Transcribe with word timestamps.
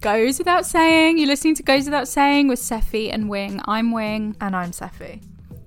Goes 0.00 0.38
without 0.38 0.64
saying. 0.64 1.18
You're 1.18 1.26
listening 1.26 1.56
to 1.56 1.62
Goes 1.62 1.84
Without 1.84 2.08
Saying 2.08 2.48
with 2.48 2.58
Sephy 2.58 3.12
and 3.12 3.28
Wing. 3.28 3.60
I'm 3.66 3.92
Wing. 3.92 4.34
And 4.40 4.56
I'm 4.56 4.70
Sephy. 4.70 5.22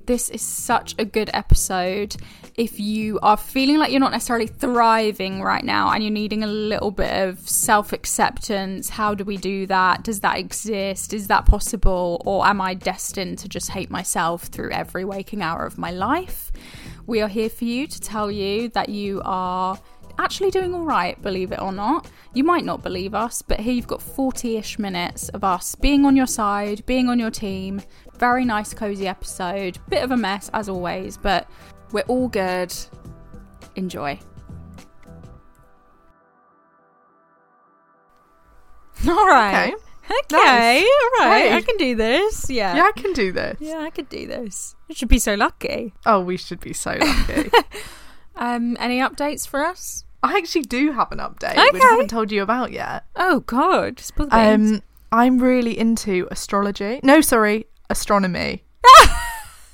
This 0.08 0.32
is 0.32 0.42
such 0.42 0.96
a 0.98 1.06
good 1.06 1.30
episode. 1.36 2.16
If 2.56 2.80
you 2.80 3.20
are 3.22 3.38
feeling 3.38 3.78
like 3.78 3.92
you're 3.92 4.00
not 4.00 4.12
necessarily 4.12 4.48
thriving 4.48 5.44
right 5.44 5.64
now 5.64 5.92
and 5.92 6.04
you're 6.04 6.12
needing 6.12 6.44
a 6.44 6.48
little 6.48 6.90
bit 6.90 7.14
of 7.30 7.48
self 7.48 7.94
acceptance, 7.94 8.90
how 8.90 9.14
do 9.14 9.24
we 9.24 9.38
do 9.38 9.68
that? 9.68 10.04
Does 10.04 10.22
that 10.22 10.40
exist? 10.40 11.14
Is 11.14 11.28
that 11.28 11.46
possible? 11.46 12.20
Or 12.26 12.44
am 12.48 12.60
I 12.60 12.74
destined 12.74 13.38
to 13.38 13.48
just 13.48 13.70
hate 13.70 13.92
myself 13.92 14.46
through 14.46 14.72
every 14.72 15.06
waking 15.06 15.44
hour 15.44 15.64
of 15.64 15.78
my 15.78 15.92
life? 15.92 16.52
We 17.06 17.22
are 17.22 17.28
here 17.28 17.50
for 17.50 17.66
you 17.66 17.86
to 17.86 18.00
tell 18.02 18.32
you 18.32 18.70
that 18.70 18.90
you 18.90 19.22
are 19.26 19.78
actually 20.20 20.52
doing 20.52 20.74
all 20.74 20.84
right, 20.86 21.20
believe 21.22 21.52
it 21.52 21.62
or 21.62 21.72
not. 21.72 22.10
You 22.34 22.44
might 22.44 22.66
not 22.66 22.84
believe 22.84 23.14
us, 23.14 23.42
but 23.42 23.60
here 23.60 23.74
you've 23.74 23.88
got 23.88 24.02
40 24.02 24.58
ish 24.58 24.80
minutes 24.80 25.30
of 25.30 25.44
us 25.44 25.76
being 25.76 26.06
on 26.06 26.16
your 26.16 26.28
side, 26.28 26.86
being 26.86 27.10
on 27.10 27.20
your 27.20 27.32
team. 27.32 27.82
Very 28.18 28.46
nice, 28.46 28.74
cozy 28.74 29.08
episode. 29.08 29.78
Bit 29.90 30.04
of 30.04 30.12
a 30.12 30.18
mess, 30.18 30.50
as 30.54 30.70
always, 30.70 31.18
but 31.18 31.48
we're 31.92 32.02
all 32.08 32.28
good. 32.28 32.74
Enjoy. 33.76 34.20
All 39.08 39.28
right. 39.28 39.74
Okay. 39.74 39.78
Okay, 40.06 40.18
Nice. 40.32 40.84
all 40.86 41.28
right. 41.30 41.46
Hey. 41.50 41.54
I 41.56 41.62
can 41.62 41.78
do 41.78 41.96
this. 41.96 42.50
Yeah. 42.50 42.76
Yeah, 42.76 42.84
I 42.84 42.92
can 42.92 43.14
do 43.14 43.32
this. 43.32 43.58
Yeah, 43.60 43.80
I 43.80 43.90
could 43.90 44.10
do 44.10 44.28
this. 44.28 44.76
I 44.90 44.94
should 44.94 45.08
be 45.10 45.20
so 45.20 45.34
lucky. 45.36 45.94
Oh, 46.06 46.20
we 46.22 46.38
should 46.38 46.60
be 46.60 46.74
so 46.74 46.96
lucky. 47.00 47.50
Um, 48.36 48.76
any 48.80 49.00
updates 49.00 49.48
for 49.48 49.64
us? 49.64 50.03
I 50.24 50.38
actually 50.38 50.62
do 50.64 50.92
have 50.94 51.12
an 51.12 51.18
update, 51.20 51.56
which 51.74 51.84
I 51.84 51.88
haven't 51.92 52.10
told 52.10 52.32
you 52.32 52.42
about 52.42 52.72
yet. 52.72 53.04
Oh 53.16 53.42
God. 53.42 54.02
Um, 54.32 54.82
I'm 55.12 55.38
really 55.40 55.78
into 55.78 56.28
astrology. 56.32 57.00
No, 57.04 57.20
sorry, 57.22 57.68
astronomy. 57.90 58.64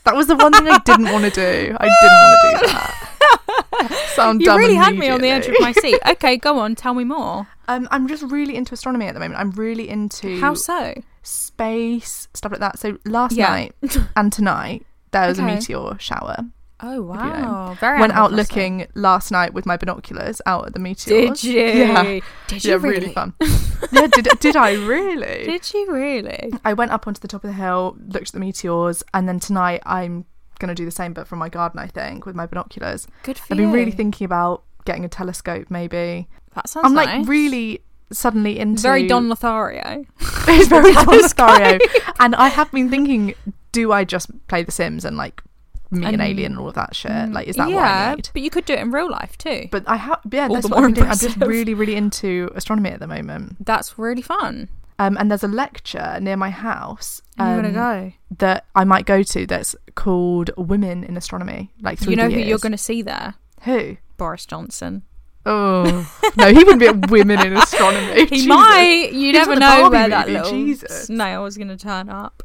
that 0.05 0.15
was 0.15 0.27
the 0.27 0.35
one 0.35 0.51
thing 0.51 0.67
I 0.67 0.79
didn't 0.79 1.11
want 1.11 1.25
to 1.25 1.29
do. 1.31 1.77
I 1.79 1.89
didn't 2.01 2.21
want 2.23 2.41
to 2.41 2.67
do 2.67 2.73
that. 2.73 4.09
Sound 4.15 4.41
you 4.41 4.45
dumb 4.47 4.59
You 4.59 4.67
really 4.67 4.75
had 4.75 4.97
me 4.97 5.09
on 5.09 5.21
the 5.21 5.29
edge 5.29 5.47
of 5.47 5.55
my 5.59 5.71
seat. 5.71 5.99
Okay, 6.09 6.35
go 6.37 6.59
on, 6.59 6.75
tell 6.75 6.93
me 6.93 7.03
more. 7.03 7.47
Um, 7.67 7.87
I'm 7.91 8.07
just 8.07 8.23
really 8.23 8.55
into 8.55 8.73
astronomy 8.73 9.05
at 9.05 9.13
the 9.13 9.19
moment. 9.19 9.39
I'm 9.39 9.51
really 9.51 9.87
into 9.87 10.39
How 10.41 10.55
so? 10.55 10.95
space 11.21 12.27
stuff 12.33 12.51
like 12.51 12.59
that. 12.61 12.79
So 12.79 12.97
last 13.05 13.35
Yeah. 13.35 13.49
night 13.49 13.75
and 14.15 14.33
tonight 14.33 14.85
there 15.11 15.27
was 15.27 15.39
Okay. 15.39 15.49
a 15.51 15.55
meteor 15.55 15.97
shower. 15.99 16.37
Oh 16.81 17.01
wow, 17.01 17.75
very. 17.79 17.99
Went 17.99 18.13
out 18.13 18.31
looking 18.31 18.87
last 18.95 19.31
night 19.31 19.53
with 19.53 19.65
my 19.65 19.75
binoculars 19.75 20.41
out 20.45 20.67
at 20.67 20.73
the 20.73 20.79
meteors. 20.79 21.41
Did 21.41 21.43
you? 21.51 21.61
Yeah. 21.61 22.19
Did 22.47 22.63
you 22.63 22.71
yeah, 22.71 22.77
really? 22.77 22.99
really 22.99 23.13
fun. 23.13 23.33
yeah, 23.91 24.07
did 24.07 24.27
did 24.39 24.55
I 24.55 24.73
really? 24.73 25.43
Did 25.45 25.73
you 25.73 25.91
really? 25.91 26.53
I 26.63 26.73
went 26.73 26.91
up 26.91 27.05
onto 27.07 27.19
the 27.19 27.27
top 27.27 27.43
of 27.43 27.49
the 27.49 27.55
hill, 27.55 27.97
looked 28.07 28.27
at 28.27 28.33
the 28.33 28.39
meteors, 28.39 29.03
and 29.13 29.27
then 29.27 29.39
tonight 29.39 29.81
I'm 29.85 30.25
gonna 30.59 30.75
do 30.75 30.85
the 30.85 30.91
same, 30.91 31.13
but 31.13 31.27
from 31.27 31.39
my 31.39 31.49
garden, 31.49 31.79
I 31.79 31.87
think, 31.87 32.25
with 32.25 32.35
my 32.35 32.45
binoculars. 32.45 33.07
Good 33.23 33.37
for 33.37 33.53
I've 33.53 33.59
you. 33.59 33.65
been 33.65 33.73
really 33.73 33.91
thinking 33.91 34.25
about 34.25 34.63
getting 34.85 35.03
a 35.03 35.09
telescope, 35.09 35.69
maybe. 35.69 36.29
That 36.55 36.69
sounds 36.69 36.85
I'm 36.85 36.93
like 36.93 37.09
nice. 37.09 37.27
really 37.27 37.83
suddenly 38.11 38.57
into 38.57 38.81
very 38.81 39.05
Don 39.05 39.27
Lothario. 39.27 40.05
it's 40.19 40.67
very 40.67 40.93
Don 40.93 41.05
Lothario, 41.07 41.79
and 42.19 42.35
I 42.35 42.47
have 42.47 42.71
been 42.71 42.89
thinking, 42.89 43.35
do 43.73 43.91
I 43.91 44.05
just 44.05 44.31
play 44.47 44.63
The 44.63 44.71
Sims 44.71 45.03
and 45.03 45.17
like 45.17 45.43
an 45.91 46.03
And- 46.03 46.21
alien 46.21 46.51
and 46.53 46.59
all 46.59 46.67
of 46.69 46.75
that 46.75 46.95
shit? 46.95 47.31
Like, 47.31 47.47
is 47.47 47.55
that 47.55 47.69
yeah, 47.69 47.75
what 47.75 47.83
I 47.85 48.15
need? 48.15 48.29
but 48.33 48.41
you 48.41 48.49
could 48.49 48.65
do 48.65 48.73
it 48.73 48.79
in 48.79 48.91
real 48.91 49.09
life 49.09 49.37
too. 49.37 49.67
But 49.71 49.83
I 49.87 49.95
have, 49.95 50.19
yeah, 50.31 50.47
All 50.47 50.53
that's 50.55 50.67
the 50.67 50.73
what 50.75 50.81
been 50.83 50.93
doing. 50.93 51.07
I'm 51.09 51.17
just 51.17 51.37
really, 51.37 51.73
really 51.73 51.95
into 51.95 52.51
astronomy 52.55 52.89
at 52.91 52.99
the 52.99 53.07
moment. 53.07 53.65
That's 53.65 53.97
really 53.97 54.21
fun. 54.21 54.69
Um, 54.99 55.15
and 55.17 55.31
there's 55.31 55.45
a 55.45 55.47
lecture 55.47 56.19
near 56.21 56.35
my 56.35 56.49
house. 56.49 57.21
you 57.39 57.45
um, 57.45 57.73
go? 57.73 58.11
that 58.37 58.65
I 58.75 58.83
might 58.83 59.05
go 59.05 59.23
to 59.23 59.45
that's 59.47 59.73
called 59.95 60.51
Women 60.57 61.05
in 61.05 61.15
Astronomy. 61.15 61.71
Like 61.81 62.01
You 62.01 62.17
know 62.17 62.29
who 62.29 62.39
you're 62.39 62.57
going 62.59 62.73
to 62.73 62.77
see 62.77 63.01
there? 63.01 63.35
Who? 63.63 63.95
Boris 64.17 64.45
Johnson. 64.45 65.03
Oh 65.45 65.83
no, 66.37 66.49
he 66.49 66.57
wouldn't 66.65 66.79
be 66.81 66.87
at 66.87 67.09
Women 67.09 67.39
in 67.45 67.55
Astronomy. 67.55 68.21
He 68.21 68.25
Jesus. 68.27 68.47
might. 68.47 69.11
You 69.13 69.27
He's 69.27 69.33
never 69.33 69.55
know 69.55 69.89
where 69.89 70.09
that 70.09 70.27
little 70.27 70.51
Jesus. 70.51 71.07
snail 71.07 71.45
is 71.45 71.55
going 71.57 71.69
to 71.69 71.77
turn 71.77 72.09
up. 72.09 72.43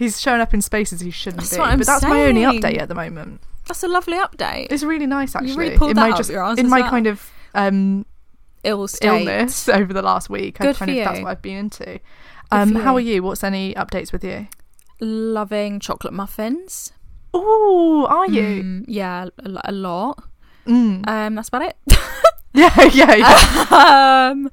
He's 0.00 0.18
showing 0.18 0.40
up 0.40 0.54
in 0.54 0.62
spaces 0.62 1.02
he 1.02 1.10
shouldn't 1.10 1.42
That's 1.42 1.50
be. 1.50 1.58
but 1.58 1.86
that's 1.86 2.04
my 2.04 2.24
only 2.24 2.40
update 2.40 2.80
at 2.80 2.88
the 2.88 2.94
moment. 2.94 3.42
That's 3.68 3.82
a 3.82 3.88
lovely 3.88 4.16
update. 4.16 4.68
It's 4.70 4.82
really 4.82 5.04
nice 5.04 5.36
actually. 5.36 5.50
You 5.50 5.58
really 5.58 5.76
pulled 5.76 5.90
in 5.90 5.96
that 5.96 6.10
my 6.10 6.16
just 6.16 6.30
your 6.30 6.42
in 6.58 6.70
my 6.70 6.80
well. 6.80 6.88
kind 6.90 7.06
of 7.06 7.30
um 7.54 8.06
Ill 8.64 8.88
state. 8.88 9.06
illness 9.06 9.68
over 9.68 9.92
the 9.92 10.00
last 10.00 10.30
week. 10.30 10.58
I 10.58 10.64
Good 10.64 10.76
for 10.78 10.84
of 10.84 10.96
that's 10.96 11.20
what 11.20 11.28
I've 11.30 11.42
been 11.42 11.58
into. 11.58 12.00
Um, 12.50 12.76
how 12.76 12.96
are 12.96 13.00
you? 13.00 13.22
What's 13.22 13.44
any 13.44 13.74
updates 13.74 14.10
with 14.10 14.24
you? 14.24 14.48
Loving 15.00 15.80
chocolate 15.80 16.14
muffins. 16.14 16.94
Oh, 17.34 18.06
are 18.08 18.26
you? 18.26 18.62
Mm, 18.62 18.84
yeah, 18.88 19.26
a, 19.38 19.60
a 19.64 19.72
lot. 19.72 20.24
Mm. 20.66 21.06
Um, 21.06 21.34
that's 21.34 21.48
about 21.48 21.62
it. 21.62 21.76
Yeah, 22.52 22.74
yeah, 22.92 23.14
yeah. 23.14 24.30
um, 24.32 24.50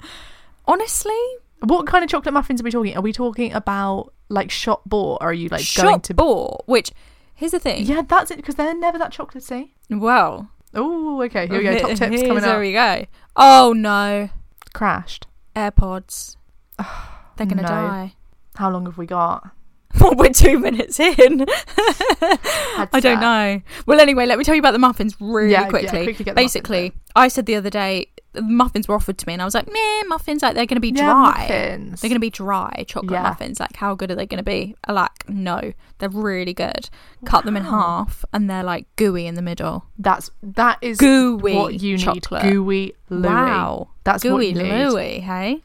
honestly, 0.66 1.18
what 1.64 1.86
kind 1.86 2.04
of 2.04 2.10
chocolate 2.10 2.32
muffins 2.32 2.60
are 2.60 2.64
we 2.64 2.70
talking? 2.70 2.96
Are 2.96 3.02
we 3.02 3.12
talking 3.12 3.52
about 3.52 4.12
like 4.28 4.50
shop 4.50 4.82
bought, 4.86 5.18
or 5.22 5.28
are 5.30 5.32
you 5.32 5.48
like 5.48 5.64
going 5.76 6.00
to? 6.00 6.14
bought. 6.14 6.62
Which 6.66 6.90
here's 7.34 7.52
the 7.52 7.58
thing. 7.58 7.84
Yeah, 7.86 8.02
that's 8.02 8.30
it 8.30 8.36
because 8.36 8.54
they're 8.56 8.74
never 8.74 8.98
that 8.98 9.12
chocolatey. 9.12 9.70
Well, 9.90 10.50
Oh, 10.74 11.22
okay. 11.22 11.46
Here 11.46 11.58
we 11.58 11.64
go. 11.64 11.78
Top 11.78 11.88
tips 11.90 12.00
coming 12.22 12.42
There 12.42 12.54
up. 12.56 12.60
we 12.60 12.72
go. 12.72 13.06
Oh 13.36 13.72
no, 13.74 14.28
Crashed. 14.74 15.26
AirPods. 15.56 16.36
They're 17.36 17.46
gonna 17.46 17.62
no. 17.62 17.68
die. 17.68 18.14
How 18.56 18.70
long 18.70 18.84
have 18.86 18.98
we 18.98 19.06
got? 19.06 19.50
Well, 20.00 20.14
we're 20.16 20.28
two 20.28 20.58
minutes 20.60 21.00
in. 21.00 21.46
I 22.20 23.00
don't 23.00 23.20
know. 23.20 23.62
Well, 23.86 23.98
anyway, 24.00 24.26
let 24.26 24.38
me 24.38 24.44
tell 24.44 24.54
you 24.54 24.60
about 24.60 24.72
the 24.72 24.78
muffins 24.78 25.16
really 25.18 25.52
Yeah, 25.52 25.62
yeah, 25.62 25.68
quickly. 25.70 26.04
quickly 26.04 26.24
get 26.26 26.36
Basically, 26.36 26.92
I 27.16 27.28
said 27.28 27.46
the 27.46 27.54
other 27.56 27.70
day 27.70 28.10
muffins 28.42 28.88
were 28.88 28.94
offered 28.94 29.18
to 29.18 29.26
me, 29.26 29.32
and 29.32 29.42
I 29.42 29.44
was 29.44 29.54
like, 29.54 29.66
"Meh, 29.66 30.02
muffins 30.08 30.42
like 30.42 30.54
they're 30.54 30.66
going 30.66 30.76
to 30.76 30.80
be 30.80 30.88
Yeah, 30.88 31.04
dry. 31.12 31.30
muffins. 31.48 32.00
They're 32.00 32.08
going 32.08 32.16
to 32.16 32.20
be 32.20 32.30
dry 32.30 32.84
chocolate 32.86 33.12
Yeah. 33.12 33.22
muffins. 33.22 33.60
Like, 33.60 33.76
how 33.76 33.94
good 33.94 34.10
are 34.10 34.14
they 34.14 34.26
going 34.26 34.38
to 34.38 34.44
be?" 34.44 34.74
I 34.84 34.92
like, 34.92 35.28
no, 35.28 35.72
they're 35.98 36.08
really 36.08 36.54
good. 36.54 36.88
Cut 37.24 37.44
them 37.44 37.56
in 37.56 37.64
half, 37.64 38.24
and 38.32 38.48
they're 38.48 38.62
like 38.64 38.86
gooey 38.96 39.26
in 39.26 39.34
the 39.34 39.42
middle. 39.42 39.84
That's 39.98 40.30
that 40.42 40.78
is 40.82 40.98
Gooey 40.98 41.54
what 41.56 41.80
you 41.80 41.98
chocolate. 41.98 42.44
need. 42.44 42.52
Gooey 42.52 42.94
Louis. 43.10 43.28
Wow, 43.28 43.88
That's 44.04 44.24
what 44.24 44.30
gooey 44.30 44.48
you 44.48 44.54
need. 44.54 44.86
Louis, 44.88 45.20
hey. 45.20 45.62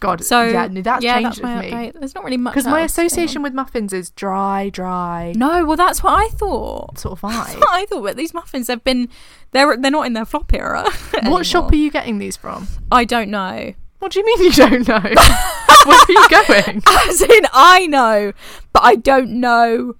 God, 0.00 0.24
So 0.24 0.42
yeah, 0.44 0.66
no, 0.68 0.80
that's 0.82 1.04
yeah, 1.04 1.14
changed 1.20 1.38
that's 1.38 1.42
my 1.42 1.60
me. 1.60 1.70
update. 1.70 1.92
There's 1.98 2.14
not 2.14 2.24
really 2.24 2.36
much 2.36 2.54
Because 2.54 2.66
my 2.66 2.82
association 2.82 3.42
with 3.42 3.52
muffins 3.54 3.92
is 3.92 4.10
dry, 4.10 4.68
dry 4.70 5.32
No, 5.36 5.64
well, 5.64 5.76
that's 5.76 6.02
what 6.02 6.12
I 6.12 6.28
thought. 6.28 6.98
sort 6.98 7.12
of 7.12 7.20
vibe. 7.30 7.58
what 7.58 7.68
I 7.70 7.86
thought. 7.86 8.02
But 8.02 8.16
these 8.16 8.32
muffins 8.34 8.68
have 8.68 8.84
been 8.84 9.08
they're 9.52 9.76
they're 9.76 9.90
not 9.90 10.06
in 10.06 10.12
their 10.12 10.24
flop 10.24 10.52
era. 10.52 10.88
what 11.24 11.46
shop 11.46 11.72
are 11.72 11.76
you 11.76 11.90
getting 11.90 12.18
these 12.18 12.36
from? 12.36 12.68
I 12.92 13.04
don't 13.04 13.30
know. 13.30 13.74
What 13.98 14.12
do 14.12 14.20
you 14.20 14.26
mean 14.26 14.42
you 14.42 14.52
don't 14.52 14.86
know? 14.86 15.00
Where 15.84 15.96
are 15.96 16.06
you 16.12 16.28
going? 16.28 16.82
As 16.86 17.20
in, 17.22 17.46
I 17.52 17.86
know, 17.88 18.32
but 18.72 18.84
I 18.84 18.94
don't 18.94 19.40
know 19.40 19.94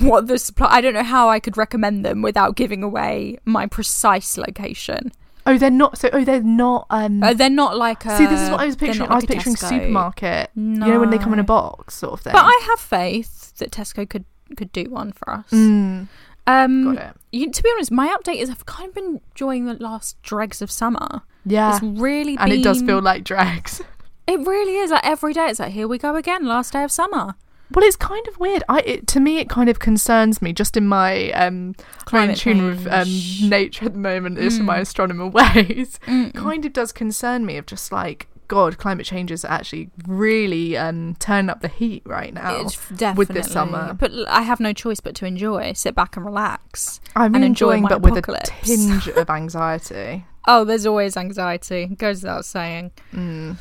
what 0.00 0.26
the 0.26 0.38
supply. 0.38 0.68
I 0.70 0.80
don't 0.82 0.92
know 0.92 1.02
how 1.02 1.30
I 1.30 1.40
could 1.40 1.56
recommend 1.56 2.04
them 2.04 2.20
without 2.20 2.54
giving 2.54 2.82
away 2.82 3.38
my 3.46 3.66
precise 3.66 4.36
location. 4.36 5.12
Oh, 5.50 5.58
they're 5.58 5.70
not. 5.70 5.98
So, 5.98 6.08
oh, 6.12 6.24
they're 6.24 6.42
not. 6.42 6.86
Um, 6.90 7.22
Uh, 7.22 7.34
they're 7.34 7.50
not 7.50 7.76
like 7.76 8.04
a. 8.06 8.16
see, 8.16 8.26
this 8.26 8.40
is 8.40 8.50
what 8.50 8.60
I 8.60 8.66
was 8.66 8.76
picturing. 8.76 9.00
not 9.00 9.10
I 9.10 9.14
was 9.16 9.24
picturing 9.26 9.56
Tesco. 9.56 9.68
supermarket. 9.68 10.50
You 10.54 10.62
know, 10.62 11.00
when 11.00 11.10
they 11.10 11.18
come 11.18 11.32
in 11.32 11.38
a 11.40 11.44
box, 11.44 11.94
sort 11.94 12.12
of 12.14 12.20
thing. 12.20 12.32
But 12.32 12.44
I 12.44 12.60
have 12.68 12.78
faith 12.78 13.56
that 13.58 13.70
Tesco 13.72 14.08
could 14.08 14.24
could 14.56 14.70
do 14.72 14.84
one 14.90 15.12
for 15.12 15.30
us. 15.30 15.50
Mm, 15.50 16.06
Um, 16.46 16.94
got 16.94 17.04
it. 17.04 17.16
You, 17.32 17.50
to 17.50 17.62
be 17.62 17.70
honest, 17.74 17.90
my 17.92 18.16
update 18.16 18.36
is 18.40 18.48
I've 18.50 18.66
kind 18.66 18.88
of 18.88 18.94
been 18.94 19.20
enjoying 19.32 19.66
the 19.66 19.74
last 19.74 20.20
dregs 20.22 20.62
of 20.62 20.70
summer. 20.70 21.22
Yeah, 21.44 21.72
It's 21.76 21.82
really 21.82 22.36
and 22.38 22.52
it 22.52 22.62
does 22.62 22.80
feel 22.82 23.00
like 23.02 23.24
dregs. 23.24 23.82
It 24.26 24.38
really 24.46 24.76
is 24.76 24.90
like 24.92 25.04
every 25.04 25.32
day. 25.32 25.46
It's 25.48 25.58
like 25.58 25.72
here 25.72 25.88
we 25.88 25.98
go 25.98 26.14
again, 26.14 26.46
last 26.46 26.72
day 26.72 26.84
of 26.84 26.92
summer. 26.92 27.34
Well, 27.72 27.84
it's 27.84 27.96
kind 27.96 28.26
of 28.28 28.38
weird. 28.40 28.62
I 28.68 28.80
it, 28.80 29.06
to 29.08 29.20
me, 29.20 29.38
it 29.38 29.48
kind 29.48 29.68
of 29.68 29.78
concerns 29.78 30.42
me. 30.42 30.52
Just 30.52 30.76
in 30.76 30.86
my 30.86 31.30
um, 31.32 31.68
in 31.68 31.74
Climate 32.04 32.36
tune 32.38 32.64
with 32.66 32.86
um, 32.88 33.08
nature 33.48 33.86
at 33.86 33.92
the 33.92 33.98
moment 33.98 34.38
is 34.38 34.58
Mm. 34.58 34.64
my 34.64 34.78
astronomer 34.78 35.26
ways. 35.38 35.98
Mm-mm. 36.06 36.34
kind 36.34 36.64
of 36.64 36.72
does 36.72 36.92
concern 36.92 37.46
me 37.46 37.56
of 37.56 37.66
just 37.66 37.92
like 37.92 38.26
God, 38.48 38.78
climate 38.78 39.06
change 39.06 39.30
is 39.30 39.44
actually 39.44 39.90
really 40.08 40.76
um, 40.76 41.14
turning 41.20 41.48
up 41.50 41.60
the 41.60 41.68
heat 41.68 42.02
right 42.04 42.34
now. 42.34 42.62
It's 42.62 42.90
with 43.14 43.28
this 43.28 43.52
summer. 43.52 43.94
But 43.94 44.10
I 44.26 44.42
have 44.42 44.58
no 44.58 44.72
choice 44.72 44.98
but 44.98 45.14
to 45.16 45.24
enjoy, 45.26 45.72
sit 45.74 45.94
back 45.94 46.16
and 46.16 46.26
relax. 46.26 47.00
I'm 47.14 47.32
and 47.36 47.44
enjoy 47.44 47.74
enjoying, 47.74 47.86
but 47.86 48.02
with 48.02 48.16
a 48.16 48.40
tinge 48.44 49.06
of 49.06 49.30
anxiety. 49.40 50.24
Oh, 50.48 50.64
there's 50.64 50.84
always 50.84 51.16
anxiety. 51.16 51.86
Goes 51.86 52.22
without 52.24 52.44
saying. 52.44 52.90
Mm. 53.14 53.56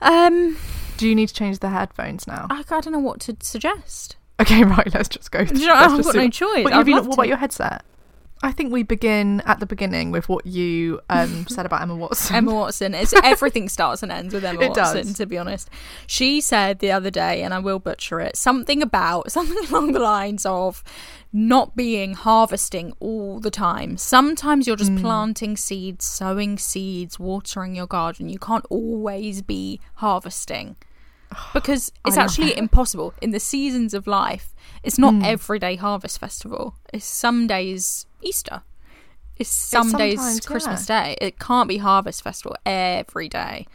Um, 0.00 0.56
Do 0.98 1.08
you 1.08 1.14
need 1.14 1.28
to 1.28 1.34
change 1.34 1.60
the 1.60 1.70
headphones 1.70 2.26
now? 2.26 2.46
I, 2.50 2.62
I 2.70 2.80
don't 2.80 2.92
know 2.92 2.98
what 2.98 3.20
to 3.20 3.36
suggest. 3.40 4.16
Okay, 4.40 4.62
right. 4.76 4.92
Let's 4.92 5.08
just 5.08 5.30
go. 5.32 5.44
Do 5.44 5.58
you 5.58 5.66
know, 5.66 5.74
I've 5.74 5.96
just 5.96 6.12
got 6.12 6.16
no 6.16 6.28
choice. 6.30 6.64
What, 6.64 6.72
I'd 6.72 6.76
have 6.78 6.88
you- 6.88 6.96
love 6.96 7.06
what 7.06 7.14
about 7.14 7.28
your 7.28 7.36
headset? 7.38 7.82
I 8.40 8.52
think 8.52 8.72
we 8.72 8.84
begin 8.84 9.40
at 9.46 9.58
the 9.58 9.66
beginning 9.66 10.12
with 10.12 10.28
what 10.28 10.46
you 10.46 11.00
um, 11.10 11.46
said 11.48 11.66
about 11.66 11.82
Emma 11.82 11.96
Watson. 11.96 12.36
Emma 12.36 12.54
Watson. 12.54 12.94
It's 12.94 13.12
everything 13.24 13.68
starts 13.68 14.04
and 14.04 14.12
ends 14.12 14.32
with 14.32 14.44
Emma 14.44 14.60
It 14.60 14.68
Watson. 14.76 15.06
does. 15.08 15.14
To 15.14 15.26
be 15.26 15.36
honest, 15.36 15.68
she 16.06 16.40
said 16.40 16.78
the 16.78 16.92
other 16.92 17.10
day, 17.10 17.42
and 17.42 17.52
I 17.52 17.58
will 17.58 17.80
butcher 17.80 18.20
it, 18.20 18.36
something 18.36 18.80
about 18.80 19.32
something 19.32 19.58
along 19.68 19.90
the 19.90 19.98
lines 19.98 20.46
of 20.46 20.84
not 21.32 21.74
being 21.74 22.14
harvesting 22.14 22.92
all 23.00 23.40
the 23.40 23.50
time. 23.50 23.96
Sometimes 23.96 24.68
you're 24.68 24.76
just 24.76 24.94
planting 24.98 25.56
seeds, 25.56 26.04
sowing 26.04 26.58
seeds, 26.58 27.18
watering 27.18 27.74
your 27.74 27.88
garden. 27.88 28.28
You 28.28 28.38
can't 28.38 28.64
always 28.70 29.42
be 29.42 29.80
harvesting. 29.94 30.76
Because 31.54 31.92
it's 32.06 32.16
actually 32.16 32.52
it. 32.52 32.58
Impossible 32.58 33.14
in 33.20 33.30
the 33.30 33.40
seasons 33.40 33.94
of 33.94 34.06
life. 34.06 34.54
It's 34.82 34.98
not 34.98 35.22
everyday 35.24 35.76
harvest 35.76 36.18
festival. 36.18 36.74
It's 36.92 37.04
some 37.04 37.46
days 37.46 38.06
Easter. 38.22 38.62
It's 39.36 39.50
some 39.50 39.92
days 39.92 40.18
sometimes, 40.18 40.40
Christmas 40.46 40.86
Day. 40.86 41.16
It 41.20 41.38
can't 41.38 41.68
be 41.68 41.78
harvest 41.78 42.22
festival 42.22 42.56
every 42.66 43.28
day. 43.28 43.66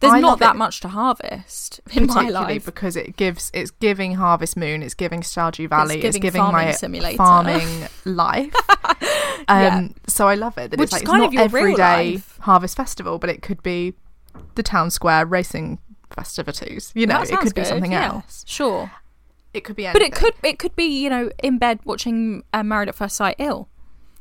There's 0.00 0.14
I 0.14 0.20
not 0.20 0.38
that 0.38 0.56
much 0.56 0.80
to 0.80 0.88
harvest 0.88 1.80
in 1.92 2.06
my 2.06 2.28
life. 2.30 2.64
because 2.64 2.96
it 2.96 3.16
gives 3.16 3.50
it's 3.52 3.70
giving 3.70 4.14
Harvest 4.14 4.56
Moon, 4.56 4.82
it's 4.82 4.94
giving 4.94 5.20
Stardew 5.20 5.68
Valley, 5.68 5.96
it's 5.96 6.16
giving 6.16 6.22
giving, 6.22 6.40
farming 6.40 6.66
my 6.68 6.72
simulator. 6.72 7.16
farming 7.18 7.88
life. 8.06 8.54
Um, 9.48 9.60
Yeah. 9.62 9.88
So 10.06 10.26
I 10.26 10.36
love 10.36 10.56
it 10.56 10.70
that 10.70 10.80
Which 10.80 10.86
it's 10.86 10.92
like 10.92 11.02
it's 11.02 11.10
kind 11.10 11.20
not 11.20 11.28
of 11.28 11.34
your 11.34 11.42
everyday 11.42 12.12
life. 12.12 12.38
Harvest 12.40 12.76
Festival, 12.76 13.18
but 13.18 13.28
it 13.28 13.42
could 13.42 13.62
be 13.62 13.92
the 14.54 14.62
town 14.62 14.90
square 14.90 15.26
racing 15.26 15.78
festivities. 16.14 16.92
You 16.94 17.06
know, 17.06 17.20
it 17.22 17.28
could 17.30 17.54
be 17.54 17.60
good, 17.62 17.66
something 17.66 17.92
yeah. 17.92 18.06
else. 18.08 18.44
Sure, 18.46 18.90
It 19.54 19.62
could 19.64 19.76
be 19.76 19.84
but 19.92 20.02
it 20.02 20.12
could 20.12 20.34
it 20.42 20.58
could 20.58 20.74
be 20.76 20.84
you 21.02 21.10
know 21.10 21.30
in 21.42 21.58
bed 21.58 21.80
watching 21.84 22.44
uh, 22.52 22.62
Married 22.62 22.88
at 22.88 22.94
First 22.94 23.16
Sight 23.16 23.36
ill, 23.38 23.68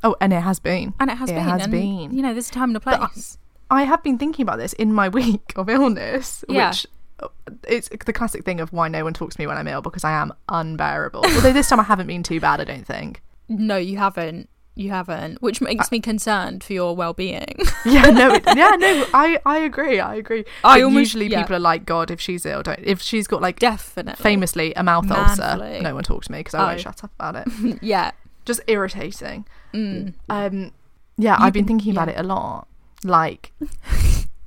Oh, 0.04 0.16
and 0.22 0.32
it 0.34 0.42
has 0.42 0.60
been. 0.60 0.94
and 1.00 1.10
it 1.10 1.18
has 1.18 1.30
It 1.30 1.34
been. 1.36 1.44
has 1.44 1.64
and, 1.64 1.72
been. 1.72 2.12
You 2.16 2.22
know, 2.22 2.34
there's 2.34 2.50
a 2.50 2.54
time 2.54 2.70
and 2.70 2.78
a 2.78 2.80
But 2.80 2.94
I- 3.02 3.08
place. 3.08 3.38
I 3.72 3.84
have 3.84 4.02
been 4.02 4.18
thinking 4.18 4.42
about 4.44 4.58
this 4.58 4.74
in 4.74 4.94
my 4.94 5.10
week 5.20 5.54
of 5.56 5.70
illness, 5.70 6.44
Yeah. 6.50 6.70
which 6.70 6.88
uh, 7.22 7.28
it's 7.68 7.90
the 8.06 8.14
classic 8.14 8.44
thing 8.46 8.60
of 8.62 8.74
why 8.74 8.88
no 8.88 9.04
one 9.04 9.14
talks 9.14 9.36
to 9.36 9.42
me 9.42 9.46
when 9.46 9.58
I'm 9.58 9.68
ill 9.68 9.82
because 9.82 10.04
I 10.04 10.12
am 10.12 10.34
unbearable. 10.48 11.24
Although 11.26 11.54
this 11.54 11.70
time 11.70 11.80
I 11.80 11.84
haven't 11.84 12.08
been 12.08 12.24
too 12.24 12.40
bad, 12.40 12.62
I 12.62 12.64
don't 12.64 12.86
think. 12.88 13.22
no, 13.48 13.78
you 13.78 13.98
haven't. 13.98 14.50
You 14.80 14.92
haven't, 14.92 15.42
which 15.42 15.60
makes 15.60 15.92
me 15.92 16.00
concerned 16.00 16.64
for 16.64 16.72
your 16.72 16.96
well-being. 16.96 17.56
Yeah, 17.86 18.10
no, 18.12 18.34
it, 18.34 18.44
yeah, 18.56 18.76
no, 18.78 19.06
I, 19.14 19.40
I 19.46 19.58
agree, 19.60 20.00
I 20.00 20.16
agree. 20.16 20.46
I 20.64 20.82
almost- 20.82 21.00
usually 21.00 21.28
yeah. 21.28 21.42
people 21.42 21.56
are 21.58 21.60
like, 21.60 21.86
God, 21.86 22.10
if 22.12 22.20
she's 22.22 22.46
ill, 22.46 22.64
don't. 22.64 22.80
If 22.82 23.02
she's 23.02 23.28
got 23.28 23.42
like 23.42 23.60
Definitely, 23.60 24.22
famously 24.24 24.74
a 24.76 24.84
mouth 24.84 25.10
ulcer, 25.12 25.80
no 25.82 25.94
one 25.96 26.04
talks 26.04 26.28
to 26.28 26.32
me 26.32 26.40
because 26.40 26.54
I 26.56 26.62
Oh. 26.64 26.66
won't 26.68 26.80
shut 26.82 27.04
up 27.04 27.12
about 27.20 27.36
it. 27.48 27.80
yeah. 27.82 28.12
Just 28.46 28.62
irritating. 28.68 29.46
Mm. 29.74 30.14
Um, 30.30 30.72
yeah, 31.18 31.38
You 31.40 31.46
I've 31.46 31.54
been 31.54 31.66
thinking 31.68 31.92
about 31.92 32.08
it 32.10 32.18
a 32.18 32.24
lot. 32.24 32.68
Like, 33.04 33.52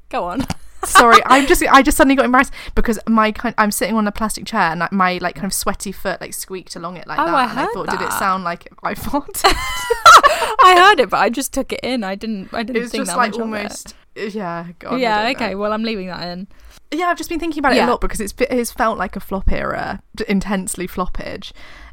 Go 0.08 0.24
on. 0.24 0.46
Sorry, 0.84 1.18
I'm 1.26 1.46
just, 1.46 1.62
I 1.70 1.82
just 1.82 1.96
suddenly 1.96 2.16
got 2.16 2.24
embarrassed 2.24 2.52
because 2.74 2.98
my 3.08 3.32
kind, 3.32 3.54
I'm 3.58 3.70
sitting 3.70 3.94
on 3.96 4.06
a 4.08 4.12
plastic 4.12 4.44
chair 4.46 4.60
and 4.60 4.82
my 4.92 5.18
like 5.20 5.34
kind 5.36 5.46
of 5.46 5.52
sweaty 5.54 5.92
foot 5.92 6.20
like 6.20 6.34
squeaked 6.34 6.76
along 6.76 6.96
it 6.96 7.06
like 7.06 7.18
Oh, 7.18 7.26
that, 7.26 7.34
I 7.34 7.50
and 7.50 7.60
I 7.60 7.66
thought, 7.72 7.88
did 7.90 8.00
it 8.00 8.12
sound 8.12 8.44
like 8.44 8.68
I 8.82 8.94
farted? 8.94 9.42
I 10.64 10.74
heard 10.78 11.00
it, 11.00 11.10
but 11.10 11.18
I 11.20 11.30
just 11.30 11.52
took 11.52 11.72
it 11.72 11.80
in. 11.82 12.04
I 12.04 12.14
didn't. 12.14 12.52
I 12.52 12.62
didn't 12.62 12.82
It's 12.82 12.92
think 12.92 13.02
just 13.02 13.12
that 13.12 13.16
like 13.18 13.32
much 13.32 13.40
of 13.40 13.40
it. 13.40 13.56
almost, 13.58 13.94
yeah, 14.34 14.66
God, 14.78 15.00
yeah. 15.00 15.22
don't 15.22 15.24
know. 15.40 15.46
Okay. 15.46 15.54
Well, 15.54 15.72
I'm 15.72 15.82
leaving 15.82 16.06
that 16.08 16.22
in. 16.28 16.46
Yeah, 16.90 17.06
I've 17.06 17.16
just 17.18 17.30
been 17.30 17.40
thinking 17.40 17.60
about 17.60 17.72
it 17.72 17.76
Yeah. 17.76 17.86
a 17.88 17.90
lot 17.90 18.00
because 18.00 18.20
it's 18.20 18.34
it's 18.38 18.70
felt 18.72 18.98
like 18.98 19.16
a 19.16 19.20
flop 19.20 19.50
era, 19.50 20.02
intensely 20.28 20.86
floppage, 20.86 21.52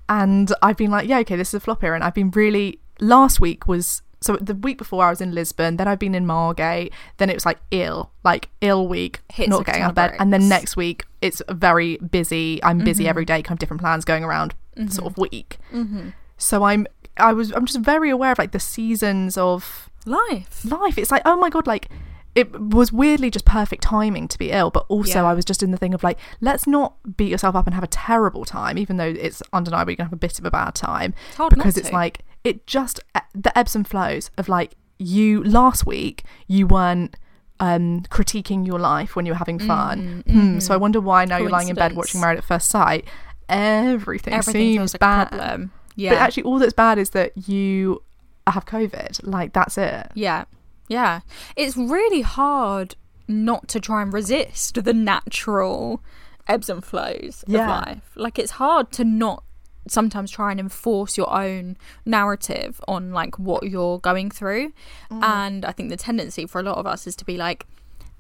and 0.10 0.52
I've 0.62 0.78
been 0.78 0.92
like, 0.92 1.08
yeah, 1.08 1.20
okay, 1.20 1.36
this 1.36 1.50
is 1.50 1.54
a 1.56 1.60
flop 1.60 1.84
era, 1.84 1.96
and 1.96 2.04
I've 2.04 2.14
been 2.16 2.32
really. 2.32 2.80
Last 3.02 3.40
week 3.40 3.66
was 3.66 4.02
so 4.22 4.36
the 4.38 4.54
week 4.56 4.78
before 4.78 5.06
I 5.06 5.10
was 5.10 5.22
in 5.22 5.34
Lisbon, 5.34 5.78
then 5.78 5.88
I've 5.88 6.00
been 6.00 6.14
in 6.16 6.26
Margate, 6.26 6.92
then 7.18 7.30
it 7.30 7.36
was 7.36 7.46
like 7.46 7.60
ill, 7.72 8.12
like 8.24 8.50
ill 8.62 8.88
week, 8.88 9.22
Hits 9.32 9.50
not 9.50 9.66
getting 9.66 9.82
out 9.84 9.90
of 9.92 9.96
bed, 9.96 10.16
and 10.20 10.34
then 10.34 10.48
next 10.50 10.76
week 10.76 11.06
it's 11.22 11.42
very 11.50 11.98
busy. 11.98 12.62
I'm 12.64 12.80
busy 12.80 13.04
Mm-hmm. 13.04 13.10
every 13.10 13.26
day, 13.26 13.42
kind 13.42 13.56
of 13.56 13.60
different 13.60 13.82
plans 13.82 14.06
going 14.06 14.24
around, 14.24 14.54
sort 14.90 15.08
of 15.12 15.18
week. 15.18 15.58
Mm-hmm. 15.74 16.10
So 16.38 16.64
I'm 16.64 16.86
I 17.18 17.34
was 17.34 17.52
I'm 17.52 17.66
just 17.66 17.80
very 17.80 18.10
aware 18.10 18.32
of 18.32 18.40
like 18.40 18.52
the 18.52 18.60
seasons 18.60 19.38
of 19.38 19.90
Life. 20.06 20.64
life. 20.66 20.98
It's 20.98 21.12
like, 21.12 21.22
oh 21.26 21.36
my 21.38 21.50
god, 21.50 21.68
like 21.68 21.90
it 22.36 22.58
was 22.60 22.94
weirdly 22.94 23.30
just 23.32 23.44
perfect 23.44 23.84
timing 23.84 24.28
to 24.30 24.38
be 24.38 24.52
ill, 24.52 24.70
but 24.70 24.86
also 24.88 25.20
Yeah. 25.20 25.26
I 25.30 25.34
was 25.34 25.44
just 25.44 25.62
in 25.64 25.72
the 25.72 25.78
thing 25.78 25.94
of 25.94 26.04
like, 26.04 26.18
let's 26.42 26.68
not 26.68 26.94
beat 27.18 27.30
yourself 27.32 27.56
up 27.56 27.66
and 27.66 27.74
have 27.74 27.84
a 27.84 27.88
terrible 27.88 28.46
time, 28.46 28.78
even 28.78 28.98
though 28.98 29.08
it's 29.10 29.42
undeniable 29.52 29.92
you're 29.92 29.98
gonna 29.98 30.08
have 30.08 30.14
a 30.14 30.18
bit 30.18 30.40
of 30.40 30.46
a 30.46 30.52
bad 30.52 30.76
time. 30.76 31.14
It's 31.32 31.50
because 31.50 31.76
it's 31.78 31.92
like 31.92 32.20
it 32.44 32.66
just 32.68 33.00
eh, 33.16 33.22
the 33.34 33.58
ebbs 33.58 33.76
and 33.76 33.88
flows 33.88 34.32
of 34.38 34.48
like 34.50 34.76
you 34.98 35.44
last 35.44 35.86
week 35.86 36.24
you 36.48 36.68
weren't 36.68 37.16
um 37.60 38.02
critiquing 38.10 38.66
your 38.66 38.80
life 38.80 39.16
when 39.16 39.26
you 39.26 39.32
were 39.34 39.38
having 39.38 39.60
fun. 39.60 40.24
Hmm, 40.28 40.60
So 40.60 40.74
I 40.74 40.78
wonder 40.78 41.02
why 41.02 41.26
now 41.26 41.38
you're 41.38 41.50
lying 41.50 41.68
in 41.70 41.76
bed 41.76 41.94
watching 41.96 42.22
Married 42.22 42.38
at 42.38 42.44
First 42.46 42.70
Sight. 42.70 43.06
Everything, 43.50 44.34
Everything 44.34 44.78
seems 44.78 44.94
like 44.94 45.00
bad. 45.00 45.70
Yeah. 45.96 46.12
But 46.12 46.20
actually, 46.20 46.44
all 46.44 46.60
that's 46.60 46.74
bad 46.74 46.98
is 46.98 47.10
that 47.12 47.50
you 47.50 48.02
have 48.48 48.66
COVID. 48.66 49.22
Like 49.24 49.54
that's 49.54 49.78
it. 49.78 50.08
Yeah. 50.14 50.46
Yeah. 50.88 51.22
It's 51.56 51.76
really 51.76 52.22
hard 52.22 52.96
not 53.28 53.68
to 53.70 53.80
try 53.80 54.02
and 54.02 54.14
resist 54.14 54.82
the 54.84 54.94
natural 54.94 56.02
ebbs 56.48 56.70
and 56.70 56.84
flows 56.84 57.44
Yeah. 57.48 57.64
of 57.82 57.88
life. 57.88 58.12
Like 58.16 58.40
it's 58.40 58.52
hard 58.54 58.92
to 58.94 59.04
not 59.04 59.44
sometimes 59.88 60.32
try 60.32 60.52
and 60.52 60.60
enforce 60.60 61.18
your 61.18 61.32
own 61.34 61.78
narrative 62.06 62.82
on 62.88 63.12
like 63.12 63.38
what 63.40 63.64
you're 63.64 64.00
going 64.00 64.30
through. 64.30 64.72
Mm. 65.12 65.24
And 65.24 65.66
I 65.66 65.72
think 65.72 65.90
the 65.90 65.98
tendency 65.98 66.46
for 66.46 66.60
a 66.60 66.64
lot 66.64 66.78
of 66.78 66.86
us 66.86 67.08
is 67.08 67.16
to 67.18 67.26
be 67.26 67.38
like 67.38 67.66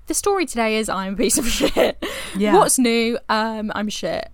the 0.07 0.13
story 0.13 0.45
today 0.45 0.77
is 0.77 0.89
I'm 0.89 1.13
a 1.13 1.17
piece 1.17 1.37
of 1.37 1.47
shit. 1.49 2.03
Yeah. 2.35 2.53
What's 2.53 2.79
new? 2.79 3.17
Um 3.29 3.71
I'm 3.75 3.89
shit. 3.89 4.29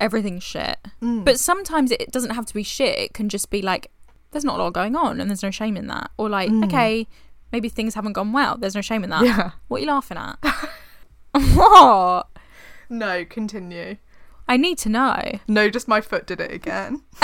Everything's 0.00 0.44
shit. 0.44 0.78
Mm. 1.02 1.24
But 1.24 1.40
sometimes 1.40 1.90
it 1.90 2.12
doesn't 2.12 2.30
have 2.30 2.46
to 2.46 2.54
be 2.54 2.62
shit. 2.62 2.98
It 2.98 3.14
can 3.14 3.28
just 3.28 3.50
be 3.50 3.62
like, 3.62 3.90
there's 4.30 4.44
not 4.44 4.60
a 4.60 4.62
lot 4.62 4.72
going 4.72 4.94
on 4.94 5.20
and 5.20 5.30
there's 5.30 5.42
no 5.42 5.50
shame 5.50 5.76
in 5.76 5.86
that. 5.88 6.10
Or 6.18 6.28
like, 6.28 6.50
okay, 6.64 7.06
maybe 7.50 7.68
things 7.68 7.94
haven't 7.94 8.12
gone 8.12 8.32
well. 8.32 8.56
There's 8.56 8.74
no 8.74 8.80
shame 8.80 9.02
in 9.02 9.10
that. 9.10 9.22
Mm. 9.22 9.26
Yeah. 9.26 9.50
What 9.68 9.78
are 9.78 9.80
you 9.80 9.86
laughing 9.86 10.18
at? 10.18 10.38
what? 11.54 12.28
No, 12.88 13.24
continue. 13.24 13.96
I 14.48 14.56
need 14.56 14.78
to 14.78 14.88
know. 14.88 15.38
No, 15.46 15.68
just 15.68 15.86
my 15.88 16.00
foot 16.00 16.26
did 16.26 16.40
it 16.40 16.50
again. 16.50 17.02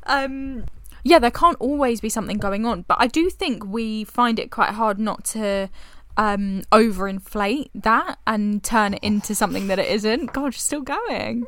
um 0.05 0.65
yeah 1.05 1.19
there 1.19 1.31
can't 1.31 1.57
always 1.61 2.01
be 2.01 2.09
something 2.09 2.39
going 2.39 2.67
on 2.67 2.83
but 2.89 2.97
i 3.01 3.07
do 3.07 3.31
think 3.31 3.65
we 3.65 4.05
find 4.05 4.39
it 4.39 4.51
quite 4.51 4.71
hard 4.71 4.99
not 4.99 5.25
to 5.25 5.69
um 6.17 6.63
overinflate 6.73 7.71
that 7.75 8.19
and 8.27 8.63
turn 8.65 8.95
it 8.95 9.01
into 9.03 9.35
something 9.35 9.69
that 9.69 9.79
it 9.79 9.89
isn't 9.89 10.33
god 10.33 10.45
you're 10.45 10.53
still 10.53 10.83
going 10.83 11.47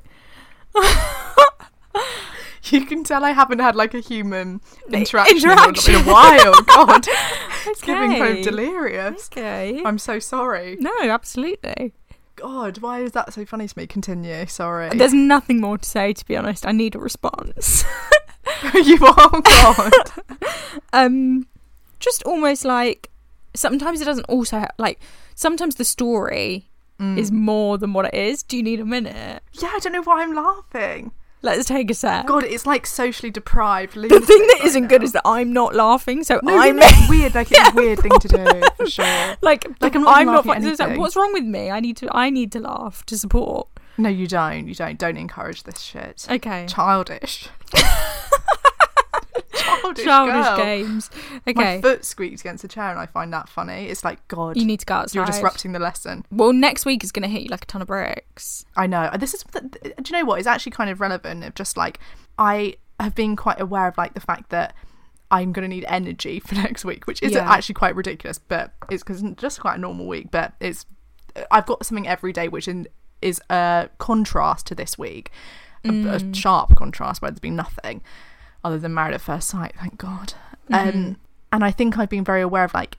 You 2.64 2.86
can 2.86 3.02
tell 3.02 3.24
I 3.24 3.32
haven't 3.32 3.58
had 3.58 3.74
like 3.74 3.92
a 3.92 3.98
human 4.00 4.60
interaction, 4.88 5.36
interaction. 5.36 5.94
in 5.96 6.00
a 6.00 6.04
while. 6.04 6.62
God, 6.62 7.06
it's 7.66 7.80
giving 7.80 8.12
kind 8.18 8.42
delirious. 8.44 9.28
okay 9.32 9.82
I'm 9.84 9.98
so 9.98 10.18
sorry. 10.18 10.76
no 10.80 10.92
absolutely 11.02 11.92
God, 12.36 12.78
why 12.78 13.00
is 13.00 13.12
that 13.12 13.32
so 13.32 13.44
funny 13.44 13.68
to 13.68 13.78
me? 13.78 13.86
Continue. 13.86 14.46
Sorry. 14.46 14.88
there's 14.96 15.12
nothing 15.12 15.60
more 15.60 15.78
to 15.78 15.88
say 15.88 16.12
to 16.12 16.24
be 16.26 16.36
honest 16.36 16.66
i 16.66 16.72
need 16.72 16.94
a 16.94 16.98
response 16.98 17.84
you 18.74 18.98
are 19.06 19.40
God. 19.42 19.92
um 20.92 21.46
just 22.00 22.22
almost 22.24 22.64
like 22.64 23.10
sometimes 23.54 24.00
it 24.00 24.04
doesn't 24.06 24.24
also 24.24 24.60
ha- 24.60 24.68
like 24.78 24.98
sometimes 25.34 25.76
the 25.76 25.84
story 25.84 26.68
Mm. 27.00 27.18
is 27.18 27.32
more 27.32 27.78
than 27.78 27.94
what 27.94 28.04
it 28.04 28.14
is 28.14 28.42
do 28.44 28.56
you 28.56 28.62
need 28.62 28.78
a 28.78 28.84
minute 28.84 29.42
Yeah, 29.54 29.70
I 29.74 29.78
don't 29.80 29.92
know 29.94 30.02
why 30.02 30.22
I'm 30.22 30.34
laughing. 30.34 31.10
Let's 31.42 31.66
take 31.66 31.90
a 31.90 31.94
sec 31.94 32.26
God, 32.26 32.44
it's 32.44 32.66
like 32.66 32.86
socially 32.86 33.30
deprived. 33.30 33.94
the 33.94 34.08
thing 34.08 34.46
that 34.48 34.60
isn't 34.64 34.86
good 34.88 35.02
is 35.02 35.12
that 35.12 35.22
i'm 35.24 35.52
not 35.52 35.74
laughing 35.74 36.22
so 36.24 36.40
no, 36.42 36.56
i'm 36.58 36.74
you 36.76 36.80
know, 36.80 36.86
it's 36.88 37.08
weird. 37.10 37.34
Like 37.34 37.48
it's 37.50 37.68
a 37.70 37.74
weird 37.74 37.98
thing 38.00 38.18
to 38.18 38.28
do 38.28 38.62
for 38.76 38.86
sure. 38.96 39.36
like 39.42 39.66
Like, 39.80 39.94
I'm 39.96 40.06
i'm 40.06 40.26
not 40.26 40.44
not, 40.44 40.46
laughing 40.46 40.50
at 40.50 40.54
fine. 40.54 40.62
So 40.62 40.68
it's 40.70 40.78
like, 40.80 40.86
anything. 40.88 41.00
what's 41.00 41.16
wrong 41.16 41.32
with 41.32 41.44
me 41.44 41.70
i 41.70 41.80
need 41.80 41.96
to 41.98 42.08
i 42.16 42.30
need 42.30 42.52
to 42.52 42.60
laugh 42.60 43.04
to 43.06 43.18
support 43.18 43.68
No, 43.98 44.08
you 44.08 44.26
don't. 44.26 44.66
You 44.68 44.74
don't. 44.74 44.98
Don't 44.98 45.18
encourage 45.18 45.64
this 45.64 45.80
shit. 45.80 46.26
okay 46.30 46.64
Childish. 46.68 47.48
Childish, 49.54 50.04
childish 50.04 50.34
girl. 50.34 50.56
games 50.56 51.10
My 51.46 51.52
okay 51.52 51.80
foot 51.80 52.04
squeaks 52.04 52.40
against 52.42 52.62
the 52.62 52.68
chair, 52.68 52.90
and 52.90 52.98
I 52.98 53.06
find 53.06 53.32
that 53.32 53.48
funny. 53.48 53.86
It's 53.86 54.04
like 54.04 54.26
God. 54.28 54.56
you 54.56 54.64
need 54.64 54.80
to 54.80 54.86
go 54.86 54.94
outside 54.94 55.16
You're 55.16 55.26
disrupting 55.26 55.72
the 55.72 55.78
lesson. 55.78 56.24
well 56.30 56.52
next 56.52 56.84
week 56.84 57.02
is 57.04 57.12
going 57.12 57.22
to 57.22 57.28
hit 57.28 57.42
you 57.42 57.48
like 57.48 57.64
a 57.64 57.66
ton 57.66 57.82
of 57.82 57.88
bricks 57.88 58.64
I 58.76 58.86
know. 58.86 59.10
This 59.18 59.34
is. 59.34 59.42
Do 59.42 59.70
you 60.06 60.12
know 60.12 60.24
what? 60.24 60.38
It's 60.38 60.46
actually 60.46 60.72
kind 60.72 60.90
of 60.90 61.00
relevant. 61.00 61.44
Of 61.44 61.54
just 61.54 61.76
like 61.76 61.98
I 62.38 62.76
have 63.00 63.14
been 63.14 63.36
quite 63.36 63.60
aware 63.60 63.88
of 63.88 63.98
like 63.98 64.14
the 64.14 64.20
fact 64.20 64.50
that 64.50 64.74
I'm 65.30 65.52
going 65.52 65.68
to 65.68 65.74
need 65.74 65.84
energy 65.88 66.40
for 66.46 66.54
next 66.54 66.84
week, 66.84 67.06
which 67.06 67.22
is 67.22 67.32
Yeah. 67.32 67.50
actually 67.50 67.74
quite 67.74 67.94
ridiculous. 67.94 68.38
But 68.38 68.72
it's 68.90 69.02
because 69.02 69.22
just 69.36 69.60
quite 69.60 69.76
a 69.76 69.80
normal 69.80 70.06
week. 70.06 70.30
But 70.30 70.54
it's 70.60 70.86
I've 71.50 71.66
got 71.66 71.84
something 71.84 72.06
every 72.06 72.32
day, 72.32 72.48
which 72.48 72.68
in, 72.68 72.88
is 73.20 73.40
a 73.50 73.88
contrast 73.98 74.66
to 74.66 74.74
this 74.74 74.98
week, 74.98 75.30
a, 75.84 75.88
a 75.88 75.92
mm. 75.92 76.34
sharp 76.34 76.76
contrast 76.76 77.22
where 77.22 77.30
there's 77.30 77.40
been 77.40 77.56
nothing 77.56 78.02
other 78.64 78.78
than 78.78 78.94
married 78.94 79.14
at 79.14 79.20
first 79.20 79.48
sight. 79.48 79.74
Thank 79.78 79.98
God. 79.98 80.34
Um, 80.70 81.16
and 81.52 81.64
I 81.64 81.70
think 81.70 81.98
I've 81.98 82.08
been 82.08 82.24
very 82.24 82.40
aware 82.40 82.64
of 82.64 82.72
like 82.74 82.98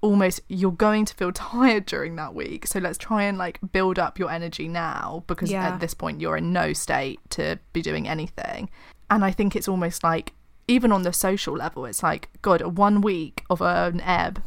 almost 0.00 0.40
you're 0.48 0.72
going 0.72 1.04
to 1.04 1.14
feel 1.14 1.30
tired 1.52 1.84
during 1.84 2.16
that 2.16 2.34
week 2.34 2.66
so 2.66 2.78
let's 2.78 2.96
try 2.96 3.22
and 3.24 3.36
like 3.36 3.58
build 3.72 3.98
up 3.98 4.18
your 4.18 4.30
energy 4.30 4.66
now 4.66 5.22
because 5.26 5.50
Yeah. 5.52 5.68
at 5.68 5.80
this 5.80 5.92
point 5.92 6.22
you're 6.22 6.38
in 6.38 6.54
no 6.54 6.72
state 6.72 7.20
to 7.30 7.58
be 7.74 7.82
doing 7.82 8.08
anything 8.08 8.70
and 9.10 9.22
i 9.22 9.30
think 9.30 9.54
it's 9.54 9.68
almost 9.68 10.02
like 10.02 10.32
even 10.68 10.90
on 10.90 11.02
the 11.02 11.12
social 11.12 11.54
level 11.54 11.84
it's 11.84 12.02
like 12.02 12.30
god 12.40 12.62
one 12.78 13.02
week 13.02 13.44
of 13.50 13.60
an 13.60 14.00
ebb 14.00 14.42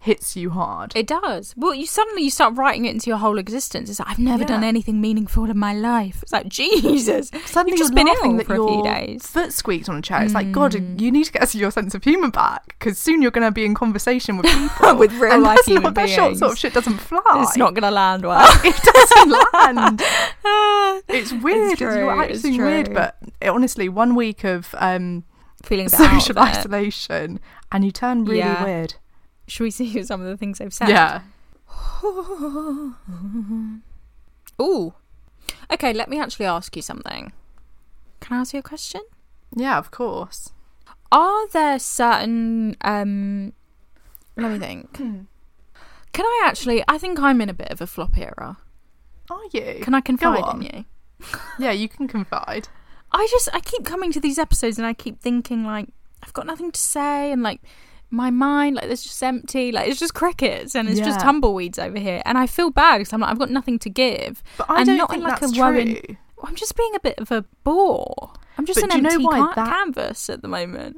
hits 0.00 0.36
you 0.36 0.50
hard 0.50 0.92
It 0.94 1.06
does. 1.08 1.54
Well, 1.56 1.74
you 1.74 1.84
suddenly 1.86 2.22
you 2.22 2.30
start 2.30 2.54
writing 2.56 2.84
it 2.84 2.90
into 2.90 3.10
your 3.10 3.18
whole 3.18 3.36
existence. 3.38 3.90
It's 3.90 3.98
like 3.98 4.08
I've 4.08 4.18
never 4.18 4.44
done 4.44 4.62
anything 4.62 5.00
meaningful 5.00 5.44
in 5.50 5.58
my 5.58 5.74
life. 5.74 6.22
It's 6.22 6.32
like 6.32 6.48
Jesus. 6.48 7.30
suddenly 7.46 7.72
You've 7.72 7.78
just 7.80 7.94
been 7.94 8.06
ill 8.08 8.36
that 8.36 8.46
for 8.46 8.54
a 8.54 8.66
few 8.68 8.82
days. 8.84 9.22
Mm. 9.22 9.26
foot 9.26 9.52
squeaked 9.52 9.88
on 9.88 9.96
a 9.96 10.02
chair 10.02 10.22
it's 10.22 10.34
like 10.34 10.52
god 10.52 10.74
you 11.00 11.10
need 11.10 11.24
to 11.24 11.32
get 11.32 11.54
your 11.54 11.70
sense 11.70 11.94
of 11.94 12.04
humor 12.04 12.30
back 12.30 12.66
because 12.78 12.98
soon 12.98 13.22
you're 13.22 13.30
going 13.32 13.46
to 13.46 13.50
be 13.52 13.64
in 13.64 13.74
conversation 13.74 14.36
with 14.36 14.46
people 14.52 14.96
With 14.96 15.12
real 15.14 15.32
and 15.34 15.42
life 15.42 15.58
human 15.64 15.82
not, 15.82 15.94
that 15.96 16.08
short 16.08 16.36
sort 16.36 16.42
of 16.42 16.48
beings. 16.50 16.58
shit 16.60 16.74
doesn't 16.74 16.98
fly 17.10 17.20
It's 17.42 17.56
not 17.56 17.74
going 17.74 17.82
to 17.82 17.90
land 17.90 18.24
well. 18.24 18.48
it 18.64 18.76
doesn't 18.76 19.30
land 19.74 20.02
It's 21.08 21.32
weird. 21.32 21.72
It's, 21.72 21.78
true, 21.80 21.96
you're 21.98 22.22
it's 22.24 22.42
weird, 22.44 22.94
but 22.94 23.16
it, 23.40 23.48
honestly, 23.48 23.88
one 23.88 24.14
week 24.14 24.44
of 24.44 24.74
um, 24.78 25.24
Feeling 25.62 25.86
a 25.86 25.90
bit 25.90 26.00
out 26.00 26.20
social 26.22 26.38
isolation, 26.38 27.40
and 27.72 27.84
you 27.84 27.90
turn 27.90 28.24
really 28.24 28.38
Yeah. 28.38 28.64
weird. 28.64 28.94
Should 29.48 29.64
we 29.64 29.70
see 29.72 30.02
some 30.02 30.20
of 30.20 30.26
the 30.26 30.36
things 30.36 30.58
they've 30.58 30.72
said? 30.72 30.88
Yeah. 30.88 31.22
Ooh. 34.60 34.94
Okay, 35.70 35.92
let 35.92 36.08
me 36.08 36.18
actually 36.20 36.46
ask 36.46 36.74
you 36.76 36.82
something. 36.82 37.32
Can 38.20 38.36
I 38.36 38.40
ask 38.40 38.52
you 38.52 38.60
a 38.60 38.62
question? 38.62 39.02
Yeah, 39.54 39.78
of 39.78 39.90
course. 39.90 40.52
Are 41.10 41.48
there 41.48 41.78
certain 41.78 42.76
um 42.82 43.52
let 44.36 44.52
me 44.52 44.58
think. 44.58 44.92
Can 46.12 46.24
I 46.24 46.42
actually 46.46 46.84
I 46.88 46.98
think 46.98 47.18
I'm 47.18 47.40
in 47.40 47.48
a 47.48 47.54
bit 47.54 47.70
of 47.70 47.80
a 47.80 47.86
flop 47.86 48.16
era. 48.18 48.58
Are 49.30 49.40
you? 49.52 49.80
Can 49.82 49.94
I 49.94 50.00
confide 50.00 50.54
in 50.54 50.62
you? 50.62 50.84
Yeah, 51.58 51.72
you 51.72 51.88
can 51.88 52.06
confide. 52.06 52.68
I 53.10 53.26
just 53.30 53.48
I 53.52 53.60
keep 53.60 53.84
coming 53.84 54.12
to 54.12 54.20
these 54.20 54.38
episodes 54.38 54.78
and 54.78 54.86
I 54.86 54.92
keep 54.92 55.20
thinking 55.20 55.64
like 55.64 55.88
I've 56.22 56.32
got 56.32 56.46
nothing 56.46 56.70
to 56.70 56.80
say 56.80 57.32
and 57.32 57.42
like 57.42 57.60
my 58.10 58.30
mind 58.30 58.76
like 58.76 58.84
it's 58.86 59.02
just 59.02 59.22
empty 59.22 59.70
like 59.70 59.86
it's 59.88 60.00
just 60.00 60.14
crickets 60.14 60.74
and 60.74 60.88
it's 60.88 60.98
just 60.98 61.20
tumbleweeds 61.20 61.78
over 61.78 61.98
here 61.98 62.22
and 62.24 62.38
I 62.38 62.46
feel 62.46 62.70
bad 62.70 62.98
because 62.98 63.12
I'm 63.12 63.20
like 63.20 63.30
I've 63.30 63.38
got 63.38 63.50
nothing 63.50 63.78
to 63.80 63.90
give 63.90 64.42
But 64.56 64.70
I 64.70 64.78
and 64.78 64.86
don't 64.86 64.96
not 64.96 65.10
think 65.10 65.22
in 65.22 65.28
like 65.28 65.40
that's 65.40 65.56
a 65.56 65.60
worrying 65.60 66.00
true. 66.02 66.16
I'm 66.44 66.54
just 66.56 66.74
being 66.76 66.94
a 66.94 67.00
bit 67.00 67.18
of 67.18 67.30
a 67.30 67.44
bore 67.64 68.32
I'm 68.56 68.64
just 68.64 68.80
But 68.80 68.84
an 68.94 69.02
do 69.04 69.12
you 69.12 69.18
know 69.20 69.30
empty 69.30 69.42
ca- 69.42 69.54
that- 69.56 69.68
canvas 69.68 70.30
at 70.30 70.40
the 70.42 70.48
moment 70.48 70.96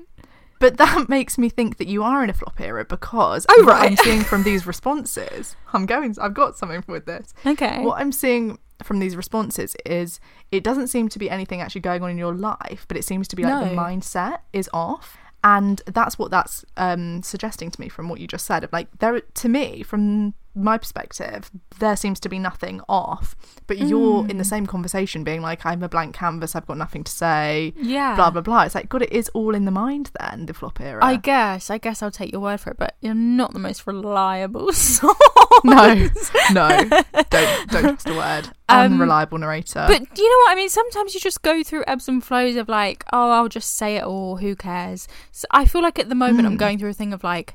But 0.60 0.76
that 0.76 1.08
makes 1.16 1.36
me 1.36 1.48
think 1.48 1.78
that 1.78 1.88
you 1.88 2.02
are 2.04 2.22
in 2.22 2.30
a 2.30 2.32
flop 2.32 2.60
era 2.60 2.84
because 2.84 3.44
Oh, 3.48 3.64
what 3.64 3.76
I'm 3.76 3.96
seeing 3.96 4.22
from 4.22 4.42
these 4.50 4.66
responses, 4.66 5.56
I'm 5.72 5.86
going. 5.86 6.14
I've 6.20 6.34
got 6.34 6.56
something 6.56 6.84
with 6.86 7.06
this. 7.06 7.34
okay 7.44 7.80
What 7.82 7.98
I'm 8.00 8.12
seeing 8.12 8.58
from 8.82 8.98
these 8.98 9.14
responses 9.16 9.76
is 9.84 10.20
it 10.52 10.62
doesn't 10.64 10.86
seem 10.88 11.08
to 11.10 11.18
be 11.18 11.28
anything 11.28 11.60
actually 11.60 11.82
going 11.82 12.02
on 12.02 12.08
in 12.10 12.16
your 12.18 12.34
life, 12.34 12.86
but 12.88 12.96
it 12.96 13.04
seems 13.04 13.28
to 13.28 13.36
be 13.36 13.42
like 13.42 13.68
the 13.70 13.76
mindset 13.76 14.38
is 14.54 14.70
off. 14.72 15.18
And 15.42 15.80
that's 15.86 16.18
what 16.18 16.30
that's 16.30 16.64
um, 16.76 17.22
suggesting 17.22 17.70
to 17.70 17.80
me 17.80 17.88
from 17.88 18.08
what 18.08 18.20
you 18.20 18.26
just 18.26 18.44
said. 18.46 18.62
Of 18.64 18.72
like 18.72 18.88
there, 18.98 19.20
to 19.20 19.48
me, 19.48 19.82
from 19.82 20.34
my 20.54 20.76
perspective, 20.76 21.50
there 21.78 21.96
seems 21.96 22.20
to 22.20 22.28
be 22.28 22.38
nothing 22.38 22.80
off. 22.88 23.34
But 23.66 23.78
you're 23.78 24.24
Mm. 24.24 24.30
in 24.30 24.38
the 24.38 24.44
same 24.44 24.66
conversation, 24.66 25.24
being 25.24 25.40
like, 25.40 25.64
"I'm 25.64 25.82
a 25.82 25.88
blank 25.88 26.14
canvas. 26.14 26.54
I've 26.54 26.66
got 26.66 26.76
nothing 26.76 27.04
to 27.04 27.12
say." 27.12 27.72
yeah 27.76 28.14
Blah 28.16 28.30
blah 28.30 28.42
blah. 28.42 28.62
It's 28.64 28.74
like, 28.74 28.88
God, 28.90 29.02
it 29.02 29.12
is 29.12 29.30
all 29.30 29.54
in 29.54 29.64
the 29.64 29.70
mind. 29.70 30.10
Then 30.20 30.44
the 30.46 30.52
flop 30.52 30.78
era. 30.80 31.02
I 31.02 31.16
guess 31.16 31.70
I 31.70 31.78
guess 31.78 32.02
I'll 32.02 32.10
take 32.10 32.32
your 32.32 32.40
word 32.42 32.60
for 32.60 32.70
it 32.72 32.76
but 32.78 32.96
you're 33.00 33.14
not 33.14 33.52
the 33.54 33.58
most 33.60 33.86
reliable 33.86 34.72
source 34.74 35.16
no, 35.64 36.08
no, 36.52 36.68
don't 37.30 37.68
don't 37.70 37.82
trust 37.82 38.08
a 38.08 38.14
word. 38.14 38.48
Um, 38.68 38.92
Unreliable 38.94 39.38
narrator. 39.38 39.84
But 39.88 40.14
do 40.14 40.22
you 40.22 40.28
know 40.30 40.38
what 40.44 40.52
I 40.52 40.54
mean? 40.54 40.68
Sometimes 40.68 41.14
you 41.14 41.20
just 41.20 41.42
go 41.42 41.62
through 41.62 41.84
ebbs 41.86 42.08
and 42.08 42.22
flows 42.24 42.56
of 42.56 42.68
like, 42.68 43.04
oh, 43.12 43.30
I'll 43.30 43.48
just 43.48 43.76
say 43.76 43.96
it 43.96 44.04
all. 44.04 44.36
Who 44.36 44.54
cares? 44.54 45.08
So 45.32 45.46
I 45.50 45.64
feel 45.66 45.82
like 45.82 45.98
at 45.98 46.08
the 46.08 46.14
moment 46.14 46.40
Hmm. 46.40 46.46
I'm 46.46 46.56
going 46.56 46.78
through 46.78 46.90
a 46.90 46.94
thing 46.94 47.12
of 47.12 47.24
like, 47.24 47.54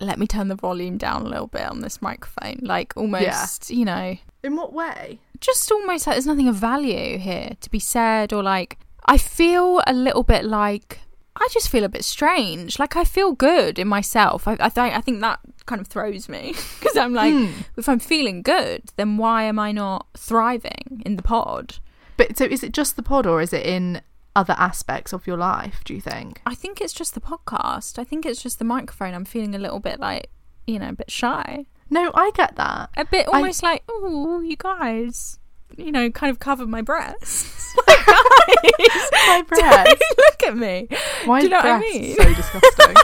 let 0.00 0.18
me 0.18 0.26
turn 0.26 0.48
the 0.48 0.54
volume 0.54 0.98
down 0.98 1.22
a 1.26 1.28
little 1.28 1.46
bit 1.48 1.62
on 1.68 1.80
this 1.80 2.00
microphone. 2.00 2.60
Like 2.62 2.92
almost, 2.96 3.70
you 3.70 3.84
know, 3.84 4.16
in 4.42 4.56
what 4.56 4.72
way? 4.72 5.18
just 5.40 5.70
almost 5.70 6.06
like 6.06 6.14
there's 6.16 6.26
nothing 6.26 6.48
of 6.48 6.54
value 6.54 7.18
here 7.18 7.50
to 7.60 7.68
be 7.70 7.78
said 7.78 8.32
or 8.32 8.42
like 8.42 8.78
I 9.04 9.18
feel 9.18 9.82
a 9.86 9.92
little 9.92 10.22
bit 10.22 10.44
like 10.46 11.00
I 11.36 11.46
just 11.52 11.68
feel 11.68 11.84
a 11.84 11.88
bit 11.90 12.04
strange. 12.04 12.78
Like 12.78 12.96
I 12.96 13.04
feel 13.04 13.32
good 13.32 13.78
in 13.78 13.88
myself. 13.88 14.48
I 14.48 14.52
I, 14.52 14.68
th- 14.70 14.94
I 14.94 15.00
think 15.02 15.20
that 15.20 15.40
kind 15.66 15.80
of 15.80 15.86
throws 15.88 16.28
me 16.28 16.54
because 16.80 16.96
I'm 16.96 17.12
like, 17.14 17.34
Hmm. 17.34 17.60
if 17.76 17.88
I'm 17.88 17.98
feeling 17.98 18.42
good, 18.42 18.82
then 18.96 19.16
why 19.18 19.42
am 19.44 19.58
I 19.58 19.72
not 19.72 20.06
thriving 20.16 21.02
in 21.04 21.16
the 21.16 21.22
pod? 21.22 21.76
But 22.16 22.38
so 22.38 22.44
is 22.44 22.62
it 22.62 22.72
just 22.72 22.96
the 22.96 23.02
pod 23.02 23.26
or 23.26 23.40
is 23.40 23.52
it 23.52 23.66
in 23.66 24.00
other 24.34 24.54
aspects 24.58 25.12
of 25.12 25.26
your 25.26 25.36
life, 25.36 25.82
do 25.84 25.94
you 25.94 26.00
think? 26.00 26.40
I 26.46 26.54
think 26.54 26.80
it's 26.80 26.92
just 26.92 27.14
the 27.14 27.20
podcast. 27.20 27.98
I 27.98 28.04
think 28.04 28.24
it's 28.26 28.42
just 28.42 28.58
the 28.58 28.64
microphone. 28.64 29.14
I'm 29.14 29.24
feeling 29.24 29.54
a 29.54 29.58
little 29.58 29.80
bit 29.80 29.98
like, 30.00 30.30
you 30.66 30.78
know, 30.78 30.90
a 30.90 30.92
bit 30.92 31.10
shy. 31.10 31.66
No, 31.90 32.10
I 32.14 32.30
get 32.34 32.56
that. 32.56 32.90
A 32.96 33.04
bit 33.04 33.28
I- 33.32 33.38
almost 33.38 33.62
like, 33.62 33.82
oh, 33.88 34.40
you 34.40 34.56
guys, 34.56 35.38
you 35.76 35.90
know, 35.92 36.10
kind 36.10 36.30
of 36.30 36.38
cover 36.38 36.66
my 36.66 36.82
breasts. 36.82 37.74
Like, 37.86 38.06
guys, 38.06 39.10
My 39.26 39.44
breasts. 39.46 40.02
Look 40.18 40.42
at 40.48 40.56
me. 40.56 40.88
Why 41.24 41.40
Do 41.40 41.46
you 41.46 41.50
know 41.50 41.56
what 41.58 41.66
I 41.66 41.78
breasts 41.78 41.94
mean? 41.98 42.16
so 42.16 42.34
disgusting? 42.34 42.94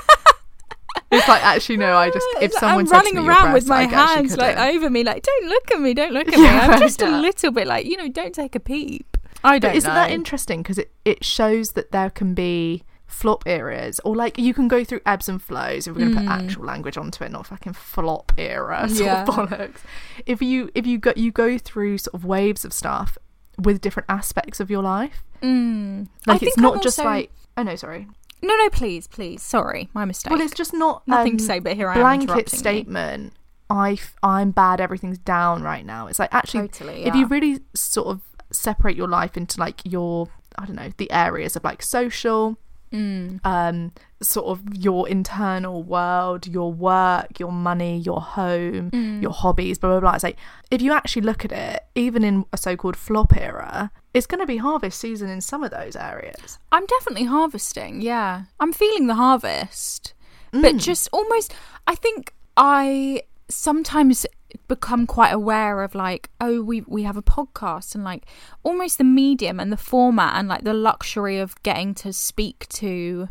It's 1.13 1.29
like 1.29 1.45
actually 1.45 1.77
no, 1.77 1.97
I 1.97 2.11
just 2.11 2.27
if 2.37 2.43
It's 2.43 2.55
like 2.55 2.61
someone 2.61 2.87
I'm 2.87 2.91
running 2.93 3.15
to 3.17 3.21
me, 3.23 3.29
around 3.29 3.53
with 3.53 3.67
my 3.69 3.83
I 3.83 3.87
hands 3.87 4.37
like 4.37 4.57
over 4.57 4.91
me, 4.91 5.05
like, 5.05 5.23
don't 5.23 5.49
look 5.49 5.71
at 5.71 5.81
me, 5.81 5.95
don't 5.95 6.13
look 6.13 6.29
at 6.29 6.35
me. 6.35 6.43
Yeah, 6.45 6.67
I'm 6.71 6.81
just 6.81 7.01
yeah. 7.01 7.09
a 7.09 7.21
little 7.21 7.53
bit 7.53 7.67
like, 7.67 7.87
you 7.87 7.97
know, 7.97 8.09
don't 8.09 8.35
take 8.35 8.55
a 8.55 8.61
peep. 8.61 9.17
I 9.45 9.59
don't 9.59 9.71
But 9.71 9.77
isn't 9.77 9.89
know. 9.89 9.95
that 9.95 10.11
interesting? 10.11 10.63
Because 10.63 10.79
it, 10.79 10.91
it 11.05 11.25
shows 11.25 11.73
that 11.73 11.91
there 11.93 12.11
can 12.11 12.33
be 12.35 12.85
flop 13.07 13.47
eras, 13.47 14.01
or 14.05 14.17
like 14.17 14.39
you 14.39 14.55
can 14.55 14.69
go 14.69 14.85
through 14.85 15.01
ebbs 15.05 15.29
and 15.29 15.43
flows. 15.43 15.87
If 15.87 15.95
we're 15.95 16.01
going 16.03 16.15
to 16.15 16.21
put 16.23 16.29
actual 16.31 16.65
language 16.65 16.97
onto 16.97 17.23
it, 17.25 17.31
not 17.33 17.47
fucking 17.47 17.75
flop 17.75 18.33
era 18.39 18.89
sort. 18.89 19.01
Yeah. 19.01 19.23
of 19.23 19.29
bollocks. 19.29 19.81
If 20.27 20.41
you 20.41 20.71
if 20.75 20.87
you 20.87 20.99
go 20.99 21.13
you 21.17 21.31
go 21.33 21.59
through 21.59 21.99
sort 21.99 22.15
of 22.15 22.25
waves 22.25 22.65
of 22.65 22.73
stuff 22.73 23.19
with 23.59 23.81
different 23.81 24.07
aspects 24.09 24.61
of 24.61 24.71
your 24.71 24.83
life, 24.83 25.25
Mm. 25.43 26.07
I 26.29 26.33
like 26.35 26.43
it's 26.45 26.57
not 26.57 26.77
I'm 26.77 26.81
just 26.83 26.99
also- 27.01 27.11
like 27.11 27.31
oh 27.57 27.65
no, 27.65 27.75
sorry. 27.77 28.07
No, 28.43 28.55
no, 28.57 28.69
please, 28.71 29.07
please. 29.07 29.43
Sorry, 29.43 29.89
my 29.95 30.05
mistake. 30.05 30.31
Well, 30.31 30.41
it's 30.41 30.55
just 30.55 30.75
not 30.75 31.07
Nothing 31.07 31.33
um, 31.35 31.39
to 31.39 31.45
say, 31.45 31.59
but 31.61 31.75
here 31.77 31.89
I 31.89 31.95
am 31.95 32.01
blanket 32.01 32.53
you. 32.53 32.59
statement. 32.59 33.33
I 33.71 33.93
f- 33.93 34.17
I'm 34.23 34.51
bad. 34.51 34.81
Everything's 34.81 35.19
down 35.19 35.63
right 35.63 35.87
now. 35.87 36.07
It's 36.09 36.19
like 36.19 36.33
actually, 36.35 36.69
Totally, 36.69 37.05
if 37.05 37.15
you 37.15 37.27
really 37.27 37.61
sort 37.75 38.09
of 38.09 38.21
separate 38.51 38.97
your 38.97 39.09
life 39.09 39.37
into 39.37 39.59
like 39.61 39.81
your 39.85 40.29
I 40.59 40.67
don't 40.67 40.77
know 40.77 40.91
the 40.99 41.11
areas 41.11 41.57
of 41.57 41.65
like 41.65 41.83
social, 41.83 42.59
Mm. 42.93 43.41
um, 43.47 43.93
sort 44.21 44.49
of 44.49 44.61
your 44.77 45.09
internal 45.09 45.83
world, 45.83 46.47
your 46.47 46.71
work, 46.71 47.41
your 47.41 47.51
money, 47.51 47.97
your 48.01 48.21
home, 48.21 48.91
Mm. 48.91 49.23
your 49.23 49.31
hobbies, 49.33 49.79
blah 49.79 49.89
blah 49.93 50.01
blah. 50.01 50.13
It's 50.17 50.25
like 50.25 50.37
if 50.71 50.83
you 50.83 50.93
actually 50.93 51.23
look 51.23 51.43
at 51.47 51.53
it, 51.53 51.81
even 51.95 52.23
in 52.23 52.45
a 52.53 52.59
so-called 52.59 52.97
flop 52.99 53.35
era, 53.35 53.91
it's 54.15 54.27
going 54.27 54.41
to 54.41 54.47
be 54.47 54.59
harvest 54.59 55.01
season 55.01 55.31
in 55.31 55.41
some 55.41 55.65
of 55.65 55.71
those 55.71 55.97
areas. 55.97 56.59
I'm 56.71 56.87
definitely 56.87 57.25
harvesting. 57.25 58.03
Yeah, 58.03 58.45
I'm 58.61 58.73
feeling 58.73 59.07
the 59.07 59.15
harvest, 59.15 60.15
but 60.51 60.75
mm. 60.75 60.81
just 60.81 61.09
almost. 61.13 61.55
I 61.87 61.95
think 61.95 62.35
I 62.57 63.23
sometimes 63.49 64.27
become 64.69 65.07
quite 65.07 65.31
aware 65.33 65.83
of 65.83 65.95
like, 65.95 66.31
oh, 66.41 66.63
we 66.63 66.83
we 66.83 67.03
have 67.05 67.17
a 67.17 67.23
podcast 67.23 67.95
and 67.95 68.05
like 68.05 68.25
almost 68.63 68.99
the 68.99 69.05
medium 69.05 69.59
and 69.59 69.73
the 69.73 69.77
format 69.77 70.37
and 70.37 70.49
like 70.49 70.65
the 70.65 70.75
luxury 70.75 71.39
of 71.39 71.61
getting 71.63 71.95
to 71.95 72.13
speak 72.13 72.69
to 72.69 73.29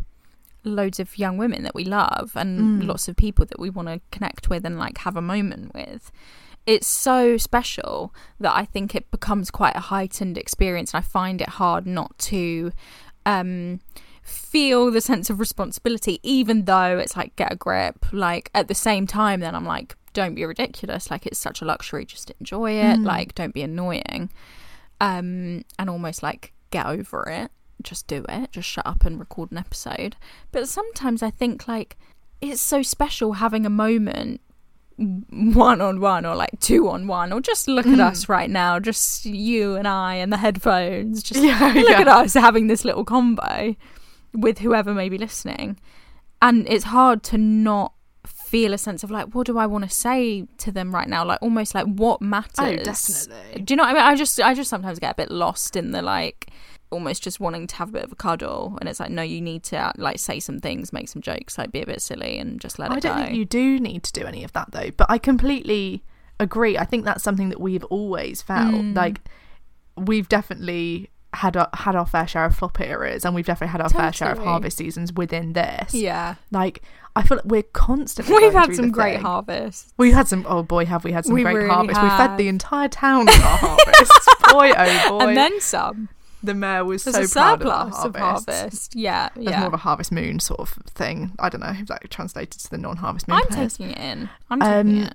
loads 0.64 1.00
of 1.00 1.18
young 1.18 1.38
women 1.38 1.64
that 1.64 1.74
we 1.74 1.84
love 1.84 2.32
and 2.36 2.82
mm. 2.84 2.88
lots 2.88 3.08
of 3.08 3.16
people 3.16 3.46
that 3.46 3.60
we 3.60 3.70
want 3.70 3.88
to 3.88 4.00
connect 4.12 4.50
with 4.50 4.66
and 4.66 4.78
like 4.78 5.00
have 5.00 5.16
a 5.16 5.22
moment 5.22 5.74
with. 5.74 6.12
It's 6.66 6.88
so 6.88 7.38
special 7.38 8.14
that 8.40 8.56
I 8.56 8.66
think 8.66 8.96
it 8.96 9.10
becomes 9.12 9.50
quite 9.52 9.76
a 9.76 9.80
heightened 9.80 10.38
experience 10.38 10.94
and 10.94 11.00
I 11.00 11.08
find 11.08 11.42
it 11.42 11.50
hard 11.50 11.86
not 11.88 12.18
to 12.20 12.72
um 13.26 13.80
feel 14.24 14.92
the 14.92 15.02
sense 15.02 15.30
of 15.30 15.40
responsibility 15.40 16.20
even 16.24 16.66
though 16.66 16.98
it's 17.00 17.18
like 17.18 17.36
get 17.36 17.52
a 17.52 17.56
grip. 17.56 18.06
Like 18.12 18.52
at 18.54 18.68
the 18.68 18.76
same 18.76 19.08
time 19.08 19.40
then 19.40 19.56
I'm 19.56 19.66
like 19.66 19.96
don't 20.14 20.36
be 20.36 20.46
ridiculous. 20.46 21.10
Like 21.10 21.26
it's 21.26 21.40
such 21.40 21.62
a 21.62 21.66
luxury. 21.66 22.06
Just 22.06 22.32
enjoy 22.40 22.72
it. 22.74 23.00
Like 23.00 23.34
don't 23.34 23.54
be 23.54 23.64
annoying. 23.64 24.30
Um 25.00 25.66
and 25.80 25.90
almost 25.90 26.22
like 26.22 26.54
get 26.70 26.86
over 26.86 27.28
it. 27.30 27.52
Just 27.82 28.08
do 28.08 28.24
it. 28.30 28.52
Just 28.52 28.70
shut 28.70 28.86
up 28.86 29.06
and 29.06 29.20
record 29.20 29.52
an 29.52 29.58
episode. 29.58 30.16
But 30.52 30.68
sometimes 30.68 31.24
I 31.24 31.32
think 31.32 31.68
like 31.68 31.98
it's 32.40 32.62
so 32.62 32.82
special 32.82 33.34
having 33.34 33.66
a 33.66 33.70
moment 33.70 34.42
one 35.30 35.82
on 35.82 36.00
one 36.00 36.26
or 36.26 36.36
like 36.36 36.60
two 36.60 36.88
on 36.88 37.08
one 37.08 37.34
or 37.34 37.42
just 37.42 37.68
look 37.68 37.88
at 37.88 37.98
mm. 37.98 38.02
us 38.02 38.30
right 38.30 38.50
now 38.50 38.80
just 38.80 39.26
you 39.26 39.76
and 39.76 39.88
I 39.88 40.16
and 40.16 40.32
the 40.32 40.38
headphones 40.38 41.24
just 41.24 41.42
Yeah, 41.44 41.74
look 41.76 41.90
yeah. 41.90 42.02
at 42.02 42.08
us 42.08 42.36
having 42.36 42.68
this 42.68 42.86
little 42.86 43.04
combo 43.04 43.76
with 44.34 44.60
whoever 44.60 44.94
may 44.94 45.10
be 45.10 45.18
listening. 45.18 45.80
And 46.42 46.68
it's 46.68 46.86
hard 46.86 47.24
to 47.24 47.38
not 47.38 47.94
feel 48.26 48.74
a 48.74 48.78
sense 48.78 49.04
of 49.04 49.10
like 49.10 49.34
what 49.34 49.48
do 49.48 49.58
I 49.58 49.66
want 49.66 49.84
to 49.86 49.90
say 49.90 50.46
to 50.58 50.72
them 50.72 50.94
right 50.94 51.08
now? 51.08 51.26
Like 51.26 51.40
almost 51.42 51.74
like 51.74 51.86
what 51.88 52.20
oh, 52.22 52.26
matters? 52.26 52.60
Oh, 52.60 52.76
definitely. 52.76 53.62
do 53.64 53.74
you 53.74 53.76
know 53.78 53.84
what 53.84 53.90
I 53.90 53.94
mean? 53.94 54.04
I 54.04 54.16
just 54.16 54.40
I 54.40 54.54
just 54.54 54.70
sometimes 54.70 55.00
get 55.00 55.14
a 55.14 55.16
bit 55.16 55.32
lost 55.32 55.76
in 55.76 55.92
the 55.92 56.02
like 56.02 56.52
almost 56.92 57.24
just 57.24 57.40
wanting 57.40 57.66
to 57.68 57.76
have 57.78 57.90
a 57.90 57.92
bit 57.94 58.04
of 58.04 58.12
a 58.12 58.16
cuddle 58.16 58.78
and 58.80 58.90
it's 58.90 59.00
like 59.00 59.10
no 59.10 59.22
you 59.22 59.40
need 59.42 59.64
to 59.64 59.78
uh, 59.78 59.92
like 59.98 60.20
say 60.20 60.40
some 60.40 60.60
things 60.60 60.92
make 60.92 61.08
some 61.10 61.22
jokes 61.22 61.58
like 61.58 61.72
be 61.72 61.82
a 61.82 61.86
bit 61.86 62.02
silly 62.02 62.38
and 62.38 62.60
just 62.60 62.78
let 62.80 62.92
it 62.92 62.98
I 62.98 63.00
don't 63.00 63.18
think 63.26 63.36
you 63.38 63.46
do 63.46 63.80
need 63.80 64.04
to 64.04 64.12
do 64.12 64.26
any 64.28 64.44
of 64.44 64.52
that 64.54 64.72
though, 64.72 64.92
but 64.98 65.08
I 65.10 65.18
completely 65.18 66.04
agree. 66.40 66.78
I 66.78 66.86
think 66.86 67.06
that's 67.06 67.24
something 67.24 67.50
that 67.50 67.60
we've 67.62 67.84
always 67.86 68.42
felt 68.42 68.74
Mm. 68.74 68.96
like 68.96 69.22
we've 69.98 70.28
definitely 70.30 71.10
had 71.34 71.56
our, 71.56 71.70
had 71.74 71.96
our 71.96 72.06
fair 72.06 72.28
share 72.28 72.44
of 72.46 72.56
flop 72.56 72.80
eras, 72.82 73.24
and 73.24 73.34
we've 73.34 73.46
definitely 73.46 73.72
had 73.72 73.80
our 73.82 73.90
fair 73.90 74.12
share 74.12 74.32
of 74.34 74.40
harvest 74.40 74.78
seasons 74.78 75.14
within 75.14 75.54
this. 75.54 75.94
yeah 75.94 76.36
Like 76.52 76.82
I 77.16 77.24
feel 77.24 77.38
like 77.38 77.46
we're 77.46 77.64
constantly. 77.64 78.36
We've 78.36 78.54
had 78.54 78.74
some 78.76 78.90
great 78.92 79.16
thing. 79.16 79.22
harvests. 79.24 79.94
We've 79.98 80.14
had 80.14 80.28
some. 80.28 80.46
Oh 80.48 80.64
boy, 80.64 80.86
have 80.86 81.04
we 81.04 81.12
had 81.12 81.26
some 81.26 81.34
We 81.36 81.44
great 81.44 81.56
really 81.56 81.70
harvests? 81.70 82.02
We've 82.02 82.12
fed 82.14 82.38
the 82.38 82.48
entire 82.48 82.88
town 82.90 83.26
with 83.26 83.36
our 83.44 83.58
harvests. 83.58 84.28
boy, 84.52 84.72
oh 84.78 85.10
boy. 85.20 85.28
And 85.28 85.38
then 85.38 85.62
some. 85.62 86.10
The 86.44 86.54
mayor 86.54 86.84
was 86.86 87.04
There's 87.04 87.16
so 87.16 87.22
a 87.24 87.28
proud 87.28 87.60
surplus 87.62 88.00
of, 88.00 88.06
of 88.06 88.16
our 88.16 88.22
harvests. 88.22 88.60
harvest. 88.62 88.96
Yeah, 88.96 89.30
yeah. 89.36 89.50
There's 89.52 89.58
more 89.60 89.68
of 89.68 89.74
a 89.74 89.78
harvest 89.78 90.12
moon 90.12 90.40
sort 90.40 90.60
of 90.60 90.70
thing. 90.88 91.32
I 91.40 91.50
don't 91.50 91.62
know, 91.62 91.74
if 91.78 91.88
that 91.88 92.10
translated 92.10 92.60
to 92.62 92.70
the 92.70 92.78
non-harvest 92.78 93.28
moon. 93.28 93.38
I'm 93.38 93.48
players. 93.48 93.78
taking 93.78 93.92
it 93.92 93.98
in. 94.00 94.30
I'm 94.50 94.60
taking 94.60 94.74
Um, 94.98 95.04
it. 95.08 95.14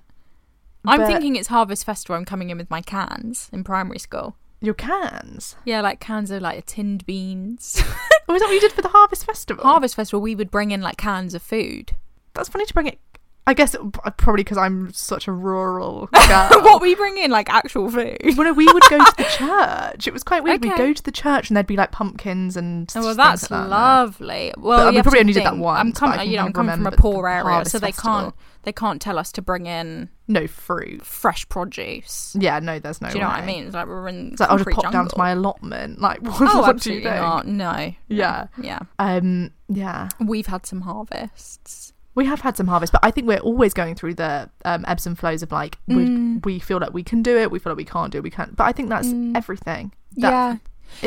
I'm 0.85 1.05
thinking 1.05 1.35
it's 1.35 1.49
Harvest 1.49 1.83
Festival. 1.85 2.15
I'm 2.15 2.23
coming 2.23 2.49
in 2.49 2.57
with 2.57 2.69
my 2.69 2.81
cans 2.81 3.49
in 3.51 3.63
primary 3.65 3.99
school. 3.99 4.37
your 4.61 4.73
cans. 4.73 5.55
Yeah, 5.65 5.81
like 5.81 5.99
cans 5.99 6.31
of 6.31 6.41
like 6.41 6.65
tinned 6.65 7.05
beans. 7.05 7.81
Oh, 8.29 8.33
is 8.35 8.41
that 8.41 8.47
what 8.47 8.55
you 8.55 8.59
did 8.59 8.73
for 8.73 8.81
the 8.81 8.89
harvest 8.89 9.23
festival? 9.25 9.63
Harvest 9.63 9.95
Festival, 9.95 10.19
we 10.19 10.35
would 10.35 10.51
bring 10.51 10.71
in 10.71 10.81
like 10.81 10.97
cans 10.97 11.33
of 11.33 11.41
food. 11.41 11.93
That's 12.33 12.49
funny 12.49 12.65
to 12.65 12.73
bring 12.73 12.87
it. 12.87 12.99
I 13.47 13.53
guess 13.53 13.73
it, 13.73 13.79
probably 14.17 14.43
because 14.43 14.57
I'm 14.57 14.91
such 14.91 15.27
a 15.27 15.31
rural 15.31 16.07
girl. 16.27 16.49
what 16.63 16.81
we 16.81 16.93
bring 16.95 17.17
in 17.17 17.31
like 17.31 17.49
actual 17.49 17.89
food. 17.89 18.17
Well, 18.35 18.43
no, 18.47 18.53
we 18.53 18.65
would 18.65 18.83
go 18.89 18.97
to 18.97 19.13
the 19.17 19.23
church. 19.37 20.05
It 20.05 20.13
was 20.13 20.21
quite 20.21 20.43
weird. 20.43 20.61
We'd 20.61 20.75
go 20.77 20.91
to 20.93 21.01
the 21.03 21.11
church 21.13 21.49
and 21.49 21.55
there'd 21.55 21.65
be 21.65 21.77
like 21.77 21.91
pumpkins 21.91 22.57
and. 22.57 22.91
Oh, 22.95 23.01
well, 23.05 23.15
that's 23.15 23.49
like 23.49 23.61
that. 23.61 23.69
lovely. 23.69 24.53
Well, 24.57 24.77
But, 24.79 24.87
um, 24.89 24.93
you 24.93 24.99
we 24.99 25.03
probably 25.03 25.19
only 25.21 25.33
did 25.33 25.45
that 25.45 25.57
once, 25.57 25.79
I'm 25.79 25.93
coming, 25.93 26.29
you 26.29 26.35
know, 26.37 26.43
I'm 26.45 26.53
coming 26.53 26.75
from 26.75 26.87
a 26.87 26.91
poor 26.91 27.27
area, 27.27 27.63
so 27.65 27.79
they 27.79 27.87
Festival. 27.93 28.11
can't 28.21 28.35
they 28.63 28.73
can't 28.73 29.01
tell 29.01 29.17
us 29.17 29.31
to 29.31 29.41
bring 29.41 29.65
in 29.65 30.09
No 30.27 30.45
fruit. 30.45 31.05
fresh 31.05 31.47
produce. 31.47 32.35
Yeah, 32.37 32.59
no, 32.59 32.79
there's 32.79 32.99
no. 33.01 33.07
do 33.07 33.13
you 33.15 33.21
know 33.21 33.27
what 33.29 33.37
I 33.37 33.45
mean? 33.45 33.63
It's 33.67 33.73
like 33.73 33.87
we're 33.87 34.09
in. 34.09 34.31
It's 34.33 34.41
like 34.41 34.49
I'll 34.49 34.57
just 34.57 34.69
pop 34.71 34.91
down 34.91 35.07
to 35.07 35.17
my 35.17 35.29
allotment. 35.31 36.01
Like, 36.01 36.21
what, 36.21 36.35
Oh, 36.53 36.61
what 36.61 36.81
do 36.81 36.93
you 36.93 37.01
think? 37.01 37.15
not. 37.15 37.47
No. 37.47 37.93
Yeah. 38.09 38.47
Yeah. 38.61 38.79
Um, 38.99 39.51
yeah, 39.69 40.09
We've 40.19 40.47
had 40.47 40.65
some 40.65 40.81
harvests. 40.81 41.86
We 42.17 42.25
have 42.25 42.41
had 42.41 42.57
some 42.57 42.67
harvest, 42.67 42.91
but 42.91 43.01
I 43.03 43.11
think 43.11 43.27
we're 43.27 43.37
always 43.51 43.73
going 43.73 43.95
through 43.95 44.15
the 44.15 44.49
um, 44.65 44.83
ebbs 44.87 45.05
and 45.07 45.17
flows 45.17 45.41
of 45.43 45.51
like 45.51 45.77
we 45.87 45.95
Mm. 45.95 46.45
we 46.45 46.59
feel 46.59 46.79
like 46.79 46.93
we 46.93 47.03
can 47.03 47.21
do 47.23 47.37
it, 47.37 47.51
we 47.51 47.59
feel 47.59 47.71
like 47.73 47.77
we 47.77 47.85
can't 47.95 48.11
do 48.11 48.17
it, 48.17 48.23
we 48.23 48.29
can't. 48.37 48.55
But 48.55 48.65
I 48.65 48.71
think 48.73 48.89
that's 48.89 49.09
everything. 49.35 49.93
That- 50.17 50.31
yeah. 50.31 50.55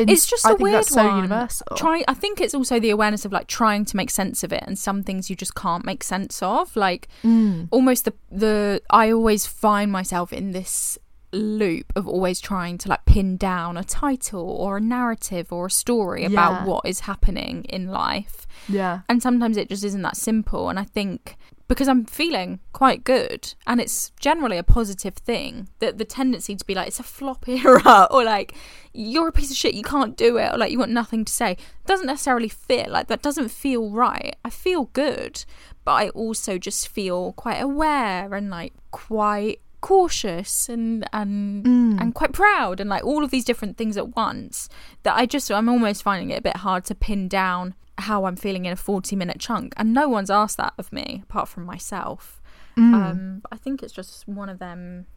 in- 0.01 0.09
It's 0.09 0.25
just 0.27 0.45
I 0.45 0.49
a 0.49 0.53
think 0.53 0.61
weird 0.63 0.75
that's 0.77 0.89
so 0.93 1.05
one. 1.07 1.15
universal. 1.17 1.65
Try. 1.75 2.03
I 2.07 2.13
think 2.13 2.39
it's 2.39 2.53
also 2.53 2.79
the 2.79 2.91
awareness 2.91 3.25
of 3.25 3.31
like 3.31 3.47
trying 3.47 3.83
to 3.85 3.97
make 3.97 4.09
sense 4.11 4.43
of 4.45 4.53
it, 4.53 4.63
and 4.67 4.77
some 4.79 5.03
things 5.03 5.29
you 5.29 5.35
just 5.35 5.53
can't 5.55 5.83
make 5.85 6.03
sense 6.03 6.41
of. 6.41 6.75
Like 6.75 7.07
Mm. 7.23 7.67
almost 7.71 8.05
the 8.05 8.13
the. 8.31 8.81
I 8.89 9.11
always 9.11 9.45
find 9.45 9.91
myself 9.91 10.31
in 10.31 10.51
this 10.51 10.97
loop 11.33 11.93
of 11.95 12.07
always 12.07 12.39
trying 12.41 12.77
to 12.79 12.89
like 12.89 13.05
pin 13.05 13.37
down 13.37 13.77
a 13.77 13.83
title 13.83 14.49
or 14.49 14.77
a 14.77 14.81
narrative 14.81 15.51
or 15.53 15.67
a 15.67 15.71
story 15.71 16.25
about 16.25 16.51
Yeah. 16.51 16.65
what 16.65 16.85
is 16.85 17.01
happening 17.01 17.63
in 17.65 17.87
life. 17.87 18.45
yeah, 18.67 19.01
And 19.09 19.21
sometimes 19.21 19.57
it 19.57 19.69
just 19.69 19.83
isn't 19.83 20.01
that 20.01 20.17
simple. 20.17 20.69
And 20.69 20.77
I 20.77 20.83
think 20.83 21.37
because 21.67 21.87
I'm 21.87 22.03
feeling 22.03 22.59
quite 22.73 23.05
good 23.05 23.53
and 23.65 23.79
it's 23.79 24.11
generally 24.19 24.57
a 24.57 24.63
positive 24.63 25.13
thing, 25.13 25.69
that 25.79 25.97
the 25.97 26.03
tendency 26.03 26.53
to 26.55 26.65
be 26.65 26.75
like, 26.75 26.87
it's 26.87 26.99
a 26.99 27.03
flop 27.03 27.47
era 27.47 28.07
or 28.11 28.25
like, 28.25 28.53
you're 28.93 29.29
a 29.29 29.31
piece 29.31 29.51
of 29.51 29.55
shit, 29.57 29.73
you 29.73 29.83
can't 29.83 30.17
do 30.17 30.37
it, 30.37 30.53
or 30.53 30.57
like, 30.57 30.69
you 30.71 30.77
want 30.79 30.91
nothing 30.91 31.23
to 31.23 31.31
say, 31.31 31.55
doesn't 31.85 32.07
necessarily 32.07 32.49
feel 32.49 32.87
Like, 32.89 33.07
that 33.07 33.21
doesn't 33.21 33.49
feel 33.49 33.89
right. 33.89 34.35
I 34.43 34.49
feel 34.49 34.89
good, 34.91 35.45
but 35.85 35.93
I 35.93 36.09
also 36.09 36.57
just 36.57 36.89
feel 36.89 37.31
quite 37.33 37.61
aware 37.61 38.33
and 38.35 38.49
like 38.49 38.73
quite 38.91 39.61
cautious 39.81 40.69
and 40.69 41.07
and 41.11 41.65
and 41.99 42.13
quite 42.13 42.33
proud 42.33 42.79
and 42.79 42.89
like 42.89 43.03
all 43.03 43.23
of 43.23 43.31
these 43.31 43.43
different 43.43 43.77
things 43.77 43.97
at 43.97 44.15
once 44.15 44.69
that 45.03 45.15
I 45.15 45.25
just 45.25 45.51
I'm 45.51 45.67
almost 45.69 46.03
finding 46.03 46.29
it 46.29 46.37
a 46.39 46.41
bit 46.41 46.57
hard 46.57 46.85
to 46.85 46.95
pin 46.95 47.27
down 47.27 47.73
how 47.97 48.25
I'm 48.25 48.35
feeling 48.35 48.65
in 48.65 48.71
a 48.73 48.75
40 48.75 49.15
minute 49.15 49.39
chunk. 49.39 49.73
And 49.77 49.93
no 49.93 50.07
one's 50.07 50.29
asked 50.29 50.57
that 50.57 50.73
of 50.77 50.91
me 50.93 51.21
apart 51.23 51.47
from 51.49 51.65
myself. 51.65 52.41
Um 52.77 53.39
but 53.41 53.51
I 53.51 53.57
think 53.57 53.83
it's 53.83 53.93
just 53.93 54.27
one 54.27 54.49
of 54.49 54.59
them 54.59 55.07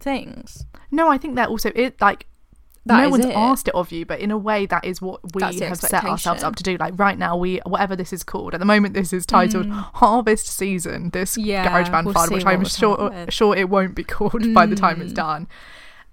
things. 0.00 0.66
No, 0.90 1.08
I 1.08 1.18
think 1.18 1.36
that 1.36 1.48
also 1.48 1.70
it 1.74 2.00
like. 2.00 2.26
That 2.84 3.04
no 3.04 3.10
one's 3.10 3.26
it. 3.26 3.36
asked 3.36 3.68
it 3.68 3.74
of 3.74 3.92
you, 3.92 4.04
but 4.04 4.18
in 4.18 4.32
a 4.32 4.38
way, 4.38 4.66
that 4.66 4.84
is 4.84 5.00
what 5.00 5.20
we 5.34 5.40
That's 5.40 5.60
have 5.60 5.78
set 5.78 6.04
ourselves 6.04 6.42
up 6.42 6.56
to 6.56 6.62
do. 6.64 6.76
Like 6.78 6.98
right 6.98 7.16
now, 7.16 7.36
we 7.36 7.58
whatever 7.58 7.94
this 7.94 8.12
is 8.12 8.24
called 8.24 8.54
at 8.54 8.58
the 8.60 8.66
moment, 8.66 8.94
this 8.94 9.12
is 9.12 9.24
titled 9.24 9.68
Harvest 9.68 10.46
Season. 10.48 11.10
This 11.10 11.36
Mm. 11.36 11.46
Yeah, 11.46 11.68
GarageBand 11.68 12.04
we'll 12.04 12.14
file, 12.14 12.28
which 12.28 12.44
I'm 12.44 12.64
sure. 12.64 12.96
Mm. 12.96 13.30
sure 13.30 13.56
it 13.56 13.68
won't 13.68 13.94
be 13.94 14.04
called 14.04 14.52
by 14.52 14.66
the 14.66 14.74
time 14.74 15.00
it's 15.00 15.12
done, 15.12 15.46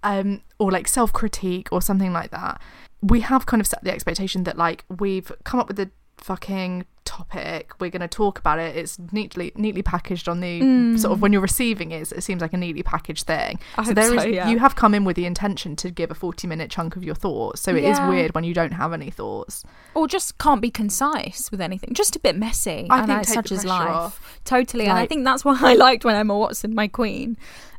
um, 0.03 0.41
or 0.59 0.71
like 0.71 0.87
self 0.87 1.11
critique 1.11 1.69
or 1.71 1.81
something 1.81 2.13
like 2.13 2.31
that. 2.31 2.61
We 3.01 3.21
have 3.21 3.45
kind 3.45 3.61
of 3.61 3.67
set 3.67 3.83
the 3.83 3.91
expectation 3.91 4.43
that 4.43 4.57
like 4.57 4.85
we've 4.99 5.31
come 5.43 5.59
up 5.59 5.67
with 5.67 5.77
the 5.77 5.89
fucking 6.17 6.85
topic 7.09 7.73
we're 7.79 7.89
going 7.89 8.01
to 8.01 8.07
talk 8.07 8.37
about 8.37 8.59
it. 8.59 8.75
It's 8.75 8.99
neatly 9.11 9.51
neatly 9.55 9.81
packaged 9.81 10.29
on 10.29 10.39
the 10.41 10.97
sort 10.97 11.11
of 11.11 11.21
when 11.21 11.33
you're 11.33 11.41
receiving 11.41 11.91
it 11.91 12.11
it 12.11 12.21
seems 12.23 12.41
like 12.41 12.53
a 12.53 12.57
neatly 12.57 12.83
packaged 12.83 13.25
thing. 13.25 13.57
Mm. 13.57 13.61
I 13.77 13.83
so 13.85 13.93
there 13.93 14.13
is 14.13 14.21
so, 14.21 14.27
yeah. 14.27 14.47
you 14.49 14.59
have 14.59 14.75
come 14.75 14.93
in 14.93 15.03
with 15.05 15.15
the 15.15 15.25
intention 15.25 15.75
to 15.77 15.89
give 15.89 16.11
a 16.11 16.13
40 16.13 16.47
minute 16.47 16.69
chunk 16.69 16.95
of 16.95 17.03
your 17.03 17.15
thoughts. 17.15 17.61
So 17.61 17.71
it 17.75 17.83
is 17.83 17.97
Yeah. 17.97 18.09
weird 18.09 18.35
when 18.35 18.43
you 18.43 18.53
don't 18.53 18.73
have 18.73 18.93
any 18.93 19.09
thoughts. 19.09 19.63
Or 19.95 20.07
just 20.07 20.37
can't 20.37 20.61
be 20.61 20.69
concise 20.69 21.49
with 21.51 21.61
anything. 21.61 21.93
Just 21.93 22.15
a 22.15 22.19
bit 22.19 22.35
messy. 22.35 22.87
I 22.89 22.99
and 22.99 23.07
think 23.07 23.23
take 23.23 23.33
such 23.33 23.51
is 23.51 23.65
life. 23.65 23.89
off. 23.89 24.39
totally. 24.45 24.85
And 24.85 24.97
I 24.97 25.05
think 25.07 25.25
that's 25.25 25.43
why 25.43 25.57
I 25.61 25.73
liked 25.73 26.05
when 26.05 26.15
Emma 26.15 26.37
Watson 26.37 26.75
my 26.75 26.87
queen 26.87 27.37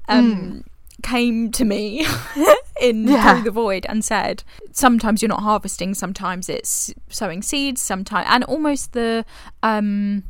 um 0.09 0.65
came 1.03 1.51
to 1.53 1.65
me 1.65 2.05
in 2.81 3.07
Yeah. 3.07 3.35
through 3.35 3.43
the 3.45 3.51
void 3.51 3.87
and 3.89 4.05
said 4.05 4.43
sometimes 4.73 5.23
you're 5.23 5.29
not 5.29 5.43
harvesting 5.43 5.95
sometimes 5.95 6.49
it's 6.49 6.93
sowing 7.09 7.43
seeds 7.43 7.83
sometimes 7.83 8.27
and 8.31 8.45
almost 8.45 8.93
the 8.93 9.25
um 9.63 10.25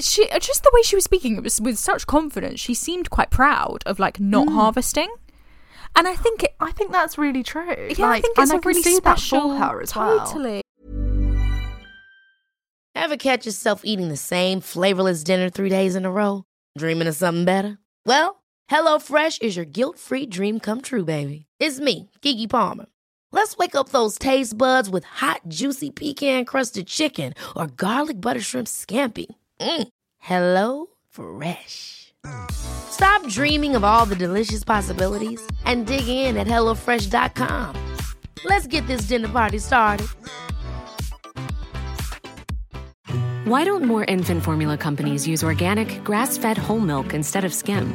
she 0.00 0.26
just 0.40 0.62
the 0.62 0.70
way 0.72 0.82
she 0.82 0.96
was 0.96 1.04
speaking 1.04 1.36
it 1.36 1.42
was 1.42 1.60
with 1.60 1.78
such 1.78 2.06
confidence 2.06 2.58
she 2.60 2.74
seemed 2.74 3.10
quite 3.10 3.30
proud 3.30 3.82
of 3.86 3.98
like 3.98 4.18
not 4.18 4.48
harvesting 4.48 5.12
and 5.96 6.08
I 6.08 6.14
think 6.16 6.42
it 6.42 6.54
i 6.60 6.72
think 6.72 6.90
that's 6.90 7.16
really 7.18 7.42
true 7.42 7.64
yeah, 7.96 8.06
like, 8.06 8.18
I 8.18 8.20
think 8.20 8.38
it's 8.38 8.50
and 8.50 8.58
a 8.60 8.66
I 8.66 8.68
really 8.68 8.82
see 8.82 8.96
special 8.96 9.50
that 9.50 9.58
for 9.58 9.64
her 9.74 9.82
as 9.82 9.94
well 9.94 10.26
totally 10.26 10.60
Ever 12.96 13.16
catch 13.16 13.44
yourself 13.44 13.84
eating 13.84 14.08
the 14.08 14.16
same 14.16 14.60
flavorless 14.60 15.24
dinner 15.24 15.50
three 15.50 15.68
days 15.68 15.96
in 15.96 16.04
a 16.04 16.10
row? 16.12 16.44
Dreaming 16.78 17.08
of 17.08 17.16
something 17.16 17.44
better? 17.44 17.78
Well, 18.06 18.40
HelloFresh 18.70 19.42
is 19.42 19.56
your 19.56 19.66
guilt 19.66 19.98
free 19.98 20.26
dream 20.26 20.58
come 20.58 20.80
true, 20.80 21.04
baby. 21.04 21.46
It's 21.58 21.80
me, 21.80 22.10
Keke 22.22 22.48
Palmer. 22.48 22.86
Let's 23.30 23.56
wake 23.56 23.74
up 23.74 23.90
those 23.90 24.18
taste 24.18 24.56
buds 24.56 24.88
with 24.88 25.04
hot, 25.04 25.40
juicy 25.48 25.90
pecan 25.90 26.44
crusted 26.44 26.86
chicken 26.86 27.34
or 27.56 27.66
garlic 27.66 28.20
butter 28.20 28.40
shrimp 28.40 28.68
scampi. 28.68 29.26
Mm. 29.60 29.88
Hello 30.18 30.86
Fresh. 31.10 32.14
Stop 32.50 33.28
dreaming 33.28 33.74
of 33.76 33.84
all 33.84 34.06
the 34.06 34.16
delicious 34.16 34.64
possibilities 34.64 35.44
and 35.64 35.86
dig 35.86 36.08
in 36.08 36.36
at 36.36 36.46
HelloFresh.com. 36.46 37.76
Let's 38.44 38.66
get 38.66 38.86
this 38.86 39.02
dinner 39.02 39.28
party 39.28 39.58
started. 39.58 40.06
Why 43.44 43.64
don't 43.64 43.84
more 43.84 44.04
infant 44.04 44.42
formula 44.42 44.78
companies 44.78 45.28
use 45.28 45.44
organic, 45.44 46.02
grass 46.02 46.38
fed 46.38 46.56
whole 46.56 46.80
milk 46.80 47.12
instead 47.12 47.44
of 47.44 47.52
skim? 47.52 47.94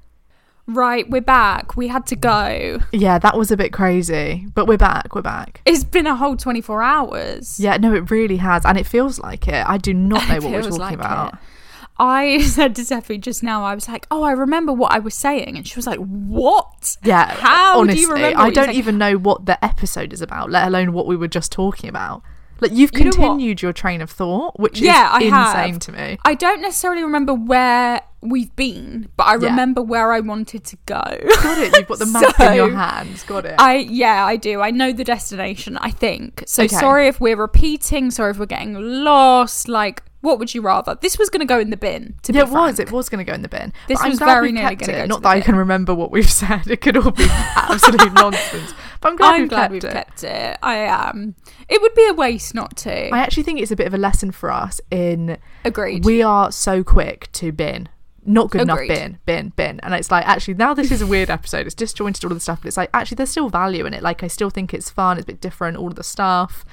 Right, 0.67 1.09
we're 1.09 1.21
back. 1.21 1.75
We 1.75 1.87
had 1.87 2.05
to 2.07 2.15
go. 2.15 2.79
Yeah, 2.91 3.19
that 3.19 3.37
was 3.37 3.51
a 3.51 3.57
bit 3.57 3.73
crazy, 3.73 4.47
but 4.53 4.67
we're 4.67 4.77
back. 4.77 5.15
We're 5.15 5.21
back. 5.21 5.61
It's 5.65 5.83
been 5.83 6.07
a 6.07 6.15
whole 6.15 6.37
24 6.37 6.81
hours. 6.81 7.59
Yeah, 7.59 7.77
no, 7.77 7.93
it 7.93 8.09
really 8.11 8.37
has, 8.37 8.65
and 8.65 8.77
it 8.77 8.85
feels 8.85 9.19
like 9.19 9.47
it. 9.47 9.67
I 9.67 9.77
do 9.77 9.93
not 9.93 10.27
know 10.29 10.35
what 10.35 10.51
we're 10.51 10.61
talking 10.61 10.77
like 10.77 10.95
about. 10.95 11.33
it. 11.33 11.39
I 11.97 12.41
said 12.45 12.75
to 12.77 12.83
Sephy 12.83 13.19
just 13.19 13.43
now, 13.43 13.63
I 13.63 13.75
was 13.75 13.87
like, 13.87 14.07
oh, 14.09 14.23
I 14.23 14.31
remember 14.31 14.71
what 14.71 14.91
I 14.91 14.99
was 14.99 15.13
saying. 15.13 15.57
And 15.57 15.67
she 15.67 15.75
was 15.75 15.85
like, 15.87 15.99
what? 15.99 16.97
Yeah, 17.03 17.31
How 17.35 17.79
honestly, 17.79 17.95
do 17.95 18.01
you 18.07 18.13
remember? 18.13 18.39
I 18.39 18.49
don't 18.49 18.73
even 18.73 18.97
know 18.97 19.17
what 19.17 19.45
the 19.45 19.63
episode 19.63 20.13
is 20.13 20.21
about, 20.21 20.49
let 20.49 20.67
alone 20.67 20.93
what 20.93 21.05
we 21.05 21.15
were 21.15 21.27
just 21.27 21.51
talking 21.51 21.89
about. 21.89 22.23
Like 22.61 22.71
you've 22.71 22.91
You 22.93 22.99
continued 23.11 23.61
your 23.61 23.73
train 23.73 24.01
of 24.01 24.09
thought, 24.11 24.59
which 24.59 24.79
Yeah, 24.79 25.17
is 25.17 25.33
I 25.33 25.37
insane 25.39 25.73
have. 25.73 25.79
to 25.79 25.91
me. 25.91 26.17
I 26.23 26.35
don't 26.35 26.61
necessarily 26.61 27.03
remember 27.03 27.33
where 27.33 28.01
we've 28.21 28.55
been, 28.55 29.09
but 29.17 29.23
I 29.25 29.33
Yeah. 29.37 29.49
remember 29.49 29.81
where 29.81 30.13
I 30.13 30.19
wanted 30.19 30.63
to 30.65 30.77
go. 30.85 31.01
Got 31.01 31.57
it. 31.57 31.75
You've 31.75 31.87
got 31.87 31.97
the 31.99 32.05
map 32.13 32.39
in 32.39 32.53
your 32.55 32.71
hands. 32.71 33.23
Got 33.23 33.45
it. 33.45 33.55
I 33.57 33.77
yeah, 33.77 34.23
I 34.25 34.35
do. 34.37 34.61
I 34.61 34.69
know 34.71 34.91
the 34.93 35.03
destination, 35.03 35.75
I 35.77 35.89
think. 35.89 36.43
So 36.45 36.63
Okay. 36.63 36.75
sorry 36.75 37.07
if 37.07 37.19
we're 37.19 37.35
repeating, 37.35 38.11
sorry 38.11 38.31
if 38.31 38.37
we're 38.37 38.45
getting 38.45 38.75
lost. 39.03 39.67
Like, 39.67 40.03
what 40.21 40.37
would 40.37 40.53
you 40.53 40.61
rather? 40.61 40.95
This 41.01 41.17
was 41.17 41.31
gonna 41.31 41.45
go 41.45 41.59
in 41.59 41.71
the 41.71 41.77
bin, 41.77 42.13
to 42.21 42.31
yeah, 42.31 42.43
be 42.43 42.49
it 42.51 42.53
was. 42.53 42.77
It 42.77 42.91
was 42.91 43.09
going 43.09 43.25
to 43.25 43.29
go 43.29 43.33
in 43.33 43.41
the 43.41 43.47
bin. 43.49 43.73
This 43.87 44.03
was 44.03 44.19
very 44.19 44.51
nearly 44.51 44.75
gonna 44.75 44.91
it. 44.93 44.95
go 44.97 45.01
to 45.01 45.07
Not 45.07 45.23
that 45.23 45.29
I 45.29 45.41
can 45.41 45.55
remember 45.55 45.95
what 45.95 46.11
we've 46.11 46.29
said. 46.43 46.67
It 46.67 46.81
could 46.81 46.95
all 46.95 47.09
be 47.09 47.25
absolute 47.27 48.13
nonsense. 48.13 48.71
But 49.01 49.09
I'm 49.09 49.15
glad 49.17 49.33
I'm 49.35 49.41
we've 49.41 49.49
glad 49.49 49.61
kept 49.63 49.71
we've 49.73 49.83
it. 49.83 49.91
kept 49.93 50.23
it. 50.23 50.57
I 50.61 50.75
am. 50.77 51.35
It 51.67 51.81
would 51.81 51.93
be 51.95 52.07
a 52.07 52.13
waste 52.13 52.53
not 52.53 52.77
to. 52.77 53.09
I 53.13 53.17
actually 53.19 53.43
think 53.43 53.59
it's 53.59 53.71
a 53.71 53.75
bit 53.75 53.87
of 53.87 53.93
a 53.93 53.97
lesson 53.97 54.31
for 54.31 54.51
us 54.51 54.79
in 54.91 55.37
Agreed. 55.65 56.05
we 56.05 56.21
are 56.21 56.51
so 56.51 56.83
quick 56.83 57.31
to 57.33 57.51
bin. 57.51 57.89
Not 58.23 58.51
good 58.51 58.61
Agreed. 58.69 58.91
enough 58.91 58.99
bin, 58.99 59.19
bin, 59.25 59.49
bin. 59.55 59.79
And 59.81 59.95
it's 59.95 60.11
like, 60.11 60.27
actually, 60.27 60.53
now 60.53 60.75
this 60.75 60.91
is 60.91 61.01
a 61.01 61.07
weird 61.07 61.31
episode. 61.31 61.65
It's 61.65 61.73
disjointed, 61.73 62.23
all 62.23 62.31
of 62.31 62.37
the 62.37 62.41
stuff, 62.41 62.61
but 62.61 62.67
it's 62.67 62.77
like, 62.77 62.91
actually, 62.93 63.15
there's 63.15 63.31
still 63.31 63.49
value 63.49 63.87
in 63.87 63.95
it. 63.95 64.03
Like, 64.03 64.21
I 64.21 64.27
still 64.27 64.51
think 64.51 64.73
it's 64.75 64.91
fun, 64.91 65.17
it's 65.17 65.23
a 65.23 65.27
bit 65.27 65.41
different, 65.41 65.77
all 65.77 65.87
of 65.87 65.95
the 65.95 66.03
stuff. 66.03 66.63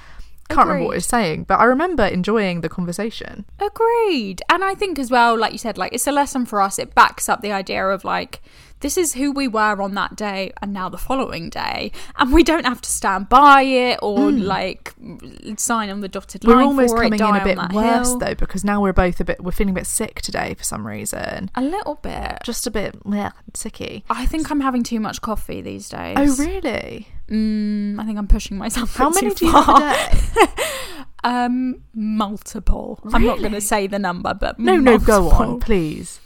Can't 0.49 0.67
remember 0.67 0.85
what 0.85 0.89
Agreed. 0.91 0.97
it's 0.97 1.07
saying, 1.07 1.43
but 1.45 1.59
I 1.59 1.63
remember 1.65 2.05
enjoying 2.05 2.61
the 2.61 2.69
conversation. 2.69 3.45
Agreed. 3.59 4.41
And 4.49 4.63
I 4.63 4.75
think 4.75 4.99
as 4.99 5.09
well, 5.09 5.37
like 5.37 5.51
you 5.51 5.57
said, 5.57 5.77
like 5.77 5.93
it's 5.93 6.05
a 6.07 6.11
lesson 6.11 6.45
for 6.45 6.61
us. 6.61 6.77
It 6.79 6.93
backs 6.93 7.27
up 7.29 7.41
the 7.41 7.51
idea 7.51 7.83
of 7.87 8.03
like, 8.03 8.41
this 8.81 8.97
is 8.97 9.13
who 9.13 9.31
we 9.31 9.47
were 9.47 9.81
on 9.81 9.93
that 9.95 10.15
day 10.15 10.51
and 10.61 10.73
now 10.73 10.89
the 10.89 10.97
following 10.97 11.49
day. 11.49 11.91
And 12.17 12.33
we 12.33 12.43
don't 12.43 12.65
have 12.65 12.81
to 12.81 12.89
stand 12.89 13.29
by 13.29 13.61
it 13.63 13.99
or 14.01 14.31
like 14.31 14.93
sign 15.57 15.89
on 15.89 16.01
the 16.01 16.07
dotted 16.07 16.43
line. 16.43 16.57
We're 16.57 16.63
almost 16.63 16.95
for 16.95 17.03
it, 17.03 17.17
coming 17.17 17.35
in 17.35 17.41
a 17.41 17.43
bit 17.43 17.73
worse, 17.73 18.09
hill. 18.09 18.19
though, 18.19 18.35
because 18.35 18.63
now 18.63 18.81
we're 18.81 18.93
both 18.93 19.19
a 19.19 19.25
bit, 19.25 19.43
we're 19.43 19.51
feeling 19.51 19.71
a 19.71 19.79
bit 19.79 19.87
sick 19.87 20.21
today 20.21 20.53
for 20.53 20.63
some 20.63 20.85
reason. 20.85 21.51
A 21.55 21.61
little 21.61 21.95
bit. 21.95 22.39
Just 22.43 22.67
a 22.67 22.71
bit 22.71 22.95
yeah, 23.05 23.31
sicky. 23.53 24.03
I 24.09 24.25
think 24.25 24.49
I'm 24.51 24.61
having 24.61 24.83
too 24.83 24.99
much 24.99 25.21
coffee 25.21 25.61
these 25.61 25.89
days. 25.89 26.15
Oh, 26.17 26.35
really? 26.43 27.07
Mm, 27.29 27.99
I 27.99 28.05
think 28.05 28.17
I'm 28.17 28.27
pushing 28.27 28.57
myself. 28.57 28.95
How 28.95 29.09
many 29.21 29.33
do 29.33 29.45
you 29.45 29.51
have 29.51 29.69
a 29.69 29.79
day? 29.79 30.45
Um, 31.21 31.83
multiple. 31.93 32.99
I'm 33.11 33.25
not 33.25 33.39
going 33.39 33.51
to 33.51 33.59
say 33.61 33.87
the 33.87 33.99
number, 33.99 34.33
but 34.33 34.57
No, 34.57 34.77
no, 34.77 34.97
go 34.97 35.29
on, 35.29 35.59
please. 35.59 36.21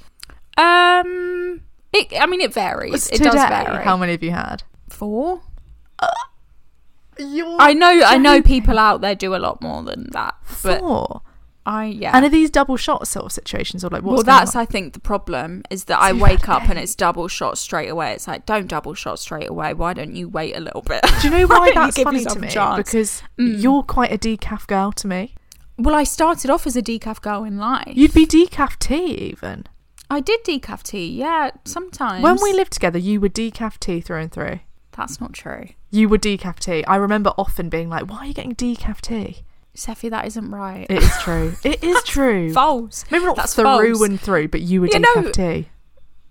Um, 0.56 1.62
it. 1.94 2.14
I 2.20 2.26
mean, 2.26 2.42
it 2.42 2.54
varies. 2.54 3.08
It 3.08 3.18
Today, 3.18 3.26
does 3.32 3.36
vary. 3.50 3.84
how 3.84 3.96
many 3.98 4.12
have 4.14 4.24
you 4.24 4.32
had? 4.32 4.64
Four. 4.90 5.42
You're 7.20 7.58
I 7.60 7.74
know. 7.74 8.02
I 8.06 8.18
know 8.18 8.42
people 8.42 8.80
out 8.80 9.02
there 9.02 9.14
do 9.16 9.36
a 9.36 9.38
lot 9.38 9.62
more 9.62 9.84
than 9.84 10.10
that, 10.14 10.36
but 10.64 10.80
Four. 10.80 11.22
I 11.66 11.86
yeah. 11.86 12.12
And 12.14 12.26
are 12.26 12.30
these 12.30 12.50
double 12.50 12.76
shot 12.76 13.08
sort 13.08 13.26
of 13.28 13.32
situations 13.32 13.86
or 13.86 13.90
like 13.90 14.02
what's 14.02 14.18
well, 14.18 14.24
that's 14.24 14.56
on? 14.56 14.64
I 14.64 14.66
think 14.66 14.94
the 14.94 15.00
problem 15.00 15.62
is 15.70 15.86
that 15.86 16.00
I 16.00 16.12
wake 16.12 16.46
had 16.48 16.56
up 16.64 16.70
and 16.70 16.80
it's 16.80 16.96
double 16.96 17.28
shot 17.28 17.58
straight 17.60 17.88
away. 17.90 18.14
It's 18.14 18.28
like 18.28 18.46
don't 18.48 18.68
double 18.68 18.96
shot 18.96 19.20
straight 19.20 19.48
away. 19.50 19.74
Why 19.76 19.94
don't 19.94 20.16
you 20.16 20.28
wait 20.28 20.58
a 20.58 20.60
little 20.60 20.82
bit? 20.82 21.02
Do 21.22 21.28
you 21.28 21.38
know 21.38 21.46
Why 21.48 21.60
why 21.60 21.72
that's 21.74 22.02
funny 22.02 22.26
to 22.26 22.40
me? 22.40 22.50
chance? 22.50 22.78
Because 22.78 23.22
Mm. 23.40 23.62
you're 23.62 23.84
quite 23.84 24.12
a 24.12 24.18
decaf 24.18 24.66
girl 24.68 24.92
to 24.94 25.08
me. 25.08 25.36
well, 25.78 25.96
I 25.96 26.04
started 26.04 26.50
off 26.50 26.66
as 26.68 26.76
a 26.76 26.82
decaf 26.82 27.22
girl 27.22 27.44
in 27.44 27.58
life. 27.58 27.94
You'd 27.96 28.14
be 28.14 28.26
decaf 28.26 28.78
tea 28.80 29.14
even. 29.32 29.66
I 30.14 30.20
did 30.20 30.44
decaf 30.44 30.84
tea. 30.84 31.08
Yeah, 31.08 31.52
sometimes. 31.66 32.24
When 32.24 32.38
we 32.42 32.54
lived 32.54 32.74
together, 32.74 33.00
you 33.00 33.20
were 33.20 33.30
decaf 33.30 33.80
tea 33.80 34.00
through 34.02 34.20
and 34.20 34.32
through. 34.32 34.60
that's 34.92 35.20
not 35.20 35.34
true, 35.34 35.70
You 35.90 36.08
were 36.10 36.18
decaf 36.20 36.60
tea. 36.60 36.84
I 36.86 36.98
remember 36.98 37.32
often 37.38 37.70
being 37.70 37.90
like, 37.90 38.10
"Why 38.10 38.18
are 38.20 38.26
you 38.28 38.34
getting 38.34 38.56
decaf 38.56 39.02
tea?" 39.02 39.44
Sephy. 39.76 40.10
That 40.12 40.26
isn't 40.28 40.52
right. 40.52 40.86
It 40.90 41.02
is 41.02 41.18
true. 41.22 41.56
It 41.64 41.84
is 41.84 42.04
true. 42.16 42.54
false. 42.54 43.06
Maybe 43.10 43.26
not 43.26 43.36
That's 43.38 43.56
through 43.56 43.64
false. 43.96 44.02
and 44.02 44.22
through, 44.22 44.50
but 44.50 44.62
you 44.62 44.82
were 44.82 44.88
You 44.88 45.00
decaf 45.00 45.24
know- 45.26 45.32
tea. 45.32 45.70